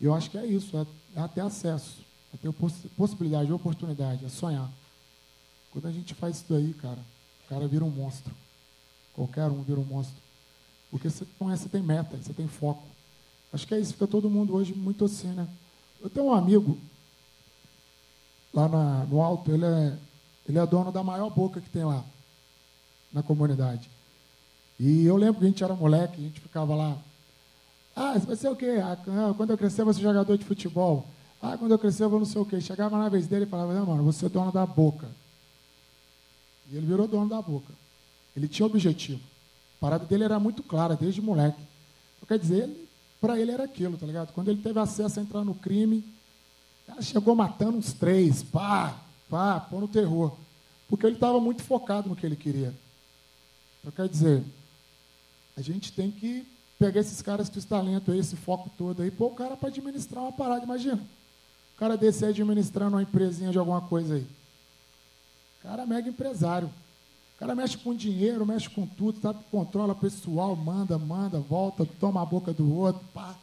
E 0.01 0.05
eu 0.05 0.15
acho 0.15 0.31
que 0.31 0.39
é 0.39 0.47
isso, 0.47 0.77
é, 0.77 0.87
é 1.21 1.29
ter 1.29 1.41
acesso, 1.41 2.01
é 2.35 2.37
ter 2.37 2.53
possibilidade, 2.97 3.53
oportunidade, 3.53 4.25
é 4.25 4.29
sonhar. 4.29 4.71
Quando 5.73 5.87
a 5.87 5.93
gente 5.93 6.15
faz 6.15 6.37
isso 6.37 6.47
daí, 6.49 6.75
cara, 6.75 6.99
o 7.45 7.49
cara 7.49 7.67
vira 7.67 7.85
um 7.85 7.91
monstro. 7.91 8.35
Qualquer 9.17 9.47
um 9.47 9.63
vira 9.63 9.81
um 9.81 9.85
monstro. 9.85 10.23
Porque 10.91 11.11
você, 11.11 11.27
você 11.41 11.69
tem 11.69 11.83
meta, 11.83 12.17
você 12.17 12.33
tem 12.33 12.47
foco. 12.47 12.85
Acho 13.53 13.67
que 13.67 13.75
é 13.75 13.81
isso, 13.81 13.95
fica 13.95 14.07
todo 14.07 14.31
mundo 14.31 14.55
hoje 14.55 14.75
muito 14.75 15.05
assim, 15.07 15.29
né? 15.29 15.49
Eu 16.01 16.11
tenho 16.11 16.27
um 16.27 16.35
amigo 16.35 16.79
lá 18.53 18.69
na, 18.69 19.05
no 19.07 19.23
alto, 19.23 19.51
ele 19.51 19.65
é, 19.65 19.99
ele 20.47 20.59
é 20.59 20.67
dono 20.67 20.93
da 20.93 21.03
maior 21.03 21.31
boca 21.31 21.61
que 21.61 21.71
tem 21.71 21.85
lá, 21.85 22.05
na 23.13 23.23
comunidade. 23.23 23.91
E 24.79 25.07
eu 25.07 25.17
lembro 25.17 25.41
que 25.41 25.47
a 25.47 25.49
gente 25.49 25.65
era 25.65 25.75
moleque, 25.75 26.21
a 26.21 26.25
gente 26.25 26.41
ficava 26.41 26.75
lá. 26.75 26.99
Ah, 27.95 28.13
você 28.13 28.27
vai 28.27 28.37
ser 28.37 28.49
o 28.51 28.57
quê? 28.57 28.79
Ah, 28.83 29.35
quando 29.35 29.51
eu 29.51 29.59
crescer, 29.59 29.81
eu 29.81 29.87
vou 29.87 29.95
ser 29.95 30.03
jogador 30.03 30.37
de 30.37 30.45
futebol. 30.45 31.07
Ah, 31.41 31.57
quando 31.57 31.73
eu 31.73 31.79
crescer, 31.79 32.05
eu 32.05 32.11
vou 32.11 32.19
não 32.19 32.27
sei 32.27 32.41
o 32.41 32.45
quê. 32.45 32.61
Chegava 32.61 32.99
na 32.99 33.09
vez 33.09 33.27
dele 33.27 33.47
e 33.47 33.49
falava, 33.49 33.73
não, 33.73 33.87
mano, 33.87 34.05
você 34.05 34.27
é 34.27 34.29
dono 34.29 34.53
da 34.53 34.67
boca. 34.67 35.09
E 36.71 36.77
ele 36.77 36.87
virou 36.87 37.09
dono 37.09 37.29
da 37.29 37.41
boca. 37.41 37.73
Ele 38.37 38.47
tinha 38.47 38.67
objetivo. 38.67 39.21
A 39.79 39.81
parada 39.81 40.05
dele 40.05 40.25
era 40.25 40.39
muito 40.39 40.63
clara, 40.63 40.95
desde 40.95 41.23
moleque. 41.23 41.61
Quer 42.29 42.39
dizer, 42.39 42.89
para 43.21 43.39
ele 43.39 43.53
era 43.53 43.65
aquilo, 43.65 43.97
tá 43.97 44.05
ligado? 44.05 44.33
Quando 44.33 44.49
ele 44.49 44.61
teve 44.61 44.79
acesso 44.81 45.21
a 45.21 45.23
entrar 45.23 45.45
no 45.45 45.55
crime, 45.55 46.05
chegou 47.01 47.35
matando 47.37 47.79
uns 47.79 47.93
três, 47.93 48.43
pá, 48.43 49.01
pá, 49.31 49.61
pô 49.61 49.81
no 49.81 49.89
terror. 49.89 50.37
Porque 50.89 51.07
ele 51.07 51.15
estava 51.15 51.41
muito 51.41 51.63
focado 51.63 52.09
no 52.09 52.17
que 52.17 52.27
ele 52.27 52.37
queria. 52.37 52.75
Então, 53.81 53.93
quer 53.93 54.09
dizer, 54.09 54.43
a 55.57 55.63
gente 55.63 55.93
tem 55.93 56.11
que 56.11 56.47
pegar 56.79 57.01
esses 57.01 57.23
caras 57.23 57.49
com 57.49 57.59
esse 57.59 57.67
talento 57.67 58.11
aí, 58.11 58.19
esse 58.19 58.37
foco 58.37 58.71
todo 58.77 59.03
aí, 59.03 59.11
pôr 59.11 59.33
o 59.33 59.35
cara 59.35 59.57
para 59.57 59.69
administrar 59.69 60.23
uma 60.23 60.33
parada. 60.33 60.65
Imagina, 60.65 61.01
o 61.77 61.79
cara 61.79 61.97
desse 61.97 62.25
aí 62.25 62.31
administrando 62.31 62.97
uma 62.97 63.03
empresinha 63.03 63.51
de 63.51 63.59
alguma 63.59 63.81
coisa 63.81 64.17
aí. 64.17 64.27
O 65.59 65.63
cara 65.63 65.83
é 65.83 65.87
mega 65.87 66.09
empresário. 66.09 66.71
O 67.37 67.39
cara 67.39 67.55
mexe 67.55 67.77
com 67.77 67.95
dinheiro, 67.95 68.47
mexe 68.47 68.69
com 68.69 68.87
tudo, 68.87 69.21
sabe? 69.21 69.39
controla 69.51 69.95
pessoal, 69.95 70.57
manda, 70.57 70.97
manda, 70.97 71.39
volta, 71.39 71.87
toma 72.01 72.23
a 72.23 72.27
boca 72.27 72.51
do 72.51 72.75
outro. 72.75 73.03
Pá. 73.13 73.37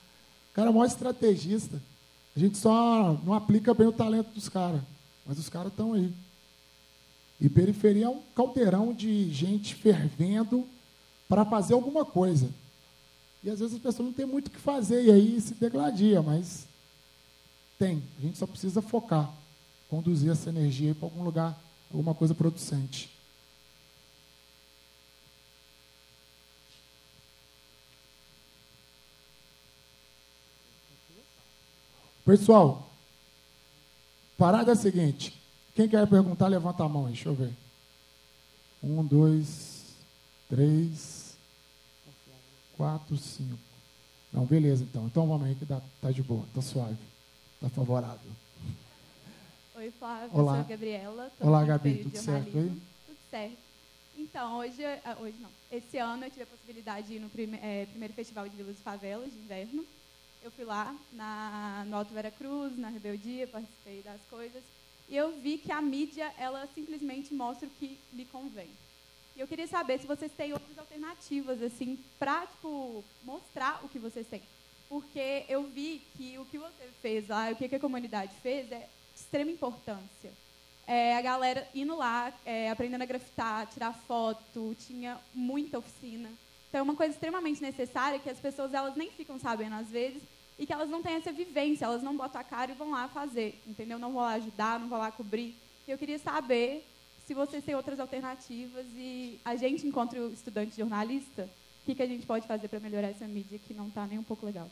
O 0.51 0.55
cara 0.55 0.69
é 0.69 0.71
o 0.71 0.73
maior 0.73 0.87
estrategista. 0.87 1.79
A 2.35 2.39
gente 2.39 2.57
só 2.57 3.13
não 3.23 3.35
aplica 3.35 3.71
bem 3.71 3.85
o 3.85 3.91
talento 3.91 4.33
dos 4.33 4.49
caras. 4.49 4.81
Mas 5.23 5.37
os 5.37 5.47
caras 5.47 5.71
estão 5.71 5.93
aí. 5.93 6.11
E 7.39 7.47
periferia 7.47 8.05
é 8.05 8.09
um 8.09 8.19
caldeirão 8.35 8.93
de 8.93 9.31
gente 9.31 9.75
fervendo 9.75 10.67
para 11.29 11.45
fazer 11.45 11.75
alguma 11.75 12.03
coisa. 12.03 12.49
E 13.43 13.49
às 13.49 13.59
vezes 13.59 13.75
as 13.75 13.81
pessoas 13.81 14.07
não 14.07 14.13
têm 14.13 14.25
muito 14.25 14.47
o 14.47 14.51
que 14.51 14.59
fazer 14.59 15.03
e 15.03 15.11
aí 15.11 15.39
se 15.39 15.53
degladia, 15.53 16.21
mas 16.21 16.65
tem. 17.77 18.01
A 18.17 18.21
gente 18.21 18.39
só 18.39 18.47
precisa 18.47 18.81
focar, 18.81 19.31
conduzir 19.87 20.31
essa 20.31 20.49
energia 20.49 20.95
para 20.95 21.05
algum 21.05 21.23
lugar, 21.23 21.61
alguma 21.91 22.15
coisa 22.15 22.33
producente. 22.33 23.09
Pessoal, 32.25 32.89
parada 34.37 34.71
é 34.71 34.73
a 34.73 34.77
seguinte. 34.77 35.33
Quem 35.75 35.89
quer 35.89 36.07
perguntar, 36.07 36.47
levanta 36.47 36.83
a 36.83 36.89
mão 36.89 37.05
aí, 37.05 37.13
deixa 37.13 37.27
eu 37.27 37.35
ver. 37.35 37.51
Um, 38.81 39.03
dois, 39.03 39.93
três, 40.49 41.35
quatro, 42.77 43.17
cinco. 43.17 43.59
Não, 44.31 44.45
beleza 44.45 44.83
então. 44.83 45.05
Então 45.05 45.27
vamos 45.27 45.47
aí 45.47 45.55
que 45.55 45.65
dá, 45.65 45.81
tá 46.01 46.11
de 46.11 46.23
boa, 46.23 46.45
tá 46.55 46.61
suave, 46.61 46.97
tá 47.59 47.69
favorável. 47.69 48.31
Oi, 49.75 49.91
Flávio, 49.99 50.29
Olá. 50.33 50.53
sou 50.53 50.61
a 50.61 50.63
Gabriela. 50.63 51.31
Olá, 51.41 51.65
Gabi, 51.65 52.03
tudo 52.03 52.17
certo 52.17 52.57
aí? 52.57 52.69
Tudo 53.05 53.17
certo. 53.29 53.57
Então, 54.17 54.57
hoje, 54.59 54.81
ah, 55.03 55.17
hoje 55.19 55.35
não. 55.41 55.49
Esse 55.71 55.97
ano 55.97 56.23
eu 56.23 56.29
tive 56.29 56.43
a 56.43 56.47
possibilidade 56.47 57.07
de 57.07 57.15
ir 57.15 57.19
no 57.19 57.29
prime, 57.29 57.57
é, 57.57 57.85
primeiro 57.87 58.13
Festival 58.13 58.47
de 58.47 58.55
Vilas 58.55 58.77
e 58.77 58.81
Favelas 58.81 59.31
de 59.31 59.39
inverno. 59.39 59.83
Eu 60.43 60.51
fui 60.51 60.65
lá 60.65 60.93
na, 61.13 61.85
no 61.87 61.95
Alto 61.95 62.13
Vera 62.13 62.29
Cruz, 62.29 62.77
na 62.77 62.89
Rebeldia, 62.89 63.47
participei 63.47 64.01
das 64.01 64.19
coisas. 64.29 64.61
E 65.07 65.15
eu 65.15 65.39
vi 65.39 65.57
que 65.57 65.71
a 65.71 65.81
mídia, 65.81 66.33
ela 66.37 66.67
simplesmente 66.75 67.33
mostra 67.33 67.65
o 67.65 67.71
que 67.71 67.97
lhe 68.11 68.25
convém. 68.25 68.69
E 69.37 69.39
eu 69.39 69.47
queria 69.47 69.67
saber 69.67 69.99
se 69.99 70.05
vocês 70.05 70.31
têm 70.33 70.51
outras 70.51 70.77
alternativas, 70.77 71.61
assim, 71.61 71.97
para, 72.19 72.45
tipo, 72.45 73.03
mostrar 73.23 73.79
o 73.85 73.89
que 73.89 73.97
vocês 73.97 74.27
têm. 74.27 74.41
Porque 74.89 75.45
eu 75.47 75.63
vi 75.63 76.01
que 76.17 76.37
o 76.37 76.45
que 76.45 76.57
você 76.57 76.89
fez 77.01 77.29
lá, 77.29 77.49
o 77.49 77.55
que 77.55 77.73
a 77.73 77.79
comunidade 77.79 78.35
fez, 78.41 78.69
é 78.69 78.79
de 78.79 79.21
extrema 79.21 79.49
importância. 79.49 80.31
é, 80.85 81.15
a 81.15 81.21
galera 81.21 81.67
indo 81.73 81.95
lá, 81.95 82.33
é, 82.45 82.69
aprendendo 82.69 83.01
a 83.01 83.05
grafitar, 83.05 83.65
tirar 83.67 83.93
foto, 83.93 84.75
tinha 84.85 85.17
muita 85.33 85.77
oficina. 85.77 86.29
Então 86.73 86.79
é 86.79 86.83
uma 86.83 86.95
coisa 86.95 87.13
extremamente 87.13 87.61
necessária 87.61 88.17
que 88.17 88.27
as 88.27 88.39
pessoas 88.39 88.73
elas 88.73 88.95
nem 88.95 89.11
ficam 89.11 89.37
sabendo 89.37 89.75
às 89.75 89.89
vezes 89.89 90.23
e 90.57 90.65
que 90.65 90.73
elas 90.73 90.89
não 90.89 91.03
têm 91.03 91.13
essa 91.13 91.31
vivência, 91.31 91.85
elas 91.85 92.01
não 92.01 92.17
botam 92.17 92.41
a 92.41 92.43
cara 92.43 92.71
e 92.71 92.73
vão 92.73 92.89
lá 92.89 93.07
fazer, 93.07 93.61
entendeu? 93.67 93.99
Não 93.99 94.11
vão 94.11 94.23
lá 94.23 94.33
ajudar, 94.33 94.79
não 94.79 94.89
vão 94.89 94.97
lá 94.97 95.11
cobrir. 95.11 95.55
E 95.87 95.91
eu 95.91 95.99
queria 95.99 96.17
saber 96.17 96.83
se 97.27 97.35
vocês 97.35 97.63
têm 97.63 97.75
outras 97.75 97.99
alternativas 97.99 98.87
e 98.95 99.39
a 99.45 99.55
gente, 99.55 99.85
enquanto 99.85 100.15
estudante 100.33 100.75
jornalista, 100.75 101.43
o 101.43 101.85
que, 101.85 101.93
que 101.93 102.01
a 102.01 102.07
gente 102.07 102.25
pode 102.25 102.47
fazer 102.47 102.67
para 102.67 102.79
melhorar 102.79 103.09
essa 103.09 103.27
mídia 103.27 103.59
que 103.59 103.71
não 103.71 103.89
está 103.89 104.07
nem 104.07 104.17
um 104.17 104.23
pouco 104.23 104.43
legal? 104.43 104.67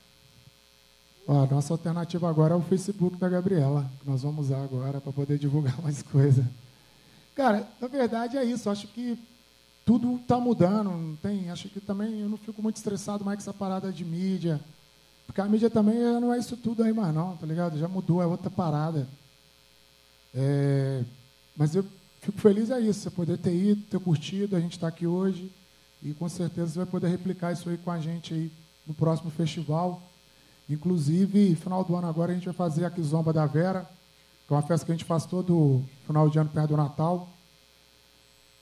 a 1.28 1.46
nossa 1.46 1.72
alternativa 1.72 2.28
agora 2.28 2.56
é 2.56 2.58
o 2.58 2.64
Facebook 2.64 3.16
da 3.18 3.30
Gabriela, 3.30 3.88
que 4.00 4.10
nós 4.10 4.24
vamos 4.24 4.48
usar 4.48 4.64
agora 4.64 5.00
para 5.00 5.14
poder 5.14 5.38
divulgar 5.38 5.80
mais 5.84 6.02
coisa. 6.02 6.50
Cara, 7.36 7.68
na 7.80 7.88
verdade 7.88 8.38
é 8.38 8.44
isso. 8.44 8.72
Acho 8.72 8.88
que 8.88 9.20
tudo 9.92 10.16
está 10.16 10.40
mudando. 10.40 10.90
Não 10.90 11.16
tem, 11.18 11.50
acho 11.50 11.68
que 11.68 11.82
também 11.82 12.22
eu 12.22 12.30
não 12.30 12.38
fico 12.38 12.64
muito 12.64 12.78
estressado 12.78 13.26
mais 13.26 13.38
com 13.38 13.42
essa 13.42 13.54
parada 13.54 13.92
de 13.92 14.06
mídia. 14.06 14.62
Porque 15.28 15.42
a 15.42 15.46
mídia 15.46 15.70
também 15.70 15.98
não 16.22 16.34
é 16.34 16.38
isso 16.38 16.56
tudo 16.56 16.82
aí 16.82 16.94
mais 16.94 17.14
não, 17.14 17.36
tá 17.36 17.46
ligado? 17.46 17.78
Já 17.78 17.90
mudou, 17.90 18.22
é 18.22 18.26
outra 18.26 18.50
parada. 18.50 19.06
É, 20.34 21.04
mas 21.58 21.76
eu 21.76 21.86
fico 22.22 22.40
feliz 22.40 22.70
é 22.70 22.80
isso, 22.80 23.02
você 23.02 23.10
poder 23.10 23.38
ter 23.38 23.54
ido, 23.54 23.82
ter 23.84 24.00
curtido, 24.00 24.56
a 24.56 24.62
gente 24.62 24.74
está 24.74 24.88
aqui 24.88 25.06
hoje. 25.06 25.52
E 26.02 26.14
com 26.14 26.30
certeza 26.30 26.72
você 26.72 26.78
vai 26.80 26.86
poder 26.86 27.10
replicar 27.10 27.52
isso 27.52 27.70
aí 27.70 27.78
com 27.78 27.92
a 27.92 28.00
gente 28.00 28.34
aí 28.34 28.50
no 28.88 28.94
próximo 28.94 29.30
festival. 29.30 30.02
Inclusive, 30.70 31.54
final 31.56 31.84
do 31.84 31.94
ano 31.98 32.08
agora 32.08 32.32
a 32.32 32.36
gente 32.36 32.46
vai 32.46 32.54
fazer 32.54 32.86
a 32.86 32.90
Kizomba 32.90 33.34
da 33.34 33.46
Vera, 33.46 33.82
que 34.48 34.54
é 34.54 34.56
uma 34.56 34.62
festa 34.62 34.86
que 34.86 34.92
a 34.94 34.96
gente 34.96 35.04
faz 35.04 35.26
todo 35.26 35.84
final 36.08 36.30
de 36.30 36.40
ano 36.40 36.50
perto 36.50 36.70
do 36.70 36.78
Natal. 36.78 37.28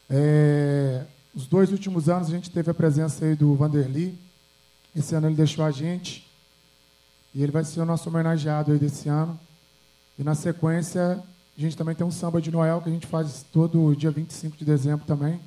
É, 0.09 1.05
os 1.33 1.47
dois 1.47 1.71
últimos 1.71 2.09
anos 2.09 2.27
a 2.27 2.31
gente 2.31 2.49
teve 2.49 2.71
a 2.71 2.73
presença 2.73 3.25
aí 3.25 3.35
do 3.35 3.55
Vanderly. 3.55 4.17
Esse 4.95 5.15
ano 5.15 5.27
ele 5.27 5.35
deixou 5.35 5.63
a 5.63 5.71
gente. 5.71 6.27
E 7.33 7.43
ele 7.43 7.51
vai 7.51 7.63
ser 7.63 7.79
o 7.81 7.85
nosso 7.85 8.09
homenageado 8.09 8.71
aí 8.71 8.79
desse 8.79 9.07
ano. 9.07 9.39
E 10.17 10.23
na 10.23 10.35
sequência, 10.35 11.23
a 11.57 11.61
gente 11.61 11.77
também 11.77 11.95
tem 11.95 12.05
um 12.05 12.11
samba 12.11 12.41
de 12.41 12.51
Noel 12.51 12.81
que 12.81 12.89
a 12.89 12.91
gente 12.91 13.07
faz 13.07 13.45
todo 13.53 13.95
dia 13.95 14.11
25 14.11 14.57
de 14.57 14.65
dezembro 14.65 15.05
também. 15.05 15.39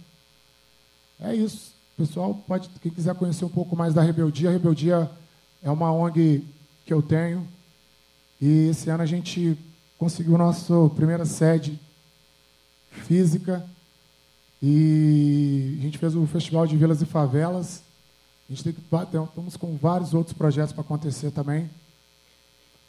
É 1.20 1.34
isso. 1.34 1.72
Pessoal, 1.96 2.34
pode, 2.46 2.68
quem 2.80 2.90
quiser 2.90 3.14
conhecer 3.14 3.44
um 3.44 3.48
pouco 3.48 3.76
mais 3.76 3.92
da 3.92 4.02
Rebeldia, 4.02 4.48
a 4.48 4.52
Rebeldia 4.52 5.10
é 5.62 5.70
uma 5.70 5.92
ONG 5.92 6.44
que 6.84 6.92
eu 6.92 7.02
tenho. 7.02 7.46
E 8.40 8.68
esse 8.70 8.90
ano 8.90 9.02
a 9.02 9.06
gente 9.06 9.58
conseguiu 9.98 10.36
nossa 10.38 10.74
primeira 10.96 11.24
sede 11.24 11.78
física. 12.90 13.64
E 14.62 15.76
a 15.80 15.82
gente 15.82 15.98
fez 15.98 16.14
o 16.14 16.24
Festival 16.26 16.66
de 16.66 16.76
Vilas 16.76 17.02
e 17.02 17.06
Favelas. 17.06 17.82
A 18.48 18.52
gente 18.52 18.62
tem 18.62 18.72
que, 18.72 18.80
estamos 18.80 19.56
com 19.56 19.76
vários 19.76 20.14
outros 20.14 20.36
projetos 20.36 20.72
para 20.72 20.82
acontecer 20.82 21.32
também. 21.32 21.68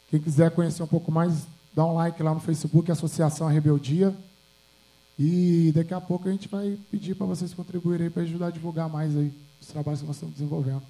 Quem 0.08 0.20
quiser 0.20 0.52
conhecer 0.52 0.82
um 0.84 0.86
pouco 0.86 1.10
mais, 1.10 1.46
dá 1.74 1.84
um 1.84 1.94
like 1.94 2.22
lá 2.22 2.32
no 2.32 2.38
Facebook, 2.38 2.92
Associação 2.92 3.48
Rebeldia. 3.48 4.14
E 5.18 5.72
daqui 5.74 5.92
a 5.92 6.00
pouco 6.00 6.28
a 6.28 6.30
gente 6.30 6.46
vai 6.46 6.78
pedir 6.90 7.16
para 7.16 7.26
vocês 7.26 7.52
contribuírem 7.52 8.10
para 8.10 8.22
ajudar 8.22 8.48
a 8.48 8.50
divulgar 8.50 8.88
mais 8.88 9.16
aí 9.16 9.32
os 9.60 9.66
trabalhos 9.66 10.00
que 10.00 10.06
nós 10.06 10.16
estamos 10.16 10.34
desenvolvendo. 10.36 10.82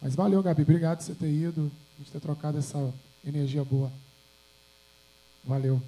Mas 0.00 0.14
valeu, 0.14 0.42
Gabi. 0.42 0.62
Obrigado 0.62 0.98
por 0.98 1.04
você 1.04 1.14
ter 1.14 1.30
ido, 1.30 1.70
a 1.94 1.98
gente 1.98 2.12
ter 2.12 2.20
trocado 2.20 2.58
essa 2.58 2.92
energia 3.24 3.64
boa. 3.64 3.90
Valeu. 5.44 5.80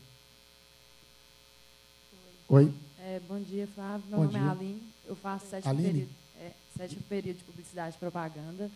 Oi. 2.48 2.72
É, 3.02 3.20
bom 3.26 3.40
dia, 3.40 3.66
Flávio. 3.66 4.06
Meu 4.08 4.18
bom 4.18 4.24
nome 4.24 4.36
é 4.36 4.40
dia. 4.40 4.48
é 4.48 4.50
Aline. 4.50 4.82
Eu 5.06 5.16
faço 5.16 5.46
sétimo 5.46 5.74
período, 5.74 6.10
é, 6.38 6.52
sétimo 6.76 7.02
período 7.02 7.38
de 7.38 7.44
publicidade 7.44 7.96
e 7.96 7.98
propaganda. 7.98 8.70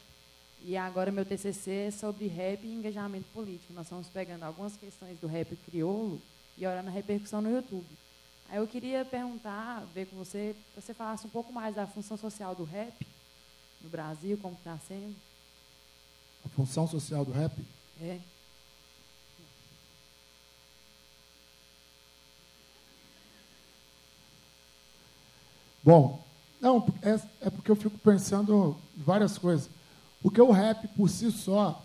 E 0.62 0.76
agora 0.78 1.12
meu 1.12 1.26
TCC 1.26 1.70
é 1.70 1.90
sobre 1.90 2.26
rap 2.26 2.64
e 2.64 2.72
engajamento 2.72 3.26
político. 3.34 3.74
Nós 3.74 3.84
estamos 3.84 4.08
pegando 4.08 4.44
algumas 4.44 4.76
questões 4.76 5.18
do 5.18 5.26
rap 5.26 5.54
crioulo 5.56 6.20
e 6.56 6.66
olhando 6.66 6.88
a 6.88 6.90
repercussão 6.90 7.42
no 7.42 7.50
YouTube. 7.50 7.86
Aí 8.48 8.56
eu 8.56 8.66
queria 8.66 9.04
perguntar, 9.04 9.84
ver 9.94 10.06
com 10.06 10.16
você, 10.16 10.56
você 10.74 10.94
falasse 10.94 11.26
um 11.26 11.30
pouco 11.30 11.52
mais 11.52 11.74
da 11.74 11.86
função 11.86 12.16
social 12.16 12.54
do 12.54 12.64
rap 12.64 13.06
no 13.82 13.90
Brasil, 13.90 14.38
como 14.40 14.54
está 14.54 14.78
sendo? 14.88 15.14
A 16.44 16.48
função 16.48 16.88
social 16.88 17.26
do 17.26 17.32
rap? 17.32 17.52
É. 18.00 18.18
Bom, 25.84 26.24
não, 26.60 26.86
é, 27.02 27.46
é 27.46 27.50
porque 27.50 27.70
eu 27.70 27.76
fico 27.76 27.98
pensando 27.98 28.74
várias 28.96 29.36
coisas. 29.36 29.68
Porque 30.22 30.40
o 30.40 30.50
rap 30.50 30.88
por 30.88 31.10
si 31.10 31.30
só, 31.30 31.84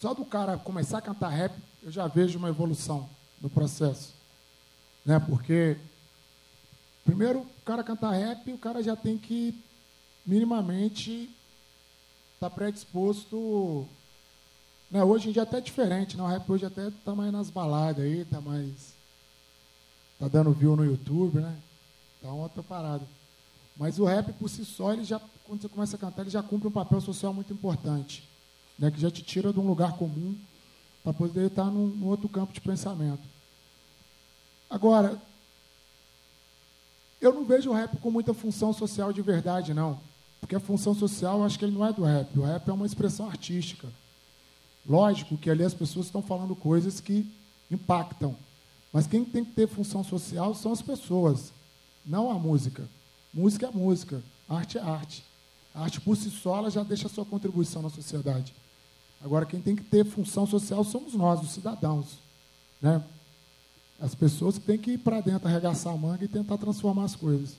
só 0.00 0.12
do 0.12 0.24
cara 0.24 0.58
começar 0.58 0.98
a 0.98 1.02
cantar 1.02 1.28
rap, 1.28 1.54
eu 1.80 1.92
já 1.92 2.08
vejo 2.08 2.36
uma 2.36 2.48
evolução 2.48 3.08
no 3.40 3.48
processo. 3.48 4.12
Né? 5.06 5.20
Porque, 5.20 5.76
primeiro, 7.04 7.42
o 7.42 7.64
cara 7.64 7.84
cantar 7.84 8.10
rap, 8.10 8.52
o 8.52 8.58
cara 8.58 8.82
já 8.82 8.96
tem 8.96 9.16
que 9.16 9.54
minimamente 10.26 11.30
está 12.34 12.50
predisposto. 12.50 13.86
Né, 14.90 15.04
hoje 15.04 15.28
em 15.28 15.32
dia 15.32 15.42
até 15.42 15.58
é 15.58 15.60
diferente, 15.60 16.16
né? 16.16 16.24
o 16.24 16.26
rap 16.26 16.50
hoje 16.50 16.66
até 16.66 16.88
está 16.88 17.14
mais 17.14 17.30
nas 17.30 17.50
baladas 17.50 18.04
aí, 18.04 18.22
está 18.22 18.40
mais. 18.40 18.96
Está 20.14 20.26
dando 20.26 20.52
view 20.52 20.74
no 20.74 20.84
YouTube, 20.84 21.38
né? 21.38 21.56
Tá 22.20 22.28
uma 22.28 22.42
outra 22.42 22.62
parada. 22.62 23.06
Mas 23.76 23.98
o 23.98 24.04
rap 24.04 24.32
por 24.34 24.48
si 24.48 24.64
só, 24.64 24.92
ele 24.92 25.04
já, 25.04 25.20
quando 25.44 25.62
você 25.62 25.68
começa 25.68 25.96
a 25.96 25.98
cantar, 25.98 26.22
ele 26.22 26.30
já 26.30 26.42
cumpre 26.42 26.68
um 26.68 26.72
papel 26.72 27.00
social 27.00 27.32
muito 27.32 27.52
importante. 27.52 28.28
Né? 28.78 28.90
Que 28.90 29.00
já 29.00 29.10
te 29.10 29.22
tira 29.22 29.52
de 29.52 29.58
um 29.58 29.66
lugar 29.66 29.96
comum 29.96 30.36
para 31.02 31.12
poder 31.12 31.46
estar 31.46 31.64
num, 31.64 31.86
num 31.86 32.06
outro 32.06 32.28
campo 32.28 32.52
de 32.52 32.60
pensamento. 32.60 33.22
Agora, 34.68 35.20
eu 37.20 37.34
não 37.34 37.44
vejo 37.44 37.70
o 37.70 37.74
rap 37.74 37.96
com 37.98 38.10
muita 38.10 38.32
função 38.32 38.72
social 38.72 39.12
de 39.12 39.20
verdade, 39.22 39.74
não. 39.74 40.00
Porque 40.40 40.54
a 40.54 40.60
função 40.60 40.94
social, 40.94 41.38
eu 41.38 41.44
acho 41.44 41.58
que 41.58 41.64
ele 41.64 41.74
não 41.76 41.86
é 41.86 41.92
do 41.92 42.02
rap. 42.02 42.38
O 42.38 42.44
rap 42.44 42.68
é 42.68 42.72
uma 42.72 42.86
expressão 42.86 43.28
artística. 43.28 43.88
Lógico 44.86 45.36
que 45.36 45.50
ali 45.50 45.62
as 45.62 45.74
pessoas 45.74 46.06
estão 46.06 46.22
falando 46.22 46.56
coisas 46.56 47.00
que 47.00 47.30
impactam. 47.70 48.34
Mas 48.92 49.06
quem 49.06 49.24
tem 49.24 49.44
que 49.44 49.52
ter 49.52 49.68
função 49.68 50.02
social 50.02 50.54
são 50.54 50.72
as 50.72 50.82
pessoas, 50.82 51.52
não 52.04 52.30
a 52.30 52.34
música. 52.34 52.88
Música 53.32 53.66
é 53.66 53.70
música, 53.70 54.22
arte 54.48 54.78
é 54.78 54.80
arte. 54.80 55.24
A 55.74 55.84
arte 55.84 56.00
por 56.00 56.16
si 56.16 56.30
só 56.30 56.68
já 56.68 56.82
deixa 56.82 57.06
a 57.06 57.10
sua 57.10 57.24
contribuição 57.24 57.82
na 57.82 57.90
sociedade. 57.90 58.52
Agora, 59.22 59.46
quem 59.46 59.60
tem 59.60 59.76
que 59.76 59.84
ter 59.84 60.04
função 60.04 60.46
social 60.46 60.82
somos 60.82 61.14
nós, 61.14 61.40
os 61.40 61.50
cidadãos. 61.50 62.18
Né? 62.80 63.02
As 64.00 64.14
pessoas 64.14 64.58
que 64.58 64.64
têm 64.64 64.78
que 64.78 64.92
ir 64.92 64.98
para 64.98 65.20
dentro, 65.20 65.46
arregaçar 65.46 65.92
a 65.92 65.96
manga 65.96 66.24
e 66.24 66.28
tentar 66.28 66.56
transformar 66.56 67.04
as 67.04 67.14
coisas. 67.14 67.56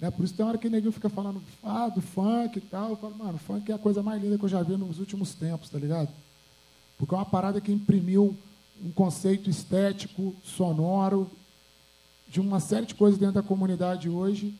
Né? 0.00 0.10
Por 0.10 0.24
isso 0.24 0.34
tem 0.34 0.44
hora 0.44 0.56
que 0.56 0.66
o 0.66 0.70
neguinho 0.70 0.92
fica 0.92 1.10
falando 1.10 1.42
ah, 1.62 1.88
do 1.88 2.00
funk 2.00 2.58
e 2.58 2.62
tal. 2.62 2.90
Eu 2.90 2.96
falo, 2.96 3.14
mano, 3.16 3.38
funk 3.38 3.70
é 3.70 3.74
a 3.74 3.78
coisa 3.78 4.02
mais 4.02 4.20
linda 4.22 4.38
que 4.38 4.44
eu 4.44 4.48
já 4.48 4.62
vi 4.62 4.76
nos 4.76 4.98
últimos 4.98 5.34
tempos, 5.34 5.68
tá 5.68 5.78
ligado? 5.78 6.08
Porque 6.98 7.14
é 7.14 7.18
uma 7.18 7.26
parada 7.26 7.60
que 7.60 7.70
imprimiu 7.70 8.36
um 8.82 8.90
conceito 8.90 9.50
estético, 9.50 10.34
sonoro, 10.42 11.30
de 12.30 12.40
uma 12.40 12.60
série 12.60 12.86
de 12.86 12.94
coisas 12.94 13.18
dentro 13.18 13.34
da 13.34 13.42
comunidade 13.42 14.08
hoje, 14.08 14.54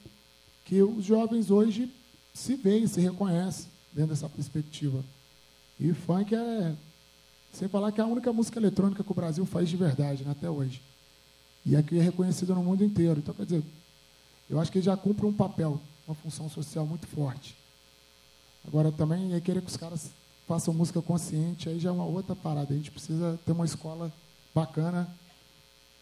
que 0.64 0.82
os 0.82 1.04
jovens 1.04 1.50
hoje 1.50 1.90
se 2.34 2.56
veem, 2.56 2.86
se 2.88 3.00
reconhecem 3.00 3.66
dentro 3.92 4.10
dessa 4.10 4.28
perspectiva. 4.28 5.04
E 5.78 5.94
funk 5.94 6.34
é, 6.34 6.74
sem 7.52 7.68
falar 7.68 7.92
que 7.92 8.00
é 8.00 8.04
a 8.04 8.08
única 8.08 8.32
música 8.32 8.58
eletrônica 8.58 9.04
que 9.04 9.12
o 9.12 9.14
Brasil 9.14 9.46
faz 9.46 9.68
de 9.68 9.76
verdade, 9.76 10.24
né, 10.24 10.32
até 10.32 10.50
hoje. 10.50 10.82
E 11.64 11.76
aqui 11.76 11.96
é 11.96 12.02
reconhecida 12.02 12.54
no 12.54 12.64
mundo 12.64 12.84
inteiro. 12.84 13.20
Então, 13.20 13.34
quer 13.34 13.44
dizer, 13.44 13.62
eu 14.48 14.58
acho 14.58 14.72
que 14.72 14.78
ele 14.78 14.84
já 14.84 14.96
cumpre 14.96 15.24
um 15.24 15.32
papel, 15.32 15.80
uma 16.08 16.14
função 16.14 16.48
social 16.50 16.84
muito 16.84 17.06
forte. 17.06 17.56
Agora 18.66 18.90
também 18.90 19.32
é 19.32 19.40
querer 19.40 19.62
que 19.62 19.68
os 19.68 19.76
caras 19.76 20.10
façam 20.48 20.74
música 20.74 21.00
consciente, 21.00 21.68
aí 21.68 21.78
já 21.78 21.90
é 21.90 21.92
uma 21.92 22.04
outra 22.04 22.34
parada. 22.34 22.74
A 22.74 22.76
gente 22.76 22.90
precisa 22.90 23.38
ter 23.46 23.52
uma 23.52 23.64
escola 23.64 24.12
bacana, 24.52 25.08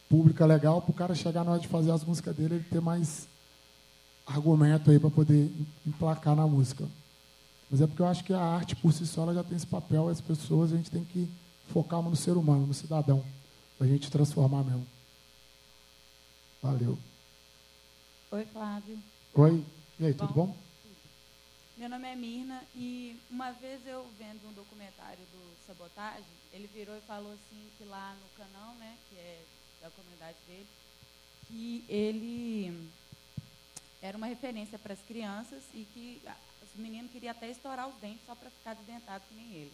pública 0.09 0.47
legal, 0.47 0.81
para 0.81 0.91
o 0.91 0.95
cara 0.95 1.15
chegar 1.15 1.45
na 1.45 1.53
hora 1.53 1.61
de 1.61 1.69
fazer 1.69 1.91
as 1.91 2.05
músicas 2.05 2.35
dele, 2.35 2.57
ele 2.57 2.65
ter 2.65 2.81
mais 2.81 3.29
argumento 4.27 4.91
aí 4.91 4.99
para 4.99 5.11
poder 5.11 5.53
emplacar 5.87 6.35
na 6.35 6.47
música. 6.47 6.89
Mas 7.71 7.81
é 7.81 7.87
porque 7.87 8.03
eu 8.03 8.07
acho 8.07 8.25
que 8.25 8.33
a 8.33 8.41
arte 8.41 8.75
por 8.77 8.93
si 8.93 9.07
só 9.07 9.33
já 9.33 9.45
tem 9.45 9.57
esse 9.57 9.67
papel, 9.67 10.09
as 10.09 10.21
pessoas, 10.21 10.73
a 10.73 10.77
gente 10.77 10.91
tem 10.91 11.05
que 11.05 11.29
focar 11.73 12.01
no 12.03 12.17
ser 12.17 12.33
humano, 12.33 12.67
no 12.67 12.75
cidadão, 12.75 13.25
para 13.77 13.87
a 13.87 13.91
gente 13.91 14.11
transformar 14.11 14.65
mesmo. 14.65 14.87
Valeu. 16.63 16.99
Oi, 18.31 18.45
Flávio. 18.47 18.99
Oi. 19.35 19.65
E 20.01 20.07
aí, 20.07 20.15
tudo 20.15 20.33
bom? 20.33 20.57
Meu 21.77 21.89
nome 21.89 22.09
é 22.09 22.17
Mirna 22.17 22.61
e 22.75 23.17
uma 23.31 23.53
vez 23.53 23.87
eu 23.87 24.05
vendo 24.19 24.49
um 24.49 24.53
documentário 24.53 25.23
do 25.33 25.67
Sabotagem, 25.67 26.25
ele 26.53 26.69
virou 26.75 26.97
e 26.97 27.01
falou 27.03 27.33
assim 27.33 27.71
que 27.77 27.85
lá 27.85 28.17
no 28.17 28.45
canal, 28.45 28.75
né, 28.75 28.97
que 29.09 29.17
é 29.17 29.45
da 29.81 29.91
comunidade 29.91 30.37
dele, 30.47 30.67
que 31.47 31.85
ele 31.89 32.91
era 34.01 34.17
uma 34.17 34.27
referência 34.27 34.79
para 34.79 34.93
as 34.93 35.01
crianças 35.01 35.63
e 35.75 35.85
que 35.93 36.23
os 36.63 36.81
meninos 36.81 37.11
queriam 37.11 37.33
até 37.33 37.51
estourar 37.51 37.89
os 37.89 37.95
dentes 37.97 38.25
só 38.27 38.35
para 38.35 38.51
ficar 38.51 38.75
desdentado 38.75 39.25
que 39.29 39.35
nem 39.35 39.53
ele. 39.53 39.73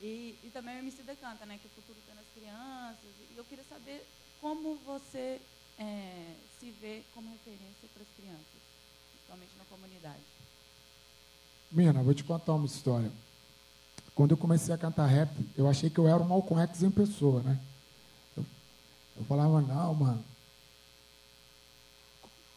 E, 0.00 0.38
e 0.44 0.50
também 0.50 0.76
o 0.76 0.78
MC 0.80 1.02
da 1.02 1.16
Canta, 1.16 1.46
né, 1.46 1.58
que 1.58 1.66
o 1.66 1.70
futuro 1.70 1.98
está 1.98 2.14
nas 2.14 2.26
crianças. 2.34 3.10
E 3.30 3.36
eu 3.36 3.44
queria 3.44 3.64
saber 3.64 4.06
como 4.40 4.76
você 4.84 5.40
é, 5.78 6.34
se 6.60 6.70
vê 6.72 7.02
como 7.14 7.30
referência 7.30 7.88
para 7.92 8.02
as 8.02 8.08
crianças, 8.16 8.62
principalmente 9.12 9.52
na 9.56 9.64
comunidade. 9.64 10.22
Mina, 11.72 12.02
vou 12.02 12.14
te 12.14 12.22
contar 12.22 12.54
uma 12.54 12.66
história. 12.66 13.10
Quando 14.14 14.30
eu 14.30 14.36
comecei 14.36 14.72
a 14.72 14.78
cantar 14.78 15.06
rap, 15.06 15.30
eu 15.56 15.68
achei 15.68 15.90
que 15.90 15.98
eu 15.98 16.06
era 16.06 16.22
um 16.22 16.28
Malcolm 16.28 16.62
X 16.62 16.82
em 16.82 16.90
pessoa, 16.90 17.42
né? 17.42 17.58
Eu, 19.16 19.24
falava, 19.24 19.60
não, 19.60 19.94
mano. 19.94 20.24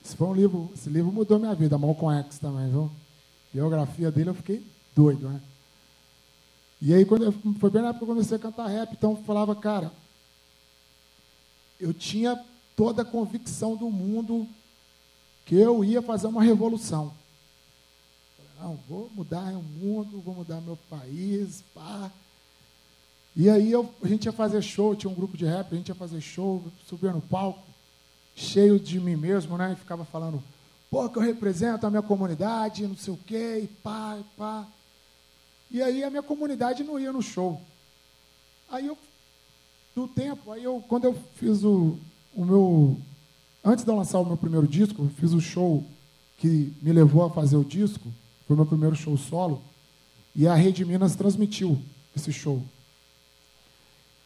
Esse, 0.04 0.16
foi 0.16 0.28
um 0.28 0.34
livro, 0.34 0.72
esse 0.74 0.90
livro 0.90 1.12
mudou 1.12 1.40
minha 1.40 1.54
vida, 1.54 1.78
Malcolm 1.78 2.20
X 2.20 2.40
também, 2.40 2.70
viu? 2.70 2.92
Biografia 3.54 4.12
dele, 4.12 4.30
eu 4.30 4.36
fiquei 4.36 4.66
doido, 4.96 5.30
né? 5.30 5.42
E 6.82 6.94
aí, 6.94 7.06
quando 7.06 7.26
eu, 7.26 7.32
foi 7.60 7.70
bem 7.70 7.82
na 7.82 7.90
época 7.90 8.06
que 8.06 8.12
eu 8.12 8.16
comecei 8.16 8.38
a 8.38 8.40
cantar 8.40 8.68
rap, 8.68 8.92
então 8.94 9.12
eu 9.12 9.24
falava, 9.24 9.56
cara, 9.56 9.92
eu 11.80 11.94
tinha 11.94 12.40
toda 12.76 13.02
a 13.02 13.06
convicção 13.06 13.76
do 13.76 13.90
mundo 13.90 14.48
que 15.46 15.56
eu 15.56 15.84
ia 15.84 16.02
fazer 16.02 16.28
uma 16.28 16.44
revolução. 16.44 17.14
Não, 18.60 18.78
vou 18.88 19.10
mudar 19.16 19.54
o 19.54 19.62
mundo, 19.62 20.20
vou 20.22 20.34
mudar 20.34 20.62
meu 20.62 20.78
país, 20.90 21.64
pá. 21.74 22.12
E 23.40 23.52
aí 23.52 23.72
eu, 23.72 23.88
a 24.02 24.08
gente 24.08 24.26
ia 24.26 24.32
fazer 24.32 24.64
show, 24.64 24.96
tinha 24.96 25.12
um 25.12 25.14
grupo 25.14 25.38
de 25.38 25.46
rap, 25.46 25.72
a 25.72 25.76
gente 25.76 25.90
ia 25.90 25.96
fazer 25.96 26.20
show, 26.20 26.64
subia 26.90 27.12
no 27.12 27.22
palco, 27.22 27.62
cheio 28.36 28.80
de 28.80 29.00
mim 29.00 29.16
mesmo, 29.16 29.56
né? 29.56 29.74
E 29.74 29.76
ficava 29.76 30.04
falando, 30.04 30.42
pô, 30.90 31.08
que 31.08 31.20
eu 31.20 31.22
represento 31.22 31.86
a 31.86 31.90
minha 31.92 32.02
comunidade, 32.02 32.88
não 32.88 32.98
sei 32.98 33.14
o 33.14 33.20
quê, 33.28 33.60
e 33.64 33.68
pá, 33.68 34.18
e 34.20 34.24
pá. 34.36 34.68
E 35.70 35.84
aí 35.84 36.04
a 36.04 36.10
minha 36.10 36.24
comunidade 36.24 36.84
não 36.84 37.00
ia 37.00 37.14
no 37.14 37.22
show. 37.22 37.62
Aí 38.72 38.88
eu, 38.88 38.98
do 39.96 40.08
tempo, 40.08 40.52
aí 40.52 40.64
eu, 40.64 40.84
quando 40.88 41.04
eu 41.04 41.16
fiz 41.36 41.64
o, 41.64 41.96
o 42.36 42.44
meu. 42.44 42.98
Antes 43.64 43.86
de 43.86 43.92
eu 43.92 43.96
lançar 43.96 44.18
o 44.20 44.26
meu 44.26 44.38
primeiro 44.38 44.68
disco, 44.68 45.04
eu 45.04 45.10
fiz 45.10 45.34
o 45.34 45.40
show 45.40 45.86
que 46.40 46.74
me 46.82 46.92
levou 46.92 47.24
a 47.24 47.30
fazer 47.30 47.56
o 47.56 47.64
disco. 47.64 48.12
Foi 48.48 48.56
meu 48.56 48.66
primeiro 48.66 48.96
show 48.96 49.16
solo. 49.16 49.62
E 50.36 50.48
a 50.48 50.56
Rede 50.56 50.84
Minas 50.84 51.16
transmitiu 51.16 51.80
esse 52.16 52.34
show. 52.34 52.64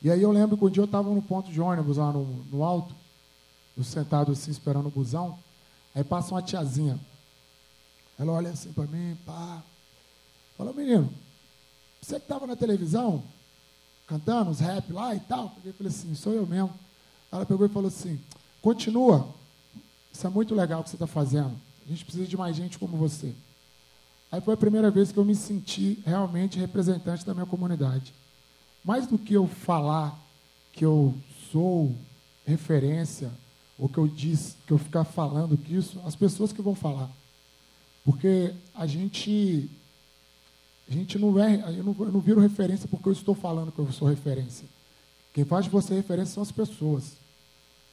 E 0.02 0.10
aí 0.10 0.22
eu 0.22 0.32
lembro 0.32 0.58
que 0.58 0.66
um 0.66 0.70
dia 0.70 0.82
eu 0.82 0.86
estava 0.86 1.10
no 1.10 1.22
ponto 1.22 1.52
de 1.52 1.62
ônibus 1.62 1.98
lá 1.98 2.12
no, 2.12 2.26
no 2.52 2.64
alto, 2.64 2.96
sentado 3.84 4.32
assim 4.32 4.52
esperando 4.52 4.88
o 4.88 4.92
busão. 4.92 5.38
Aí 5.94 6.04
passa 6.04 6.34
uma 6.34 6.42
tiazinha. 6.42 7.00
Ela 8.18 8.32
olha 8.34 8.52
assim 8.52 8.72
para 8.72 8.86
mim, 8.86 9.18
pá. 9.26 9.62
Fala, 10.58 10.74
menino, 10.74 11.12
você 12.02 12.16
que 12.16 12.26
estava 12.26 12.46
na 12.46 12.56
televisão, 12.56 13.24
cantando 14.08 14.52
os 14.52 14.60
rap 14.60 14.92
lá 14.92 15.16
e 15.16 15.20
tal? 15.20 15.56
Eu 15.64 15.74
falei 15.74 15.92
assim, 15.92 16.14
sou 16.16 16.34
eu 16.34 16.46
mesmo. 16.46 16.74
Ela 17.32 17.46
pegou 17.46 17.66
e 17.66 17.70
falou 17.70 17.88
assim, 17.88 18.20
continua. 18.62 19.28
Isso 20.12 20.26
é 20.26 20.30
muito 20.30 20.54
legal 20.54 20.82
o 20.82 20.84
que 20.84 20.90
você 20.90 20.96
está 20.96 21.08
fazendo. 21.08 21.56
A 21.86 21.90
gente 21.90 22.04
precisa 22.04 22.28
de 22.28 22.38
mais 22.38 22.56
gente 22.56 22.78
como 22.78 22.98
você. 22.98 23.34
Aí 24.32 24.40
foi 24.40 24.54
a 24.54 24.58
primeira 24.58 24.90
vez 24.90 25.12
que 25.12 25.18
eu 25.18 25.26
me 25.26 25.36
senti 25.36 26.02
realmente 26.06 26.60
representante 26.60 27.26
da 27.26 27.34
minha 27.34 27.46
comunidade. 27.46 28.14
Mais 28.84 29.08
do 29.08 29.18
que 29.18 29.34
eu 29.34 29.48
falar 29.48 30.18
que 30.74 30.86
eu 30.86 31.14
sou 31.52 31.96
referência, 32.46 33.32
ou 33.78 33.90
que 33.90 33.98
eu 33.98 34.08
disse, 34.08 34.56
que 34.66 34.72
eu 34.72 34.78
ficar 34.78 35.04
falando 35.04 35.58
que 35.58 35.76
isso, 35.76 36.00
as 36.06 36.16
pessoas 36.16 36.54
que 36.54 36.62
vão 36.62 36.76
falar. 36.76 37.10
Porque 38.04 38.54
a 38.74 38.86
gente 38.86 39.70
a 40.88 40.94
gente 40.94 41.18
não 41.18 41.40
é, 41.40 41.56
eu 41.78 41.84
não, 41.84 41.96
eu 42.00 42.12
não 42.12 42.20
viro 42.20 42.42
referência 42.42 42.88
porque 42.88 43.08
eu 43.08 43.14
estou 43.14 43.34
falando 43.34 43.72
que 43.72 43.80
eu 43.80 43.92
sou 43.92 44.08
referência. 44.08 44.68
Quem 45.34 45.46
faz 45.46 45.66
de 45.66 45.72
você 45.72 45.96
referência 45.96 46.34
são 46.34 46.44
as 46.44 46.52
pessoas. 46.52 47.14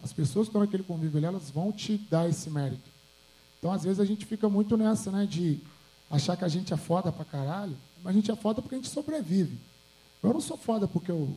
As 0.03 0.13
pessoas 0.13 0.47
que 0.47 0.51
estão 0.51 0.61
naquele 0.61 0.83
convívio 0.83 1.25
elas 1.25 1.51
vão 1.51 1.71
te 1.71 1.97
dar 2.11 2.29
esse 2.29 2.51
mérito. 2.51 2.91
Então, 3.59 3.73
às 3.73 3.83
vezes, 3.83 4.01
a 4.01 4.05
gente 4.05 4.25
fica 4.25 4.49
muito 4.49 4.77
nessa, 4.77 5.11
né, 5.11 5.27
de 5.27 5.61
achar 6.11 6.37
que 6.37 6.45
a 6.45 6.49
gente 6.49 6.73
é 6.73 6.77
foda 6.77 7.11
pra 7.11 7.25
caralho, 7.25 7.77
mas 8.03 8.13
a 8.13 8.17
gente 8.17 8.31
é 8.31 8.37
foda 8.37 8.63
porque 8.63 8.77
a 8.77 8.79
gente 8.79 8.91
sobrevive. 8.91 9.59
Eu 10.23 10.33
não 10.33 10.41
sou 10.41 10.57
foda 10.57 10.87
porque 10.87 11.11
eu. 11.11 11.35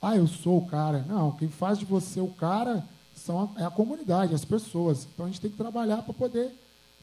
Ah, 0.00 0.16
eu 0.16 0.26
sou 0.26 0.58
o 0.58 0.66
cara. 0.66 1.04
Não, 1.08 1.32
quem 1.32 1.48
faz 1.48 1.78
de 1.78 1.84
você 1.84 2.20
o 2.20 2.28
cara 2.28 2.84
são 3.14 3.50
a, 3.56 3.60
é 3.60 3.64
a 3.64 3.70
comunidade, 3.70 4.34
as 4.34 4.44
pessoas. 4.44 5.06
Então 5.12 5.26
a 5.26 5.28
gente 5.28 5.40
tem 5.40 5.50
que 5.50 5.56
trabalhar 5.56 6.02
para 6.02 6.14
poder 6.14 6.52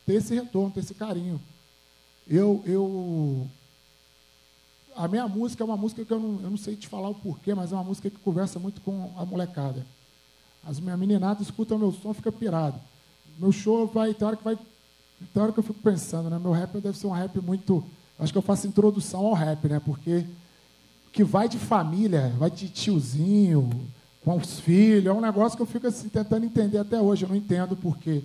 ter 0.05 0.13
esse 0.15 0.33
retorno, 0.33 0.71
ter 0.71 0.79
esse 0.79 0.93
carinho. 0.93 1.39
Eu, 2.27 2.63
eu. 2.65 3.47
A 4.95 5.07
minha 5.07 5.27
música 5.27 5.63
é 5.63 5.65
uma 5.65 5.77
música 5.77 6.03
que 6.03 6.11
eu 6.11 6.19
não, 6.19 6.41
eu 6.41 6.49
não 6.49 6.57
sei 6.57 6.75
te 6.75 6.87
falar 6.87 7.09
o 7.09 7.15
porquê, 7.15 7.53
mas 7.53 7.71
é 7.71 7.75
uma 7.75 7.83
música 7.83 8.09
que 8.09 8.17
conversa 8.17 8.57
muito 8.57 8.81
com 8.81 9.13
a 9.15 9.23
molecada. 9.23 9.85
As 10.65 10.79
minhas 10.79 10.97
meninadas 10.97 11.43
escutam 11.43 11.77
meu 11.77 11.91
som 11.91 12.13
fica 12.13 12.31
pirado. 12.31 12.79
Meu 13.37 13.51
show 13.51 13.85
vai, 13.85 14.13
tem 14.13 14.27
hora 14.27 14.35
que 14.35 14.43
vai 14.43 14.57
então, 15.21 15.43
hora 15.43 15.51
que 15.51 15.59
eu 15.59 15.63
fico 15.63 15.79
pensando, 15.81 16.29
né? 16.29 16.37
Meu 16.37 16.51
rap 16.51 16.79
deve 16.79 16.97
ser 16.97 17.07
um 17.07 17.11
rap 17.11 17.39
muito. 17.41 17.83
Acho 18.19 18.31
que 18.31 18.37
eu 18.37 18.43
faço 18.43 18.67
introdução 18.67 19.25
ao 19.25 19.33
rap, 19.33 19.67
né? 19.67 19.79
Porque 19.79 20.25
que 21.11 21.23
vai 21.23 21.47
de 21.49 21.57
família, 21.57 22.33
vai 22.37 22.49
de 22.49 22.69
tiozinho, 22.69 23.69
com 24.23 24.35
os 24.35 24.59
filhos, 24.59 25.05
é 25.05 25.13
um 25.13 25.21
negócio 25.21 25.55
que 25.55 25.61
eu 25.61 25.67
fico 25.67 25.87
assim, 25.87 26.09
tentando 26.09 26.45
entender 26.45 26.77
até 26.77 26.99
hoje, 26.99 27.23
eu 27.23 27.29
não 27.29 27.35
entendo 27.35 27.75
por 27.75 27.97
quê. 27.97 28.23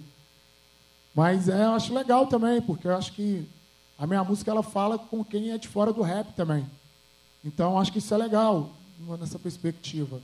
Mas 1.14 1.48
é, 1.48 1.64
eu 1.64 1.72
acho 1.72 1.94
legal 1.94 2.26
também, 2.26 2.60
porque 2.60 2.88
eu 2.88 2.96
acho 2.96 3.12
que 3.12 3.46
a 3.96 4.06
minha 4.06 4.24
música 4.24 4.50
ela 4.50 4.62
fala 4.62 4.98
com 4.98 5.24
quem 5.24 5.52
é 5.52 5.58
de 5.58 5.68
fora 5.68 5.92
do 5.92 6.02
rap 6.02 6.32
também. 6.34 6.66
Então, 7.44 7.78
acho 7.78 7.92
que 7.92 7.98
isso 7.98 8.12
é 8.12 8.16
legal 8.16 8.70
nessa 9.20 9.38
perspectiva. 9.38 10.20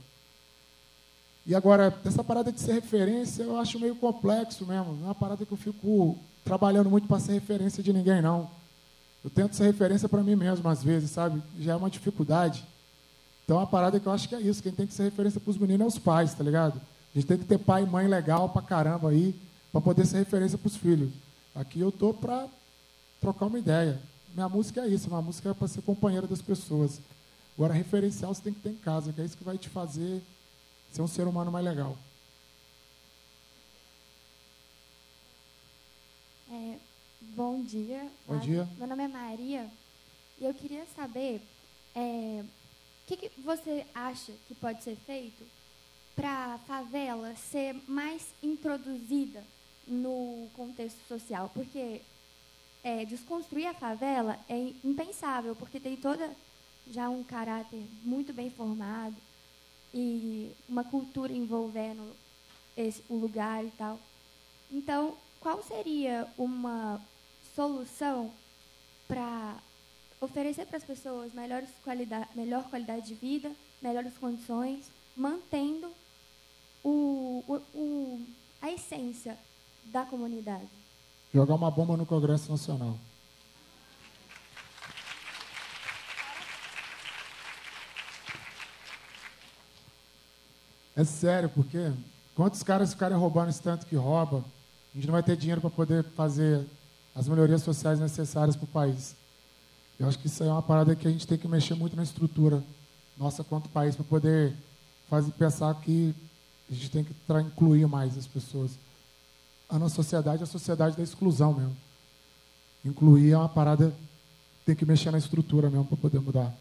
E 1.45 1.55
agora, 1.55 1.97
essa 2.05 2.23
parada 2.23 2.51
de 2.51 2.59
ser 2.59 2.73
referência, 2.73 3.43
eu 3.43 3.57
acho 3.57 3.79
meio 3.79 3.95
complexo 3.95 4.65
mesmo. 4.65 4.97
É 5.01 5.05
uma 5.05 5.15
parada 5.15 5.45
que 5.45 5.51
eu 5.51 5.57
fico 5.57 6.17
trabalhando 6.43 6.89
muito 6.89 7.07
para 7.07 7.19
ser 7.19 7.33
referência 7.33 7.81
de 7.81 7.93
ninguém, 7.93 8.21
não. 8.21 8.49
Eu 9.23 9.29
tento 9.29 9.55
ser 9.55 9.65
referência 9.65 10.07
para 10.07 10.23
mim 10.23 10.35
mesmo, 10.35 10.67
às 10.69 10.81
vezes, 10.81 11.11
sabe? 11.11 11.41
Já 11.59 11.73
é 11.73 11.75
uma 11.75 11.89
dificuldade. 11.89 12.65
Então, 13.43 13.57
é 13.57 13.59
uma 13.61 13.67
parada 13.67 13.99
que 13.99 14.07
eu 14.07 14.11
acho 14.11 14.29
que 14.29 14.35
é 14.35 14.41
isso. 14.41 14.63
Quem 14.63 14.71
tem 14.71 14.87
que 14.87 14.93
ser 14.93 15.03
referência 15.03 15.39
para 15.39 15.51
os 15.51 15.57
meninos 15.57 15.81
é 15.81 15.87
os 15.87 15.99
pais, 15.99 16.33
tá 16.33 16.43
ligado? 16.43 16.79
A 17.13 17.19
gente 17.19 17.27
tem 17.27 17.37
que 17.37 17.45
ter 17.45 17.57
pai 17.57 17.83
e 17.83 17.85
mãe 17.85 18.07
legal 18.07 18.49
para 18.49 18.61
caramba 18.61 19.09
aí, 19.09 19.35
para 19.71 19.81
poder 19.81 20.05
ser 20.05 20.17
referência 20.19 20.57
para 20.57 20.67
os 20.67 20.75
filhos. 20.75 21.11
Aqui 21.55 21.79
eu 21.79 21.91
tô 21.91 22.13
para 22.13 22.47
trocar 23.19 23.47
uma 23.47 23.59
ideia. 23.59 23.99
Minha 24.33 24.47
música 24.47 24.81
é 24.81 24.87
isso, 24.87 25.09
minha 25.09 25.21
música 25.21 25.49
é 25.49 25.53
para 25.53 25.67
ser 25.67 25.81
companheira 25.81 26.27
das 26.27 26.41
pessoas. 26.41 27.01
Agora, 27.57 27.73
referencial 27.73 28.33
você 28.33 28.41
tem 28.41 28.53
que 28.53 28.61
ter 28.61 28.69
em 28.69 28.75
casa, 28.75 29.11
que 29.11 29.19
é 29.19 29.25
isso 29.25 29.35
que 29.35 29.43
vai 29.43 29.57
te 29.57 29.67
fazer 29.67 30.21
ser 30.91 31.01
um 31.01 31.07
ser 31.07 31.27
humano 31.27 31.51
mais 31.51 31.65
legal. 31.65 31.97
É, 36.51 36.75
bom 37.39 37.61
dia. 37.61 38.05
Bom 38.27 38.37
dia. 38.37 38.67
Meu 38.77 38.85
nome 38.85 39.05
é 39.05 39.07
Maria 39.07 39.71
e 40.41 40.43
eu 40.43 40.53
queria 40.53 40.85
saber 40.93 41.41
é, 41.95 42.43
o 42.43 43.07
que, 43.07 43.15
que 43.15 43.41
você 43.41 43.85
acha 43.95 44.33
que 44.45 44.53
pode 44.53 44.83
ser 44.83 44.97
feito 44.97 45.41
para 46.13 46.55
a 46.55 46.57
favela 46.57 47.33
ser 47.37 47.77
mais 47.87 48.27
introduzida 48.43 49.41
no 49.87 50.49
contexto 50.53 50.99
social, 51.07 51.49
porque 51.53 52.01
é, 52.83 53.05
desconstruir 53.05 53.67
a 53.67 53.73
favela 53.73 54.37
é 54.49 54.73
impensável, 54.83 55.55
porque 55.55 55.79
tem 55.79 55.95
toda 55.95 56.35
já 56.91 57.09
um 57.09 57.23
caráter 57.23 57.85
muito 58.03 58.33
bem 58.33 58.49
formado 58.49 59.15
e 59.93 60.51
uma 60.67 60.83
cultura 60.83 61.31
envolvendo 61.31 62.13
esse, 62.75 63.01
o 63.07 63.15
lugar 63.15 63.63
e 63.63 63.71
tal. 63.77 63.97
Então, 64.69 65.15
qual 65.39 65.63
seria 65.63 66.27
uma 66.37 67.01
solução 67.55 68.31
para 69.07 69.57
oferecer 70.21 70.65
para 70.65 70.77
as 70.77 70.83
pessoas 70.83 71.33
melhores 71.33 71.69
qualidade, 71.83 72.27
melhor 72.35 72.63
qualidade 72.69 73.07
de 73.07 73.15
vida, 73.15 73.51
melhores 73.81 74.17
condições, 74.17 74.91
mantendo 75.15 75.89
o, 76.83 77.43
o, 77.47 77.55
o, 77.77 78.27
a 78.61 78.71
essência 78.71 79.37
da 79.85 80.05
comunidade? 80.05 80.67
Jogar 81.33 81.55
uma 81.55 81.71
bomba 81.71 81.95
no 81.95 82.05
Congresso 82.05 82.51
Nacional. 82.51 82.97
É 90.95 91.03
sério, 91.05 91.49
porque 91.49 91.93
quantos 92.35 92.61
caras 92.61 92.93
ficarem 92.93 93.17
roubando 93.17 93.49
esse 93.49 93.61
tanto 93.61 93.85
que 93.85 93.95
rouba, 93.95 94.43
a 94.93 94.97
gente 94.97 95.07
não 95.07 95.13
vai 95.13 95.23
ter 95.23 95.37
dinheiro 95.37 95.61
para 95.61 95.69
poder 95.69 96.03
fazer 96.03 96.65
as 97.15 97.27
melhorias 97.27 97.61
sociais 97.61 97.99
necessárias 97.99 98.55
para 98.55 98.65
o 98.65 98.67
país. 98.67 99.15
Eu 99.99 100.07
acho 100.07 100.17
que 100.17 100.27
isso 100.27 100.43
é 100.43 100.47
uma 100.47 100.61
parada 100.61 100.95
que 100.95 101.07
a 101.07 101.11
gente 101.11 101.27
tem 101.27 101.37
que 101.37 101.47
mexer 101.47 101.73
muito 101.73 101.95
na 101.95 102.03
estrutura 102.03 102.63
nossa 103.17 103.43
quanto 103.43 103.67
país 103.69 103.95
para 103.95 104.05
poder 104.05 104.55
fazer, 105.09 105.31
pensar 105.33 105.73
que 105.81 106.15
A 106.69 106.73
gente 106.73 106.91
tem 106.91 107.03
que 107.03 107.13
incluir 107.41 107.87
mais 107.87 108.15
as 108.15 108.27
pessoas. 108.27 108.77
A 109.67 109.79
nossa 109.79 109.95
sociedade 109.95 110.41
é 110.41 110.43
a 110.43 110.47
sociedade 110.47 110.95
da 110.95 111.03
exclusão 111.03 111.51
mesmo. 111.53 111.75
Incluir 112.85 113.31
é 113.31 113.37
uma 113.37 113.49
parada, 113.49 113.93
tem 114.65 114.75
que 114.75 114.85
mexer 114.85 115.09
na 115.11 115.17
estrutura 115.17 115.69
mesmo 115.69 115.85
para 115.85 115.97
poder 115.97 116.19
mudar. 116.19 116.55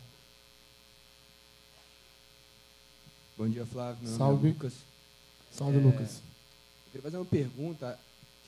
Bom 3.37 3.49
dia, 3.49 3.67
Flávio. 3.67 4.09
Meu 4.09 4.17
Salve. 4.17 4.35
nome 4.37 4.49
é 4.49 4.53
Lucas. 4.53 4.73
Salve, 5.53 5.79
é, 5.79 5.81
Lucas. 5.81 6.17
Eu 6.17 6.93
queria 6.93 7.03
fazer 7.03 7.17
uma 7.19 7.27
pergunta 7.27 7.99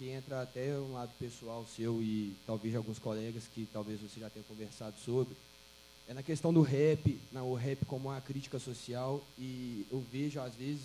que 0.00 0.08
entra 0.08 0.40
até 0.40 0.78
um 0.78 0.94
lado 0.94 1.10
pessoal 1.18 1.66
seu 1.76 2.00
e 2.00 2.34
talvez 2.46 2.72
de 2.72 2.76
alguns 2.78 2.98
colegas 2.98 3.42
que 3.54 3.68
talvez 3.70 4.00
você 4.00 4.18
já 4.18 4.30
tenha 4.30 4.42
conversado 4.48 4.96
sobre. 5.04 5.36
É 6.08 6.14
na 6.14 6.22
questão 6.22 6.54
do 6.54 6.62
rap, 6.62 7.20
na, 7.30 7.42
o 7.42 7.54
rap 7.54 7.84
como 7.84 8.08
uma 8.08 8.18
crítica 8.18 8.58
social 8.58 9.22
e 9.38 9.84
eu 9.92 10.02
vejo 10.10 10.40
às 10.40 10.54
vezes 10.54 10.80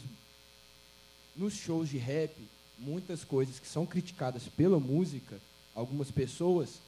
nos 1.33 1.53
shows 1.53 1.87
de 1.87 1.97
rap 1.97 2.35
muitas 2.77 3.23
coisas 3.23 3.57
que 3.57 3.69
são 3.69 3.85
criticadas 3.85 4.49
pela 4.49 4.81
música, 4.81 5.39
algumas 5.73 6.11
pessoas 6.11 6.81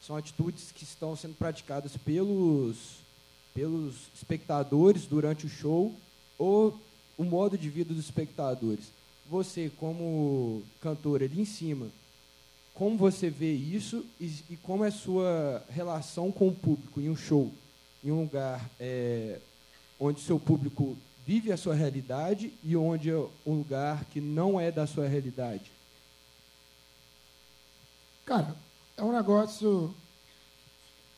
são 0.00 0.16
atitudes 0.16 0.72
que 0.72 0.84
estão 0.84 1.14
sendo 1.14 1.34
praticadas 1.34 1.98
pelos 1.98 3.04
pelos 3.52 4.08
espectadores 4.14 5.04
durante 5.04 5.44
o 5.44 5.50
show 5.50 5.94
ou 6.38 6.80
o 7.18 7.24
modo 7.24 7.58
de 7.58 7.68
vida 7.68 7.92
dos 7.92 8.06
espectadores 8.06 8.90
você, 9.26 9.70
como 9.78 10.62
cantor 10.80 11.22
ali 11.22 11.40
em 11.40 11.44
cima, 11.44 11.88
como 12.74 12.96
você 12.96 13.30
vê 13.30 13.52
isso 13.52 14.04
e, 14.20 14.26
e, 14.50 14.56
como 14.56 14.84
é 14.84 14.88
a 14.88 14.92
sua 14.92 15.64
relação 15.70 16.32
com 16.32 16.48
o 16.48 16.54
público 16.54 17.00
em 17.00 17.08
um 17.08 17.16
show, 17.16 17.52
em 18.02 18.10
um 18.10 18.22
lugar 18.22 18.68
é, 18.80 19.38
onde 19.98 20.20
seu 20.20 20.38
público 20.38 20.96
vive 21.24 21.52
a 21.52 21.56
sua 21.56 21.74
realidade 21.74 22.52
e 22.62 22.76
onde 22.76 23.10
é 23.10 23.16
um 23.46 23.54
lugar 23.54 24.04
que 24.06 24.20
não 24.20 24.60
é 24.60 24.70
da 24.70 24.86
sua 24.86 25.06
realidade? 25.06 25.70
Cara, 28.24 28.56
é 28.96 29.02
um 29.02 29.12
negócio. 29.12 29.94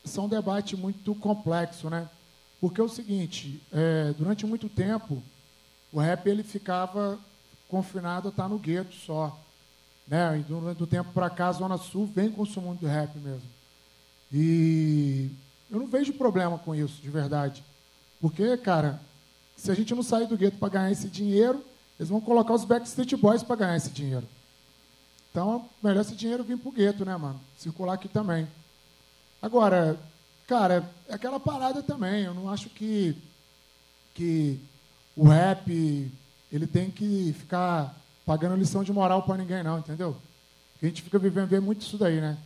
Isso 0.03 0.19
é 0.19 0.23
um 0.23 0.29
debate 0.29 0.75
muito 0.75 1.15
complexo, 1.15 1.89
né? 1.89 2.09
Porque 2.59 2.79
é 2.79 2.83
o 2.83 2.89
seguinte: 2.89 3.61
é, 3.71 4.13
durante 4.17 4.45
muito 4.45 4.69
tempo, 4.69 5.21
o 5.91 5.99
rap 5.99 6.27
ele 6.27 6.43
ficava 6.43 7.19
confinado 7.67 8.27
a 8.27 8.31
estar 8.31 8.47
no 8.47 8.57
gueto 8.57 8.93
só. 8.95 9.37
Né? 10.07 10.39
E 10.39 10.43
do, 10.43 10.73
do 10.73 10.87
tempo 10.87 11.11
para 11.11 11.29
cá, 11.29 11.47
a 11.47 11.53
Zona 11.53 11.77
Sul 11.77 12.05
vem 12.05 12.31
consumindo 12.31 12.87
rap 12.87 13.17
mesmo. 13.17 13.49
E 14.31 15.29
eu 15.69 15.79
não 15.79 15.87
vejo 15.87 16.13
problema 16.13 16.57
com 16.57 16.73
isso, 16.73 17.01
de 17.01 17.09
verdade. 17.09 17.63
Porque, 18.19 18.57
cara, 18.57 18.99
se 19.55 19.69
a 19.71 19.73
gente 19.73 19.93
não 19.93 20.03
sair 20.03 20.27
do 20.27 20.37
gueto 20.37 20.57
para 20.57 20.69
ganhar 20.69 20.91
esse 20.91 21.07
dinheiro, 21.07 21.63
eles 21.99 22.09
vão 22.09 22.21
colocar 22.21 22.53
os 22.53 22.63
Backstreet 22.63 23.15
Boys 23.15 23.43
para 23.43 23.55
ganhar 23.55 23.75
esse 23.75 23.89
dinheiro. 23.89 24.27
Então, 25.31 25.69
melhor 25.83 26.01
esse 26.01 26.15
dinheiro 26.15 26.43
vir 26.43 26.57
para 26.57 26.69
o 26.69 26.71
gueto, 26.71 27.05
né, 27.05 27.15
mano? 27.15 27.39
Circular 27.57 27.93
aqui 27.93 28.07
também. 28.07 28.47
Agora, 29.41 29.99
cara, 30.47 30.89
é 31.07 31.13
aquela 31.13 31.39
parada 31.39 31.83
também. 31.83 32.23
Eu 32.23 32.33
não 32.33 32.49
acho 32.49 32.69
que, 32.69 33.15
que 34.13 34.59
o 35.15 35.27
rap 35.27 36.11
ele 36.51 36.67
tem 36.67 36.89
que 36.89 37.33
ficar 37.33 37.95
pagando 38.25 38.55
lição 38.55 38.83
de 38.83 38.91
moral 38.91 39.23
para 39.23 39.37
ninguém, 39.37 39.63
não, 39.63 39.79
entendeu? 39.79 40.15
A 40.81 40.85
gente 40.85 41.01
fica 41.01 41.17
vivendo 41.17 41.47
vê 41.47 41.59
muito 41.59 41.81
isso 41.81 41.97
daí, 41.97 42.21
né? 42.21 42.37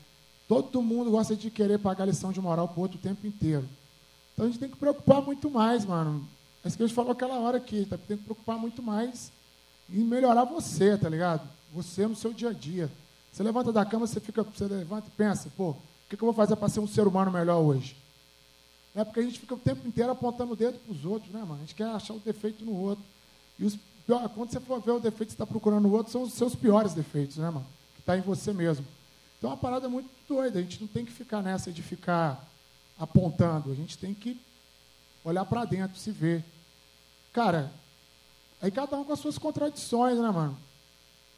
Todo 0.48 0.82
mundo 0.82 1.12
gosta 1.12 1.36
de 1.36 1.50
querer 1.50 1.80
pagar 1.80 2.06
lição 2.06 2.32
de 2.32 2.42
moral 2.42 2.68
para 2.68 2.80
o 2.80 2.82
outro 2.82 2.98
o 2.98 3.02
tempo 3.02 3.26
inteiro. 3.26 3.68
Então 4.34 4.46
a 4.46 4.50
gente 4.50 4.60
tem 4.60 4.70
que 4.70 4.78
preocupar 4.78 5.22
muito 5.22 5.50
mais, 5.50 5.86
mano. 5.86 6.28
É 6.64 6.68
isso 6.68 6.78
que 6.78 6.84
a 6.84 6.88
gente 6.88 6.96
falou 6.96 7.12
aquela 7.12 7.40
hora 7.40 7.58
aqui, 7.58 7.86
tá? 7.86 7.98
Tem 7.98 8.18
que 8.18 8.24
preocupar 8.24 8.58
muito 8.58 8.82
mais 8.82 9.32
em 9.90 10.04
melhorar 10.04 10.46
você, 10.46 10.98
tá 10.98 11.10
ligado? 11.10 11.48
Você 11.74 12.08
no 12.08 12.16
seu 12.16 12.34
dia 12.34 12.50
a 12.50 12.54
dia. 12.54 12.90
Você 13.32 13.44
levanta 13.44 13.72
da 13.72 13.86
cama, 13.86 14.06
você 14.06 14.20
fica, 14.20 14.44
você 14.44 14.66
levanta 14.66 15.08
e 15.08 15.12
pensa, 15.12 15.50
pô, 15.56 15.70
o 15.70 15.78
que, 16.10 16.18
que 16.18 16.24
eu 16.24 16.28
vou 16.28 16.34
fazer 16.34 16.56
para 16.56 16.70
ser 16.70 16.80
um 16.80 16.88
ser 16.88 17.08
humano 17.08 17.32
melhor 17.32 17.60
hoje? 17.62 17.96
É 18.94 19.06
porque 19.06 19.22
a 19.22 19.24
gente 19.24 19.40
fica 19.40 19.56
o 19.56 19.60
tempo 19.60 19.88
inteiro 19.88 20.12
apontando 20.12 20.52
o 20.52 20.56
dedo 20.56 20.78
para 20.80 20.94
os 20.94 21.06
outros, 21.06 21.32
né, 21.32 21.40
mano? 21.40 21.56
A 21.56 21.60
gente 21.60 21.76
quer 21.76 21.88
achar 21.88 22.14
o 22.14 22.20
defeito 22.20 22.66
no 22.66 22.76
outro. 22.76 23.04
E 23.58 23.66
os 23.66 23.78
quando 24.30 24.52
você 24.52 24.60
for 24.60 24.82
ver 24.82 24.92
o 24.92 25.00
defeito 25.00 25.30
que 25.30 25.34
está 25.34 25.46
procurando 25.46 25.88
no 25.88 25.94
outro, 25.94 26.12
são 26.12 26.24
os 26.24 26.34
seus 26.34 26.56
piores 26.56 26.94
defeitos, 26.94 27.38
né, 27.38 27.50
mano? 27.50 27.66
Que 27.96 28.02
está 28.02 28.18
em 28.18 28.22
você 28.22 28.54
mesmo. 28.54 28.86
Então 29.38 29.50
é 29.50 29.54
uma 29.54 29.60
parada 29.60 29.90
muito 29.90 30.10
doida. 30.28 30.60
A 30.60 30.62
gente 30.62 30.82
não 30.82 30.88
tem 30.88 31.06
que 31.06 31.12
ficar 31.12 31.42
nessa 31.42 31.72
de 31.72 31.82
ficar 31.82 32.48
apontando. 33.00 33.72
A 33.72 33.76
gente 33.76 33.98
tem 33.98 34.14
que 34.14 34.40
olhar 35.24 35.46
para 35.46 35.66
dentro, 35.66 35.98
se 35.98 36.12
ver. 36.12 36.44
Cara, 37.34 37.72
aí 38.62 38.70
cada 38.70 38.98
um 38.98 39.04
com 39.04 39.14
as 39.14 39.20
suas 39.20 39.38
contradições, 39.38 40.18
né, 40.20 40.30
mano? 40.30 40.58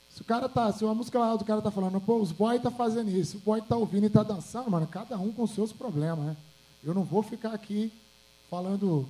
Se 0.09 0.21
o 0.21 0.25
cara 0.25 0.47
tá, 0.47 0.71
se 0.71 0.83
uma 0.83 0.93
música 0.93 1.17
lá 1.17 1.35
do 1.35 1.43
cara 1.43 1.61
tá 1.61 1.71
falando, 1.71 1.99
pô, 1.99 2.17
os 2.17 2.31
boy 2.31 2.59
tá 2.59 2.69
fazendo 2.69 3.09
isso, 3.09 3.37
o 3.37 3.39
boy 3.39 3.61
tá 3.61 3.75
ouvindo 3.75 4.05
e 4.05 4.09
tá 4.09 4.21
dançando, 4.21 4.69
mano, 4.69 4.85
cada 4.85 5.17
um 5.17 5.31
com 5.31 5.47
seus 5.47 5.73
problemas, 5.73 6.25
né? 6.25 6.37
Eu 6.83 6.93
não 6.93 7.03
vou 7.03 7.23
ficar 7.23 7.53
aqui 7.53 7.91
falando 8.49 9.07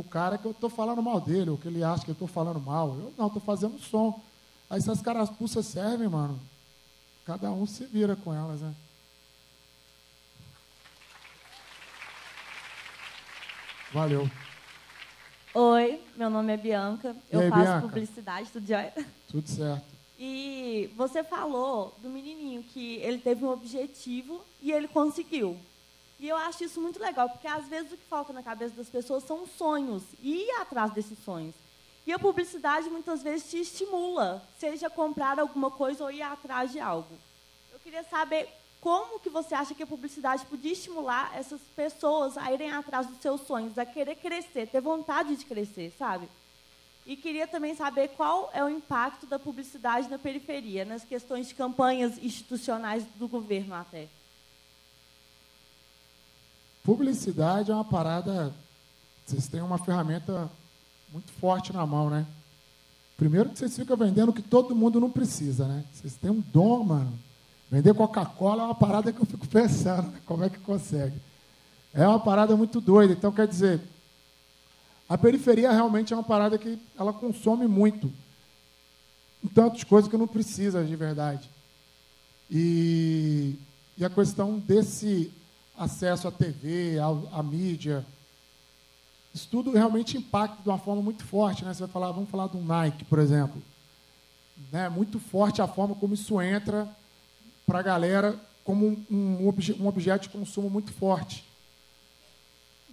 o 0.00 0.04
cara 0.04 0.38
que 0.38 0.46
eu 0.46 0.50
estou 0.50 0.70
falando 0.70 1.02
mal 1.02 1.20
dele, 1.20 1.50
ou 1.50 1.58
que 1.58 1.68
ele 1.68 1.84
acha 1.84 2.04
que 2.04 2.10
eu 2.10 2.14
estou 2.14 2.28
falando 2.28 2.60
mal. 2.60 2.88
Eu 2.88 3.12
não, 3.16 3.26
estou 3.26 3.40
fazendo 3.42 3.78
som. 3.78 4.20
Aí 4.68 4.80
se 4.80 4.90
as 4.90 5.00
carapuças 5.00 5.66
servem, 5.66 6.08
mano, 6.08 6.40
cada 7.24 7.50
um 7.50 7.66
se 7.66 7.84
vira 7.84 8.16
com 8.16 8.32
elas, 8.34 8.60
né? 8.60 8.74
Valeu. 13.92 14.30
Oi, 15.52 16.00
meu 16.16 16.30
nome 16.30 16.52
é 16.52 16.56
Bianca. 16.56 17.16
E 17.30 17.34
eu 17.34 17.40
aí, 17.40 17.50
faço 17.50 17.62
Bianca? 17.62 17.88
publicidade, 17.88 18.50
tudo 18.50 18.66
jóia? 18.66 18.92
Tudo 19.28 19.48
certo. 19.48 19.84
E 20.18 20.90
você 20.96 21.24
falou 21.24 21.94
do 22.00 22.08
menininho 22.08 22.62
que 22.62 22.96
ele 22.96 23.18
teve 23.18 23.44
um 23.44 23.50
objetivo 23.50 24.44
e 24.62 24.70
ele 24.70 24.86
conseguiu. 24.86 25.56
E 26.20 26.28
eu 26.28 26.36
acho 26.36 26.62
isso 26.62 26.78
muito 26.82 27.00
legal, 27.00 27.30
porque 27.30 27.48
às 27.48 27.66
vezes 27.66 27.92
o 27.92 27.96
que 27.96 28.04
falta 28.04 28.30
na 28.30 28.42
cabeça 28.42 28.74
das 28.74 28.90
pessoas 28.90 29.24
são 29.24 29.46
sonhos, 29.46 30.02
e 30.20 30.42
ir 30.42 30.50
atrás 30.60 30.92
desses 30.92 31.18
sonhos. 31.24 31.54
E 32.06 32.12
a 32.12 32.18
publicidade 32.18 32.90
muitas 32.90 33.22
vezes 33.22 33.48
te 33.48 33.58
estimula, 33.58 34.46
seja 34.58 34.90
comprar 34.90 35.40
alguma 35.40 35.70
coisa 35.70 36.04
ou 36.04 36.10
ir 36.10 36.20
atrás 36.20 36.72
de 36.72 36.78
algo. 36.78 37.16
Eu 37.72 37.78
queria 37.78 38.02
saber 38.04 38.48
como 38.82 39.18
que 39.18 39.30
você 39.30 39.54
acha 39.54 39.74
que 39.74 39.82
a 39.82 39.86
publicidade 39.86 40.44
podia 40.44 40.72
estimular 40.72 41.34
essas 41.34 41.60
pessoas 41.74 42.36
a 42.36 42.52
irem 42.52 42.70
atrás 42.70 43.06
dos 43.06 43.18
seus 43.20 43.40
sonhos, 43.46 43.78
a 43.78 43.86
querer 43.86 44.16
crescer, 44.16 44.68
ter 44.68 44.80
vontade 44.82 45.34
de 45.36 45.44
crescer, 45.46 45.90
sabe? 45.98 46.28
E 47.06 47.16
queria 47.16 47.46
também 47.46 47.74
saber 47.74 48.08
qual 48.08 48.50
é 48.52 48.62
o 48.62 48.68
impacto 48.68 49.24
da 49.24 49.38
publicidade 49.38 50.08
na 50.08 50.18
periferia, 50.18 50.84
nas 50.84 51.02
questões 51.02 51.48
de 51.48 51.54
campanhas 51.54 52.22
institucionais 52.22 53.04
do 53.16 53.26
governo 53.26 53.74
até. 53.74 54.06
Publicidade 56.90 57.70
é 57.70 57.74
uma 57.74 57.84
parada. 57.84 58.52
Vocês 59.24 59.46
têm 59.46 59.60
uma 59.60 59.78
ferramenta 59.78 60.50
muito 61.12 61.30
forte 61.34 61.72
na 61.72 61.86
mão, 61.86 62.10
né? 62.10 62.26
Primeiro 63.16 63.48
que 63.48 63.60
vocês 63.60 63.76
ficam 63.76 63.96
vendendo 63.96 64.30
o 64.30 64.32
que 64.32 64.42
todo 64.42 64.74
mundo 64.74 64.98
não 64.98 65.08
precisa, 65.08 65.68
né? 65.68 65.84
Vocês 65.92 66.16
têm 66.16 66.32
um 66.32 66.40
dom, 66.40 66.82
mano. 66.82 67.16
Vender 67.70 67.94
Coca-Cola 67.94 68.64
é 68.64 68.64
uma 68.64 68.74
parada 68.74 69.12
que 69.12 69.20
eu 69.20 69.24
fico 69.24 69.46
pensando, 69.46 70.10
né? 70.10 70.20
como 70.26 70.42
é 70.42 70.50
que 70.50 70.58
consegue. 70.58 71.14
É 71.94 72.08
uma 72.08 72.18
parada 72.18 72.56
muito 72.56 72.80
doida. 72.80 73.12
Então, 73.12 73.30
quer 73.30 73.46
dizer, 73.46 73.80
a 75.08 75.16
periferia 75.16 75.70
realmente 75.70 76.12
é 76.12 76.16
uma 76.16 76.24
parada 76.24 76.58
que 76.58 76.76
ela 76.98 77.12
consome 77.12 77.68
muito. 77.68 78.12
Tantas 79.54 79.84
coisas 79.84 80.10
que 80.10 80.16
não 80.16 80.26
precisa 80.26 80.84
de 80.84 80.96
verdade. 80.96 81.48
E, 82.50 83.54
e 83.96 84.04
a 84.04 84.10
questão 84.10 84.58
desse 84.58 85.32
acesso 85.80 86.28
à 86.28 86.30
TV, 86.30 86.98
à, 86.98 87.38
à 87.38 87.42
mídia. 87.42 88.04
Isso 89.34 89.48
tudo 89.50 89.70
realmente 89.72 90.18
impacta 90.18 90.62
de 90.62 90.68
uma 90.68 90.78
forma 90.78 91.00
muito 91.00 91.24
forte. 91.24 91.64
Né? 91.64 91.72
Você 91.72 91.80
vai 91.80 91.88
falar, 91.88 92.12
vamos 92.12 92.28
falar 92.28 92.48
do 92.48 92.58
Nike, 92.58 93.04
por 93.06 93.18
exemplo. 93.18 93.62
Né? 94.70 94.90
Muito 94.90 95.18
forte 95.18 95.62
a 95.62 95.66
forma 95.66 95.94
como 95.94 96.12
isso 96.12 96.40
entra 96.40 96.86
para 97.66 97.78
a 97.78 97.82
galera 97.82 98.38
como 98.62 98.86
um, 98.86 99.06
um, 99.10 99.48
obje, 99.48 99.74
um 99.80 99.86
objeto 99.86 100.24
de 100.24 100.28
consumo 100.28 100.68
muito 100.68 100.92
forte. 100.92 101.44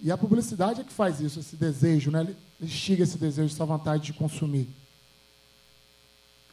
E 0.00 0.10
a 0.10 0.16
publicidade 0.16 0.80
é 0.80 0.84
que 0.84 0.92
faz 0.92 1.20
isso, 1.20 1.40
esse 1.40 1.56
desejo, 1.56 2.10
né? 2.10 2.34
instiga 2.60 3.02
esse 3.02 3.18
desejo, 3.18 3.52
essa 3.52 3.66
vontade 3.66 4.04
de 4.04 4.12
consumir. 4.14 4.66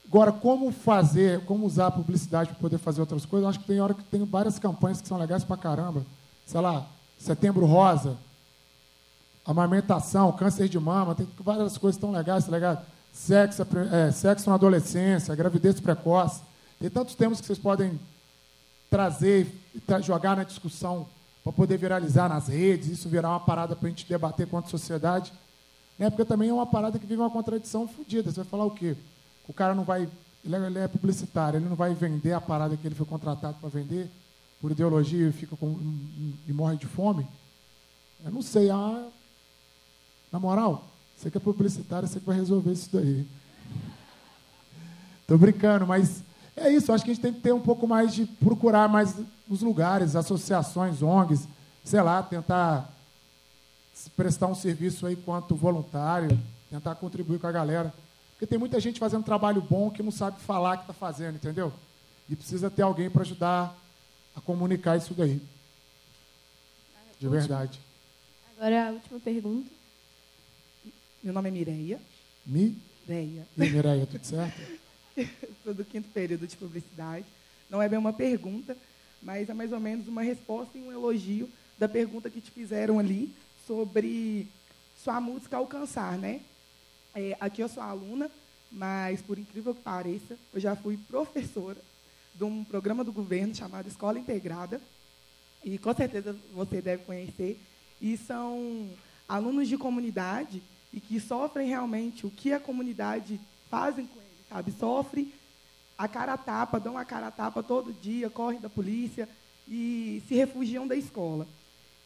Agora, 0.05 0.33
como 0.33 0.71
fazer, 0.71 1.45
como 1.45 1.65
usar 1.65 1.88
a 1.88 1.91
publicidade 1.91 2.49
para 2.49 2.59
poder 2.59 2.77
fazer 2.77 2.99
outras 2.99 3.25
coisas? 3.25 3.49
Acho 3.49 3.59
que 3.59 3.67
tem 3.67 3.79
hora 3.79 3.93
que 3.93 4.03
tem 4.03 4.23
várias 4.25 4.59
campanhas 4.59 4.99
que 4.99 5.07
são 5.07 5.17
legais 5.17 5.43
para 5.43 5.55
caramba 5.55 6.05
sei 6.46 6.62
lá, 6.62 6.88
setembro 7.18 7.66
rosa, 7.66 8.18
amamentação, 9.46 10.32
câncer 10.32 10.68
de 10.68 10.80
mama, 10.80 11.16
tem 11.16 11.28
várias 11.39 11.78
coisas 11.78 12.00
tão 12.00 12.12
legais, 12.12 12.46
tá 12.46 12.52
ligado? 12.52 12.86
Sexo, 13.14 13.66
é, 13.91 14.12
sexo 14.12 14.50
na 14.50 14.56
adolescência, 14.56 15.36
gravidez 15.36 15.80
precoce. 15.80 16.41
Tem 16.80 16.89
tantos 16.89 17.16
temas 17.16 17.39
que 17.39 17.48
vocês 17.48 17.60
podem 17.60 18.00
trazer 18.89 19.48
e 19.74 20.04
jogar 20.04 20.36
na 20.36 20.43
discussão 20.43 21.08
para 21.43 21.54
poder 21.54 21.78
viralizar 21.78 22.28
nas 22.28 22.48
redes, 22.48 22.89
isso 22.89 23.08
virar 23.08 23.30
uma 23.30 23.39
parada 23.39 23.76
para 23.76 23.88
a 23.88 23.89
gente 23.89 24.08
debater 24.08 24.48
quanto 24.48 24.70
sociedade. 24.70 25.32
Né? 25.98 26.10
Porque 26.10 26.26
também 26.26 26.50
é 26.50 26.54
uma 26.54 26.66
parada 26.66 26.98
que 26.98 27.06
vive 27.06 27.22
uma 27.22 27.30
contradição 27.30 27.88
fodida. 27.88 28.32
Você 28.32 28.38
vai 28.38 28.46
falar 28.46 28.66
o 28.66 28.72
quê? 28.72 28.96
O 29.48 29.54
cara 29.54 29.76
não 29.76 29.84
vai. 29.84 30.10
É, 30.43 30.56
ele 30.68 30.80
é 30.80 30.88
publicitário, 30.88 31.58
ele 31.58 31.70
não 31.70 31.76
vai 31.76 31.93
vender 31.93 32.34
a 32.34 32.41
parada 32.41 32.76
que 32.76 32.88
ele 32.88 32.96
foi 32.96 33.06
contratado 33.06 33.58
para 33.60 33.70
vender 33.70 34.10
por 34.66 34.72
ideologia 34.72 35.28
e 35.28 35.32
fica 35.32 35.55
com, 35.55 35.78
e 36.47 36.51
morre 36.51 36.76
de 36.76 36.88
fome. 36.88 37.28
Eu 38.26 38.32
não 38.32 38.41
sei. 38.41 38.72
Ah, 38.72 39.09
na 40.32 40.39
moral, 40.39 40.88
você 41.16 41.30
que 41.30 41.38
é 41.38 41.39
publicitário, 41.39 42.07
você 42.07 42.20
que 42.20 42.26
vai 42.26 42.36
resolver 42.36 42.72
isso 42.72 42.89
daí. 42.91 43.28
Estou 45.22 45.38
brincando, 45.38 45.86
mas 45.86 46.24
é 46.57 46.72
isso. 46.72 46.91
Acho 46.91 47.05
que 47.05 47.11
a 47.11 47.13
gente 47.13 47.22
tem 47.22 47.32
que 47.32 47.41
ter 47.41 47.53
um 47.53 47.61
pouco 47.61 47.88
mais 47.88 48.11
de 48.11 48.26
procurar 48.26 48.89
mais 48.89 49.13
os 49.47 49.61
lugares, 49.61 50.16
associações, 50.16 51.03
ONGs, 51.03 51.47
sei 51.84 52.01
lá, 52.01 52.24
tentar 52.24 52.91
prestar 54.18 54.47
um 54.47 54.55
serviço 54.55 55.05
aí 55.05 55.16
quanto 55.16 55.55
voluntário, 55.55 56.39
tentar 56.72 56.95
contribuir 56.95 57.38
com 57.38 57.45
a 57.45 57.51
galera. 57.51 57.93
Porque 58.32 58.47
tem 58.47 58.57
muita 58.57 58.80
gente 58.80 58.99
fazendo 58.99 59.24
trabalho 59.24 59.61
bom 59.61 59.91
que 59.91 60.01
não 60.01 60.11
sabe 60.11 60.39
falar 60.39 60.78
que 60.78 60.84
está 60.84 60.93
fazendo, 60.93 61.36
entendeu? 61.36 61.72
E 62.28 62.36
precisa 62.36 62.68
ter 62.72 62.82
alguém 62.82 63.11
para 63.11 63.22
ajudar 63.22 63.84
a 64.36 64.41
comunicar 64.41 64.97
isso 64.97 65.13
daí. 65.13 65.41
De 67.19 67.27
verdade. 67.27 67.79
Agora 68.57 68.89
a 68.89 68.91
última 68.91 69.19
pergunta. 69.19 69.69
Meu 71.23 71.33
nome 71.33 71.49
é 71.49 71.51
Mireia. 71.51 72.01
Mireia. 72.45 73.47
E 73.57 73.69
Mireia, 73.69 74.05
tudo 74.05 74.25
certo? 74.25 74.61
Sou 75.63 75.73
do 75.73 75.86
quinto 75.86 76.09
período 76.09 76.45
de 76.45 76.57
publicidade. 76.57 77.25
Não 77.69 77.81
é 77.81 77.89
bem 77.89 77.97
uma 77.97 78.13
pergunta, 78.13 78.77
mas 79.21 79.49
é 79.49 79.53
mais 79.53 79.71
ou 79.71 79.79
menos 79.79 80.07
uma 80.07 80.21
resposta 80.21 80.77
e 80.77 80.81
um 80.81 80.91
elogio 80.91 81.49
da 81.79 81.89
pergunta 81.89 82.29
que 82.29 82.41
te 82.41 82.51
fizeram 82.51 82.99
ali 82.99 83.33
sobre 83.65 84.47
sua 85.03 85.19
música 85.19 85.57
alcançar, 85.57 86.17
né? 86.17 86.41
É, 87.13 87.36
aqui 87.39 87.61
eu 87.61 87.69
sou 87.69 87.81
aluna, 87.81 88.29
mas 88.71 89.21
por 89.21 89.39
incrível 89.39 89.73
que 89.73 89.81
pareça, 89.81 90.38
eu 90.53 90.59
já 90.59 90.75
fui 90.75 90.97
professora 90.97 91.77
de 92.36 92.43
um 92.43 92.63
programa 92.63 93.03
do 93.03 93.13
governo 93.13 93.55
chamado 93.55 93.88
Escola 93.88 94.19
Integrada, 94.19 94.81
e 95.63 95.77
com 95.77 95.93
certeza 95.93 96.36
você 96.53 96.81
deve 96.81 97.03
conhecer, 97.03 97.59
e 98.01 98.17
são 98.17 98.89
alunos 99.27 99.67
de 99.67 99.77
comunidade 99.77 100.61
e 100.93 100.99
que 100.99 101.19
sofrem 101.19 101.67
realmente 101.67 102.25
o 102.25 102.31
que 102.31 102.53
a 102.53 102.59
comunidade 102.59 103.39
fazem 103.69 104.05
com 104.05 104.19
eles, 104.19 104.47
sabe? 104.47 104.71
Sofre 104.71 105.33
a 105.97 106.07
cara 106.07 106.33
a 106.33 106.38
tapa, 106.38 106.79
dão 106.79 106.97
a 106.97 107.05
cara 107.05 107.27
a 107.27 107.31
tapa 107.31 107.63
todo 107.63 107.93
dia, 107.93 108.29
correm 108.29 108.59
da 108.59 108.69
polícia 108.69 109.27
e 109.67 110.21
se 110.27 110.36
refugiam 110.36 110.86
da 110.86 110.95
escola. 110.95 111.47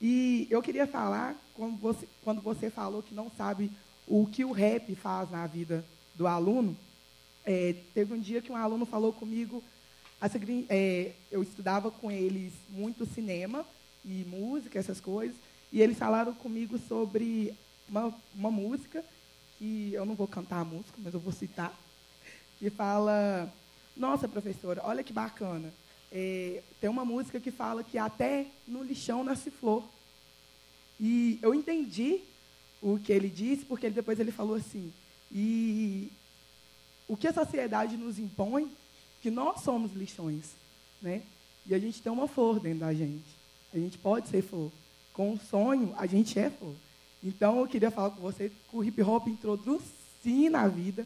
E 0.01 0.47
eu 0.49 0.61
queria 0.61 0.87
falar, 0.87 1.35
quando 1.53 1.77
você, 1.77 2.07
quando 2.23 2.41
você 2.41 2.69
falou 2.69 3.03
que 3.03 3.13
não 3.13 3.29
sabe 3.29 3.71
o 4.07 4.25
que 4.25 4.45
o 4.45 4.51
rap 4.51 4.95
faz 4.95 5.29
na 5.29 5.45
vida 5.45 5.83
do 6.15 6.25
aluno, 6.25 6.77
é, 7.43 7.75
teve 7.93 8.13
um 8.13 8.19
dia 8.19 8.41
que 8.41 8.51
um 8.51 8.55
aluno 8.55 8.85
falou 8.85 9.11
comigo, 9.11 9.63
é, 10.69 11.13
eu 11.31 11.41
estudava 11.41 11.89
com 11.89 12.11
eles 12.11 12.53
muito 12.69 13.05
cinema 13.05 13.65
e 14.03 14.25
música, 14.25 14.77
essas 14.77 14.99
coisas, 14.99 15.35
e 15.71 15.81
eles 15.81 15.97
falaram 15.97 16.33
comigo 16.33 16.77
sobre 16.77 17.53
uma, 17.87 18.13
uma 18.35 18.51
música, 18.51 19.03
que 19.57 19.93
eu 19.93 20.05
não 20.05 20.15
vou 20.15 20.27
cantar 20.27 20.61
a 20.61 20.65
música, 20.65 20.97
mas 20.97 21.13
eu 21.13 21.19
vou 21.19 21.33
citar, 21.33 21.73
que 22.57 22.69
fala, 22.69 23.51
nossa, 23.95 24.27
professora, 24.27 24.81
olha 24.83 25.03
que 25.03 25.13
bacana, 25.13 25.73
é, 26.11 26.63
tem 26.81 26.89
uma 26.89 27.05
música 27.05 27.39
que 27.39 27.51
fala 27.51 27.83
que 27.83 27.97
até 27.97 28.47
no 28.67 28.83
lixão 28.83 29.23
nasce 29.23 29.51
flor. 29.51 29.83
E 30.99 31.39
eu 31.41 31.53
entendi 31.53 32.21
o 32.81 32.97
que 32.97 33.13
ele 33.13 33.29
disse, 33.29 33.65
porque 33.65 33.89
depois 33.89 34.19
ele 34.19 34.31
falou 34.31 34.55
assim, 34.55 34.91
e 35.31 36.11
o 37.07 37.15
que 37.15 37.27
a 37.27 37.33
sociedade 37.33 37.95
nos 37.95 38.19
impõe, 38.19 38.71
que 39.21 39.29
nós 39.29 39.61
somos 39.61 39.93
lixões, 39.93 40.55
né? 41.01 41.23
E 41.65 41.75
a 41.75 41.79
gente 41.79 42.01
tem 42.01 42.11
uma 42.11 42.27
flor 42.27 42.59
dentro 42.59 42.79
da 42.79 42.93
gente. 42.93 43.37
A 43.73 43.77
gente 43.77 43.97
pode 43.97 44.27
ser 44.29 44.41
flor. 44.41 44.71
Com 45.13 45.33
o 45.33 45.39
sonho, 45.39 45.93
a 45.97 46.05
gente 46.05 46.39
é 46.39 46.49
flor. 46.49 46.75
Então, 47.23 47.59
eu 47.59 47.67
queria 47.67 47.91
falar 47.91 48.11
com 48.11 48.21
você 48.21 48.49
que 48.49 48.75
o 48.75 48.83
hip 48.83 49.01
hop 49.01 49.27
introduz 49.27 49.81
sim 50.23 50.49
na 50.49 50.67
vida 50.67 51.05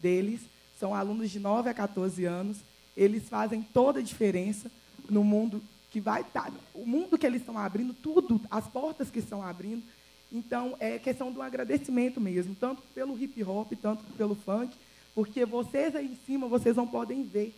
deles. 0.00 0.40
São 0.78 0.94
alunos 0.94 1.30
de 1.30 1.38
9 1.38 1.70
a 1.70 1.74
14 1.74 2.24
anos 2.24 2.58
eles 2.96 3.28
fazem 3.28 3.62
toda 3.62 4.00
a 4.00 4.02
diferença 4.02 4.70
no 5.08 5.24
mundo 5.24 5.62
que 5.90 6.00
vai 6.00 6.22
estar, 6.22 6.50
tá, 6.50 6.52
o 6.74 6.86
mundo 6.86 7.18
que 7.18 7.26
eles 7.26 7.42
estão 7.42 7.58
abrindo, 7.58 7.92
tudo, 7.92 8.40
as 8.50 8.66
portas 8.66 9.10
que 9.10 9.18
estão 9.18 9.42
abrindo. 9.42 9.82
Então, 10.30 10.74
é 10.80 10.98
questão 10.98 11.28
um 11.28 11.42
agradecimento 11.42 12.18
mesmo, 12.18 12.54
tanto 12.54 12.82
pelo 12.94 13.18
hip 13.18 13.42
hop, 13.44 13.72
tanto 13.80 14.02
pelo 14.16 14.34
funk, 14.34 14.74
porque 15.14 15.44
vocês 15.44 15.94
aí 15.94 16.06
em 16.06 16.18
cima, 16.26 16.48
vocês 16.48 16.76
não 16.76 16.86
podem 16.86 17.22
ver. 17.22 17.54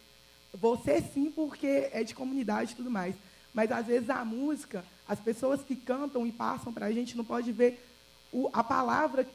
Você 0.52 1.00
sim, 1.00 1.30
porque 1.30 1.88
é 1.92 2.02
de 2.05 2.14
comunidade 2.14 2.72
e 2.72 2.76
tudo 2.76 2.90
mais. 2.90 3.14
Mas, 3.52 3.70
às 3.70 3.86
vezes, 3.86 4.11
a 4.11 4.24
música, 4.24 4.84
as 5.07 5.20
pessoas 5.20 5.62
que 5.62 5.76
cantam 5.76 6.26
e 6.26 6.32
passam 6.32 6.72
para 6.72 6.86
a 6.86 6.92
gente 6.92 7.16
não 7.16 7.24
pode 7.24 7.52
ver 7.52 7.84
o, 8.32 8.48
a 8.52 8.64
palavra, 8.64 9.26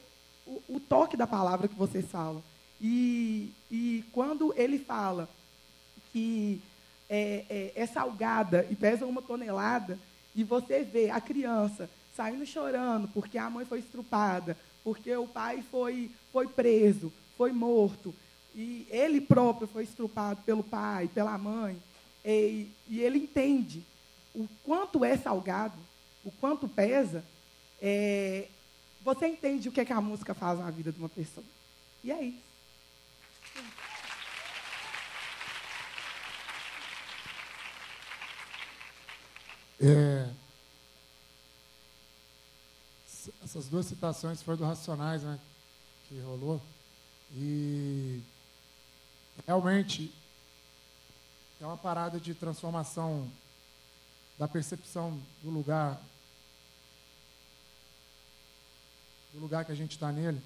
o, 0.46 0.62
o 0.68 0.80
toque 0.80 1.16
da 1.16 1.26
palavra 1.26 1.68
que 1.68 1.76
vocês 1.76 2.06
falam. 2.06 2.44
E, 2.82 3.52
e 3.72 4.04
quando 4.12 4.54
ele 4.58 4.78
fala 4.78 5.30
que 6.12 6.62
é, 7.10 7.46
é, 7.50 7.84
é 7.84 7.86
salgada 7.86 8.68
e 8.70 8.76
pesa 8.76 9.06
uma 9.06 9.22
tonelada, 9.22 9.98
e 10.36 10.44
você 10.44 10.84
vê 10.84 11.10
a 11.10 11.20
criança 11.20 11.90
saindo 12.16 12.46
chorando 12.46 13.08
porque 13.08 13.38
a 13.38 13.50
mãe 13.50 13.66
foi 13.66 13.80
estrupada, 13.80 14.58
porque 14.84 15.16
o 15.16 15.28
pai 15.28 15.64
foi, 15.72 16.12
foi 16.32 16.48
preso, 16.48 17.12
foi 17.40 17.54
morto, 17.54 18.14
e 18.54 18.86
ele 18.90 19.22
próprio 19.22 19.66
foi 19.66 19.86
estrupado 19.86 20.42
pelo 20.42 20.62
pai, 20.62 21.08
pela 21.08 21.38
mãe, 21.38 21.82
e, 22.26 22.70
e 22.90 23.00
ele 23.00 23.20
entende 23.20 23.82
o 24.36 24.46
quanto 24.66 25.06
é 25.06 25.16
salgado, 25.16 25.80
o 26.26 26.32
quanto 26.32 26.68
pesa, 26.68 27.24
é, 27.82 28.50
você 29.02 29.28
entende 29.28 29.70
o 29.70 29.72
que, 29.72 29.80
é 29.80 29.86
que 29.86 29.94
a 29.94 30.02
música 30.02 30.34
faz 30.34 30.60
na 30.60 30.70
vida 30.70 30.92
de 30.92 31.00
uma 31.00 31.08
pessoa. 31.08 31.46
E 32.04 32.12
é 32.12 32.24
isso. 32.26 32.50
É, 39.82 40.30
essas 43.42 43.70
duas 43.70 43.86
citações 43.86 44.42
foram 44.42 44.58
do 44.58 44.66
Racionais, 44.66 45.24
né? 45.24 45.40
Que 46.10 46.20
rolou. 46.20 46.62
E 47.32 48.22
realmente 49.46 50.14
é 51.62 51.66
uma 51.66 51.78
parada 51.78 52.20
de 52.20 52.34
transformação 52.34 53.30
da 54.38 54.48
percepção 54.48 55.22
do 55.44 55.50
lugar, 55.50 56.02
do 59.34 59.40
lugar 59.40 59.66
que 59.66 59.72
a 59.72 59.76
gente 59.76 59.92
está 59.92 60.12
nele. 60.12 60.42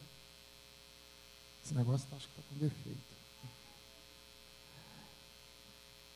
Esse 1.63 1.73
negócio 1.73 2.07
tá, 2.09 2.15
acho 2.15 2.27
que 2.27 2.39
está 2.39 2.49
com 2.49 2.59
defeito. 2.59 3.13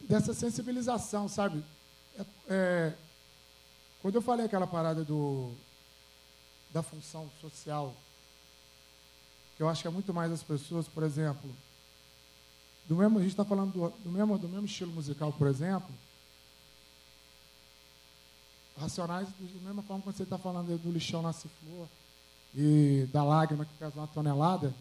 Dessa 0.02 0.34
sensibilização, 0.34 1.30
sabe? 1.30 1.64
É, 2.18 2.26
é, 2.50 2.98
quando 4.02 4.16
eu 4.16 4.22
falei 4.22 4.46
aquela 4.46 4.68
parada 4.68 5.06
do, 5.06 5.54
da 6.72 6.82
função 6.82 7.30
social, 7.40 7.96
eu 9.60 9.68
acho 9.68 9.82
que 9.82 9.88
é 9.88 9.92
muito 9.92 10.14
mais 10.14 10.32
as 10.32 10.44
pessoas, 10.44 10.88
por 10.88 11.04
exemplo, 11.04 11.50
do 12.88 12.96
mesmo, 12.96 13.18
a 13.18 13.22
gente 13.22 13.32
está 13.32 13.44
falando 13.44 13.74
do, 13.74 13.90
do, 14.04 14.10
mesmo, 14.10 14.38
do 14.38 14.48
mesmo 14.48 14.66
estilo 14.66 14.92
musical, 14.92 15.34
por 15.34 15.48
exemplo, 15.48 15.90
racionais, 18.78 19.28
da 19.28 19.62
mesma 19.66 19.82
forma 19.82 20.04
que 20.04 20.14
você 20.14 20.24
está 20.24 20.38
falando 20.38 20.78
do 20.78 20.92
lixão 20.92 21.22
nasce 21.22 21.48
flor 21.48 21.88
e 22.56 23.08
da 23.12 23.24
lágrima 23.24 23.66
que 23.66 23.74
pesa 23.74 23.94
uma 23.96 24.08
tonelada, 24.08 24.74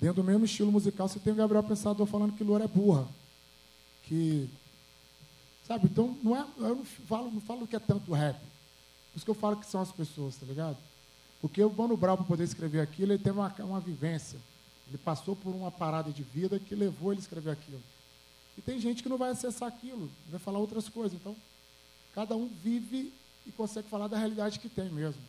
dentro 0.00 0.22
do 0.22 0.24
mesmo 0.24 0.44
estilo 0.44 0.72
musical 0.72 1.08
você 1.08 1.18
tem 1.18 1.32
o 1.32 1.36
Gabriel 1.36 1.62
Pensador 1.62 2.06
falando 2.06 2.34
que 2.34 2.44
loura 2.44 2.64
é 2.64 2.68
burra. 2.68 3.06
Que, 4.04 4.48
sabe, 5.66 5.86
então 5.86 6.16
não 6.22 6.36
é, 6.36 6.46
eu 6.58 6.76
não 6.76 6.84
falo, 6.84 7.30
não 7.30 7.40
falo 7.40 7.66
que 7.66 7.76
é 7.76 7.80
tanto 7.80 8.12
rap. 8.12 8.36
Por 8.36 9.16
isso 9.16 9.24
que 9.24 9.30
eu 9.30 9.34
falo 9.34 9.56
que 9.56 9.66
são 9.66 9.80
as 9.80 9.92
pessoas, 9.92 10.36
tá 10.36 10.46
ligado? 10.46 10.76
Porque 11.42 11.62
o 11.62 11.70
Mano 11.70 11.96
Brown, 11.96 12.16
para 12.16 12.24
poder 12.24 12.44
escrever 12.44 12.80
aquilo, 12.80 13.12
ele 13.12 13.22
teve 13.22 13.36
uma, 13.36 13.52
uma 13.58 13.80
vivência. 13.80 14.38
Ele 14.88 14.96
passou 14.96 15.34
por 15.34 15.52
uma 15.52 15.72
parada 15.72 16.12
de 16.12 16.22
vida 16.22 16.58
que 16.60 16.72
levou 16.74 17.12
ele 17.12 17.20
a 17.20 17.22
escrever 17.22 17.50
aquilo. 17.50 17.82
E 18.56 18.62
tem 18.62 18.80
gente 18.80 19.02
que 19.02 19.08
não 19.08 19.18
vai 19.18 19.30
acessar 19.30 19.68
aquilo, 19.68 20.08
vai 20.30 20.38
falar 20.38 20.60
outras 20.60 20.88
coisas. 20.88 21.18
Então, 21.18 21.34
cada 22.14 22.36
um 22.36 22.46
vive 22.46 23.12
e 23.44 23.50
consegue 23.50 23.88
falar 23.88 24.06
da 24.06 24.16
realidade 24.16 24.60
que 24.60 24.68
tem 24.68 24.88
mesmo. 24.88 25.20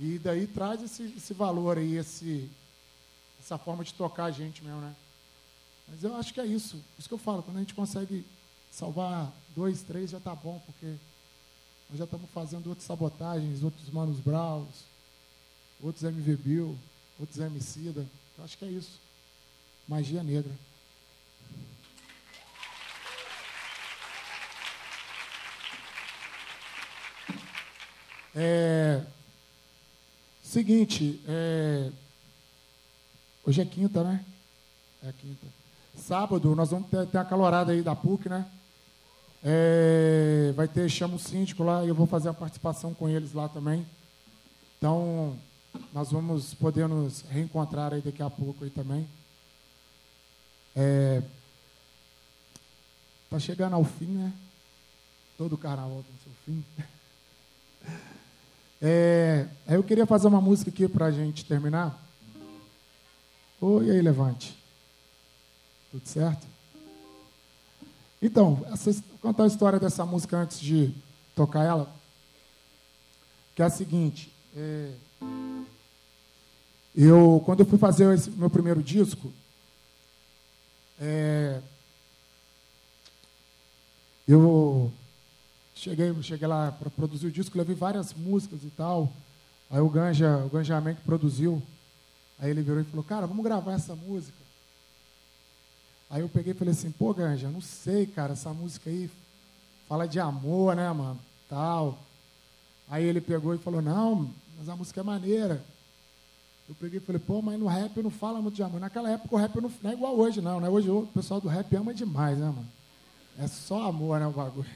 E 0.00 0.18
daí 0.18 0.46
traz 0.46 0.82
esse, 0.82 1.02
esse 1.14 1.34
valor 1.34 1.76
aí, 1.76 1.96
esse, 1.96 2.48
essa 3.38 3.58
forma 3.58 3.84
de 3.84 3.92
tocar 3.92 4.24
a 4.24 4.30
gente 4.30 4.64
mesmo, 4.64 4.80
né? 4.80 4.94
Mas 5.88 6.02
eu 6.02 6.16
acho 6.16 6.32
que 6.32 6.40
é 6.40 6.46
isso. 6.46 6.82
Isso 6.98 7.08
que 7.08 7.14
eu 7.14 7.18
falo, 7.18 7.42
quando 7.42 7.58
a 7.58 7.60
gente 7.60 7.74
consegue 7.74 8.24
salvar 8.70 9.30
dois, 9.54 9.82
três, 9.82 10.10
já 10.10 10.16
está 10.16 10.34
bom, 10.34 10.62
porque 10.64 10.94
nós 11.90 11.98
já 11.98 12.04
estamos 12.04 12.30
fazendo 12.30 12.68
outras 12.68 12.86
sabotagens, 12.86 13.62
outros 13.62 13.90
Manos 13.90 14.18
Braus, 14.18 14.91
outros 15.82 16.04
MV 16.04 16.36
Bill. 16.36 16.78
outros 17.18 17.38
Emicida. 17.38 18.06
Eu 18.38 18.44
acho 18.44 18.56
que 18.56 18.64
é 18.64 18.68
isso. 18.68 19.00
Magia 19.86 20.22
negra. 20.22 20.52
É, 28.34 29.04
seguinte, 30.42 31.20
é, 31.28 31.90
hoje 33.44 33.60
é 33.60 33.64
quinta, 33.64 34.02
né? 34.02 34.24
É 35.02 35.12
quinta. 35.12 35.46
Sábado 35.96 36.54
nós 36.54 36.70
vamos 36.70 36.88
ter, 36.88 37.06
ter 37.08 37.18
a 37.18 37.24
calorada 37.24 37.72
aí 37.72 37.82
da 37.82 37.94
PUC, 37.94 38.30
né? 38.30 38.50
É, 39.44 40.52
vai 40.56 40.66
ter, 40.66 40.88
chama 40.88 41.16
o 41.16 41.18
síndico 41.18 41.62
lá 41.62 41.84
e 41.84 41.88
eu 41.88 41.94
vou 41.94 42.06
fazer 42.06 42.30
a 42.30 42.34
participação 42.34 42.94
com 42.94 43.08
eles 43.08 43.34
lá 43.34 43.48
também. 43.48 43.84
Então, 44.78 45.36
nós 45.92 46.10
vamos 46.10 46.54
poder 46.54 46.88
nos 46.88 47.22
reencontrar 47.22 47.92
aí 47.92 48.00
daqui 48.00 48.22
a 48.22 48.30
pouco 48.30 48.64
aí 48.64 48.70
também. 48.70 49.06
É, 50.74 51.22
tá 53.28 53.38
chegando 53.38 53.74
ao 53.74 53.84
fim, 53.84 54.06
né? 54.06 54.32
Todo 55.36 55.58
carnaval 55.58 56.02
tem 56.02 56.14
seu 56.22 56.32
fim. 56.44 56.64
É, 58.84 59.46
eu 59.68 59.84
queria 59.84 60.04
fazer 60.04 60.26
uma 60.26 60.40
música 60.40 60.68
aqui 60.68 60.88
para 60.88 61.06
a 61.06 61.10
gente 61.12 61.44
terminar. 61.44 61.96
Oi, 63.60 63.88
aí, 63.88 64.02
Levante. 64.02 64.58
Tudo 65.92 66.04
certo? 66.04 66.44
Então, 68.20 68.66
essa, 68.72 68.90
vou 68.90 69.18
contar 69.20 69.44
a 69.44 69.46
história 69.46 69.78
dessa 69.78 70.04
música 70.04 70.36
antes 70.36 70.58
de 70.58 70.92
tocar 71.36 71.64
ela. 71.64 71.94
Que 73.54 73.62
é 73.62 73.66
a 73.66 73.70
seguinte. 73.70 74.32
É, 74.56 74.94
eu, 76.94 77.42
quando 77.44 77.60
eu 77.60 77.66
fui 77.66 77.78
fazer 77.78 78.12
esse 78.14 78.30
meu 78.30 78.50
primeiro 78.50 78.82
disco, 78.82 79.32
é, 81.00 81.60
eu 84.28 84.92
Cheguei, 85.82 86.14
cheguei 86.22 86.46
lá 86.46 86.70
para 86.70 86.88
produzir 86.90 87.26
o 87.26 87.30
disco, 87.32 87.58
levei 87.58 87.74
várias 87.74 88.14
músicas 88.14 88.62
e 88.62 88.70
tal. 88.70 89.12
Aí 89.68 89.80
o 89.80 89.88
Ganja, 89.88 90.36
o 90.44 90.48
Ganja 90.48 90.80
Man 90.80 90.94
que 90.94 91.02
produziu, 91.02 91.60
aí 92.38 92.50
ele 92.50 92.62
virou 92.62 92.80
e 92.80 92.84
falou, 92.84 93.02
cara, 93.02 93.26
vamos 93.26 93.42
gravar 93.42 93.72
essa 93.72 93.96
música. 93.96 94.38
Aí 96.08 96.20
eu 96.20 96.28
peguei 96.28 96.52
e 96.52 96.56
falei 96.56 96.72
assim, 96.72 96.92
pô, 96.92 97.12
Ganja, 97.12 97.48
não 97.48 97.60
sei, 97.60 98.06
cara, 98.06 98.34
essa 98.34 98.52
música 98.52 98.88
aí 98.88 99.10
fala 99.88 100.06
de 100.06 100.20
amor, 100.20 100.76
né, 100.76 100.88
mano? 100.92 101.18
Tal. 101.48 101.98
Aí 102.88 103.04
ele 103.04 103.20
pegou 103.20 103.52
e 103.52 103.58
falou, 103.58 103.82
não, 103.82 104.30
mas 104.56 104.68
a 104.68 104.76
música 104.76 105.00
é 105.00 105.02
maneira. 105.02 105.64
Eu 106.68 106.74
peguei 106.76 106.98
e 106.98 107.02
falei, 107.02 107.20
pô, 107.20 107.42
mas 107.42 107.58
no 107.58 107.66
rap 107.66 108.02
não 108.02 108.10
fala 108.10 108.40
muito 108.40 108.54
de 108.54 108.62
amor. 108.62 108.80
Naquela 108.80 109.10
época 109.10 109.34
o 109.34 109.38
rap 109.38 109.60
não, 109.60 109.70
não 109.82 109.90
é 109.90 109.94
igual 109.94 110.16
hoje, 110.16 110.40
não, 110.40 110.60
né? 110.60 110.68
Hoje 110.68 110.88
o 110.90 111.06
pessoal 111.12 111.40
do 111.40 111.48
rap 111.48 111.74
ama 111.74 111.92
demais, 111.92 112.38
né, 112.38 112.46
mano? 112.46 112.68
É 113.38 113.46
só 113.46 113.88
amor, 113.88 114.20
né, 114.20 114.26
o 114.26 114.30
bagulho. 114.30 114.70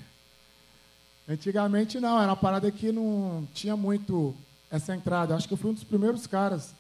Antigamente 1.29 2.01
não, 2.01 2.19
era 2.19 2.29
uma 2.29 2.37
parada 2.37 2.71
que 2.71 2.93
não 2.93 3.47
tinha 3.53 3.77
muito 3.77 4.35
essa 4.71 4.95
entrada. 4.95 5.35
Acho 5.35 5.47
que 5.47 5.55
eu 5.55 5.59
fui 5.59 5.71
um 5.71 5.75
dos 5.75 5.85
primeiros 5.85 6.27
caras 6.27 6.75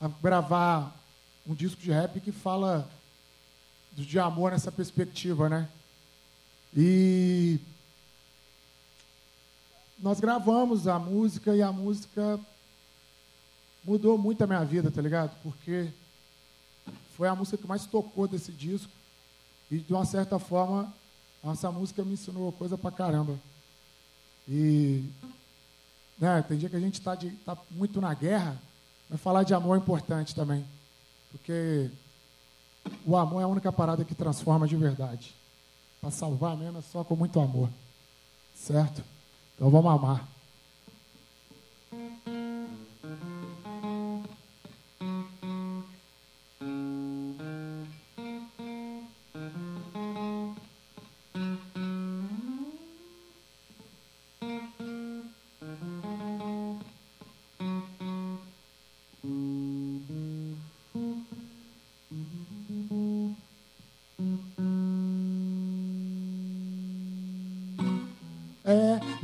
a 0.00 0.08
gravar 0.08 0.94
um 1.46 1.54
disco 1.54 1.80
de 1.80 1.90
rap 1.90 2.20
que 2.20 2.32
fala 2.32 2.88
de 3.92 4.18
amor 4.18 4.52
nessa 4.52 4.72
perspectiva, 4.72 5.48
né? 5.48 5.68
E 6.76 7.60
nós 9.98 10.18
gravamos 10.18 10.88
a 10.88 10.98
música 10.98 11.54
e 11.54 11.62
a 11.62 11.70
música 11.70 12.40
mudou 13.84 14.16
muito 14.16 14.42
a 14.42 14.46
minha 14.46 14.64
vida, 14.64 14.90
tá 14.90 15.00
ligado? 15.00 15.36
Porque 15.42 15.88
foi 17.16 17.28
a 17.28 17.34
música 17.34 17.58
que 17.58 17.66
mais 17.66 17.86
tocou 17.86 18.26
desse 18.26 18.50
disco 18.52 18.90
e 19.70 19.78
de 19.78 19.92
uma 19.92 20.04
certa 20.04 20.38
forma 20.38 20.92
essa 21.52 21.70
música 21.70 22.02
me 22.02 22.14
ensinou 22.14 22.50
coisa 22.52 22.78
pra 22.78 22.90
caramba. 22.90 23.38
E 24.48 25.04
né, 26.18 26.42
tem 26.42 26.58
dia 26.58 26.68
que 26.68 26.76
a 26.76 26.80
gente 26.80 26.98
está 26.98 27.16
tá 27.44 27.56
muito 27.70 28.00
na 28.00 28.14
guerra, 28.14 28.60
mas 29.10 29.20
falar 29.20 29.42
de 29.42 29.52
amor 29.52 29.76
é 29.76 29.80
importante 29.80 30.34
também. 30.34 30.64
Porque 31.30 31.90
o 33.04 33.16
amor 33.16 33.40
é 33.40 33.44
a 33.44 33.48
única 33.48 33.72
parada 33.72 34.04
que 34.04 34.14
transforma 34.14 34.66
de 34.66 34.76
verdade. 34.76 35.34
Para 36.00 36.10
salvar 36.10 36.56
mesmo 36.56 36.78
é 36.78 36.82
só 36.82 37.04
com 37.04 37.16
muito 37.16 37.38
amor. 37.40 37.68
Certo? 38.54 39.02
Então 39.54 39.70
vamos 39.70 39.92
amar. 39.92 40.28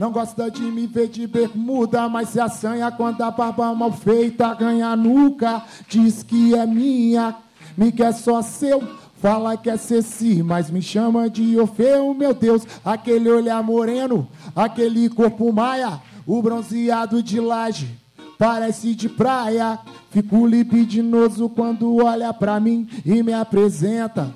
Não 0.01 0.11
gosta 0.11 0.51
de 0.51 0.62
me 0.62 0.86
ver 0.86 1.09
de 1.09 1.26
bermuda, 1.26 2.09
mas 2.09 2.30
se 2.30 2.40
assanha 2.40 2.90
quando 2.90 3.20
a 3.20 3.30
barba 3.30 3.74
mal 3.74 3.92
feita 3.92 4.55
ganha 4.55 4.96
nuca. 4.96 5.62
Diz 5.90 6.22
que 6.22 6.55
é 6.55 6.64
minha, 6.64 7.36
me 7.76 7.92
quer 7.92 8.14
só 8.14 8.40
seu. 8.40 8.82
Fala 9.20 9.59
que 9.59 9.68
é 9.68 9.76
Ceci, 9.76 10.42
mas 10.42 10.70
me 10.70 10.80
chama 10.80 11.28
de 11.28 11.55
Orfeu, 11.59 12.14
meu 12.14 12.32
Deus. 12.32 12.66
Aquele 12.82 13.28
olhar 13.28 13.62
moreno, 13.62 14.26
aquele 14.57 15.11
corpo 15.11 15.53
maia, 15.53 16.01
o 16.26 16.40
bronzeado 16.40 17.22
de 17.22 17.38
laje, 17.38 17.94
parece 18.38 18.94
de 18.94 19.07
praia. 19.07 19.78
Fico 20.11 20.46
libidinoso 20.46 21.46
quando 21.51 22.03
olha 22.03 22.32
pra 22.32 22.59
mim 22.59 22.88
e 23.05 23.22
me 23.22 23.34
apresenta 23.34 24.32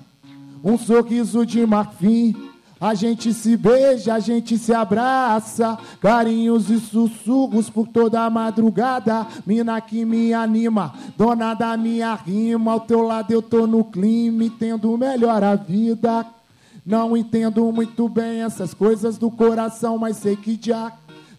um 0.62 0.76
sorriso 0.76 1.46
de 1.46 1.64
marfim. 1.64 2.43
A 2.84 2.92
gente 2.92 3.32
se 3.32 3.56
beija, 3.56 4.12
a 4.12 4.18
gente 4.18 4.58
se 4.58 4.70
abraça, 4.74 5.78
carinhos 6.02 6.68
e 6.68 6.78
sussurros 6.78 7.70
por 7.70 7.88
toda 7.88 8.20
a 8.20 8.28
madrugada. 8.28 9.26
Mina 9.46 9.80
que 9.80 10.04
me 10.04 10.34
anima, 10.34 10.92
dona 11.16 11.54
da 11.54 11.78
minha 11.78 12.14
rima. 12.14 12.72
Ao 12.72 12.80
teu 12.80 13.00
lado 13.00 13.30
eu 13.32 13.40
tô 13.40 13.66
no 13.66 13.84
clima, 13.84 14.44
entendo 14.44 14.98
melhor 14.98 15.42
a 15.42 15.54
vida. 15.54 16.26
Não 16.84 17.16
entendo 17.16 17.72
muito 17.72 18.06
bem 18.06 18.42
essas 18.42 18.74
coisas 18.74 19.16
do 19.16 19.30
coração, 19.30 19.96
mas 19.96 20.18
sei 20.18 20.36
que 20.36 20.60
já, 20.60 20.92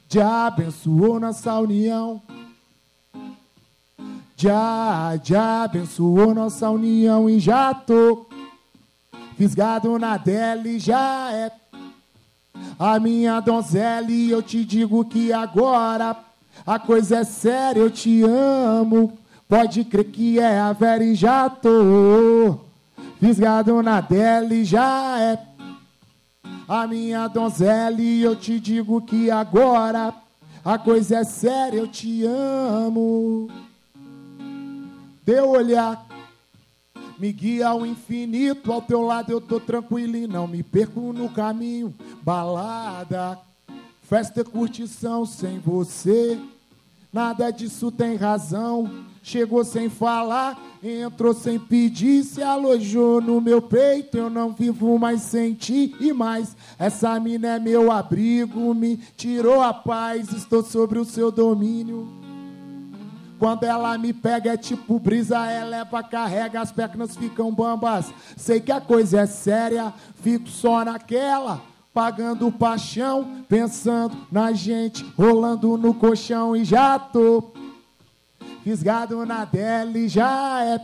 já 0.10 0.48
abençoou 0.48 1.20
nossa 1.20 1.60
união. 1.60 2.24
Já, 4.36 5.16
já 5.24 5.66
abençoou 5.66 6.34
nossa 6.34 6.72
união 6.72 7.30
e 7.30 7.40
já 7.40 7.72
tô 7.72 8.26
Fisgado 9.38 10.00
na 10.00 10.18
dele 10.18 10.80
já 10.80 11.32
é 11.32 11.52
a 12.80 13.00
minha 13.00 13.40
donzela 13.40 14.10
e 14.10 14.32
eu 14.32 14.42
te 14.42 14.64
digo 14.64 15.04
que 15.06 15.34
agora 15.34 16.16
a 16.66 16.80
coisa 16.80 17.18
é 17.18 17.24
séria, 17.24 17.82
eu 17.82 17.92
te 17.92 18.24
amo. 18.24 19.18
Pode 19.48 19.84
crer 19.84 20.06
que 20.06 20.40
é 20.40 20.60
a 20.60 20.74
Vera 20.74 21.04
e 21.04 21.16
já 21.16 21.50
tô 21.50 22.60
fisgado 23.20 23.82
na 23.82 24.02
dele 24.02 24.64
já 24.64 25.20
é 25.20 25.40
a 26.68 26.88
minha 26.88 27.28
donzela 27.28 28.02
e 28.02 28.22
eu 28.22 28.36
te 28.36 28.60
digo 28.60 29.02
que 29.02 29.30
agora 29.30 30.14
a 30.64 30.78
coisa 30.78 31.18
é 31.18 31.24
séria, 31.24 31.78
eu 31.78 31.88
te 31.88 32.24
amo. 32.26 33.50
Deu 35.24 35.50
olhar 35.50 36.05
me 37.18 37.32
guia 37.32 37.70
ao 37.70 37.86
infinito, 37.86 38.72
ao 38.72 38.82
teu 38.82 39.02
lado 39.02 39.32
eu 39.32 39.40
tô 39.40 39.60
tranquilo 39.60 40.16
e 40.16 40.28
não 40.28 40.48
me 40.48 40.62
perco 40.64 41.14
no 41.14 41.30
caminho. 41.30 41.94
Balada, 42.22 43.40
festa 44.04 44.42
e 44.42 44.44
curtição 44.44 45.26
sem 45.26 45.60
você, 45.60 46.40
nada 47.12 47.50
disso 47.52 47.92
tem 47.92 48.16
razão. 48.16 49.06
Chegou 49.24 49.64
sem 49.66 49.90
falar, 49.90 50.62
entrou 50.84 51.34
sem 51.34 51.58
pedir, 51.58 52.24
se 52.24 52.44
alojou 52.44 53.20
no 53.20 53.42
meu 53.42 53.60
peito. 53.60 54.16
Eu 54.16 54.30
não 54.30 54.54
vivo 54.54 55.00
mais 55.00 55.24
sem 55.24 55.56
ti 55.56 55.96
e 56.00 56.14
mais. 56.14 56.56
Essa 56.78 57.20
mina 57.20 57.56
é 57.56 57.60
meu 57.60 57.92
abrigo, 57.92 58.72
me 58.76 58.98
tirou 59.18 59.62
a 59.62 59.74
paz, 59.74 60.32
estou 60.32 60.64
sobre 60.64 61.00
o 61.00 61.06
seu 61.06 61.32
domínio. 61.32 62.25
Quando 63.38 63.64
ela 63.64 63.98
me 63.98 64.14
pega 64.14 64.54
é 64.54 64.58
tipo 64.58 65.00
brisa, 65.00 65.52
eleva, 65.52 66.02
carrega, 66.04 66.62
as 66.62 66.72
pernas 66.72 67.16
ficam 67.16 67.54
bambas. 67.54 68.14
Sei 68.38 68.60
que 68.60 68.72
a 68.72 68.82
coisa 68.82 69.22
é 69.22 69.26
séria, 69.26 69.94
fico 70.22 70.48
só 70.50 70.84
naquela. 70.86 71.62
Pagando 71.94 72.52
paixão, 72.52 73.44
pensando 73.48 74.18
na 74.30 74.52
gente, 74.52 75.06
rolando 75.18 75.78
no 75.78 75.94
colchão 75.94 76.56
e 76.56 76.66
já 76.66 77.00
tô 77.00 77.54
Fisgado 78.66 79.24
na 79.28 79.46
dele 79.46 80.10
já 80.10 80.64
é 80.64 80.82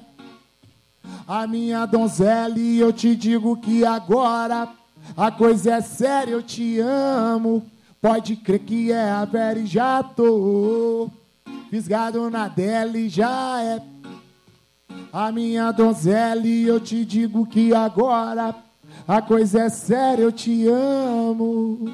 a 1.27 1.47
minha 1.47 1.83
donzela 1.87 2.59
e 2.59 2.79
eu 2.79 2.93
te 2.93 3.15
digo 3.15 3.57
que 3.57 3.83
agora 3.83 4.69
a 5.17 5.31
coisa 5.31 5.73
é 5.73 5.81
séria, 5.81 6.33
eu 6.33 6.43
te 6.43 6.79
amo. 6.79 7.65
Pode 7.99 8.35
crer 8.35 8.59
que 8.59 8.91
é 8.91 9.09
a 9.09 9.25
Vera 9.25 9.57
e 9.57 9.65
já 9.65 10.03
tô 10.03 11.09
fisgado 11.71 12.29
na 12.29 12.49
dela 12.49 12.97
e 12.97 13.07
já 13.07 13.63
é 13.63 13.81
a 15.13 15.31
minha 15.31 15.71
donzela 15.71 16.45
e 16.45 16.67
eu 16.67 16.81
te 16.81 17.05
digo 17.05 17.45
que 17.45 17.73
agora 17.73 18.53
a 19.07 19.21
coisa 19.21 19.61
é 19.61 19.69
séria, 19.69 20.23
eu 20.23 20.33
te 20.33 20.67
amo. 20.67 21.85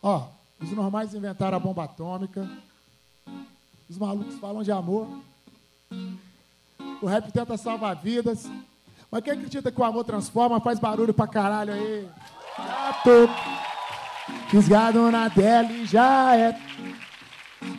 Ó, 0.00 0.28
os 0.62 0.70
normais 0.70 1.12
inventaram 1.12 1.56
a 1.56 1.60
bomba 1.60 1.82
atômica. 1.82 2.48
Os 3.90 3.98
malucos 3.98 4.36
falam 4.36 4.62
de 4.62 4.70
amor. 4.70 5.08
O 7.02 7.06
rap 7.06 7.32
tenta 7.32 7.56
salvar 7.56 7.96
vidas. 7.96 8.48
Mas 9.10 9.24
quem 9.24 9.32
acredita 9.32 9.72
que 9.72 9.80
o 9.80 9.84
amor 9.84 10.04
transforma, 10.04 10.60
faz 10.60 10.78
barulho 10.78 11.12
pra 11.12 11.26
caralho 11.26 11.72
aí. 11.72 12.08
Tô 13.02 13.28
fisgado 14.48 15.10
na 15.10 15.28
tele, 15.28 15.84
já 15.86 16.36
é 16.36 16.56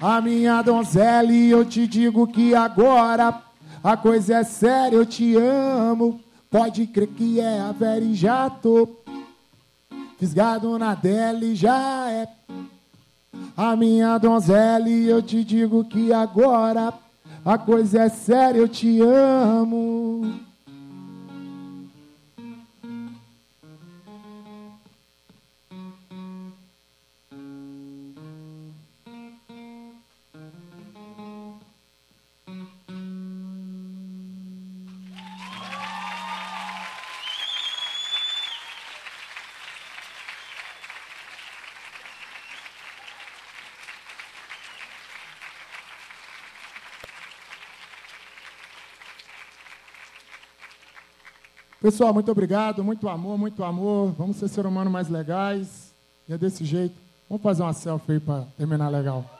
a 0.01 0.21
minha 0.21 0.61
donzela. 0.61 1.31
E 1.31 1.49
eu 1.49 1.65
te 1.65 1.87
digo 1.87 2.27
que 2.27 2.53
agora 2.53 3.41
a 3.83 3.95
coisa 3.95 4.37
é 4.37 4.43
séria, 4.43 4.95
eu 4.95 5.05
te 5.05 5.35
amo. 5.35 6.19
Pode 6.49 6.87
crer 6.87 7.07
que 7.07 7.39
é 7.39 7.59
a 7.59 7.71
Vera 7.71 8.03
e 8.03 8.13
já 8.13 8.49
tô 8.49 8.87
fisgado 10.17 10.77
na 10.79 10.95
dele, 10.95 11.55
já 11.55 12.09
é 12.09 12.27
a 13.55 13.75
minha 13.75 14.17
donzela. 14.17 14.87
E 14.89 15.07
eu 15.07 15.21
te 15.21 15.43
digo 15.43 15.83
que 15.83 16.13
agora 16.13 16.93
a 17.43 17.57
coisa 17.57 18.03
é 18.03 18.09
séria, 18.09 18.59
eu 18.59 18.67
te 18.67 19.01
amo. 19.01 20.39
Pessoal, 51.85 52.11
muito 52.11 52.31
obrigado, 52.31 52.83
muito 52.83 53.07
amor, 53.07 53.37
muito 53.37 53.63
amor. 53.63 54.11
Vamos 54.17 54.37
ser 54.37 54.47
ser 54.47 54.65
humano 54.65 54.89
mais 54.89 55.07
legais. 55.07 55.93
E 56.27 56.33
é 56.33 56.37
desse 56.37 56.65
jeito. 56.65 56.95
Vamos 57.29 57.43
fazer 57.43 57.61
uma 57.61 57.73
selfie 57.73 58.13
aí 58.13 58.19
para 58.19 58.41
terminar 58.57 58.89
legal. 58.89 59.34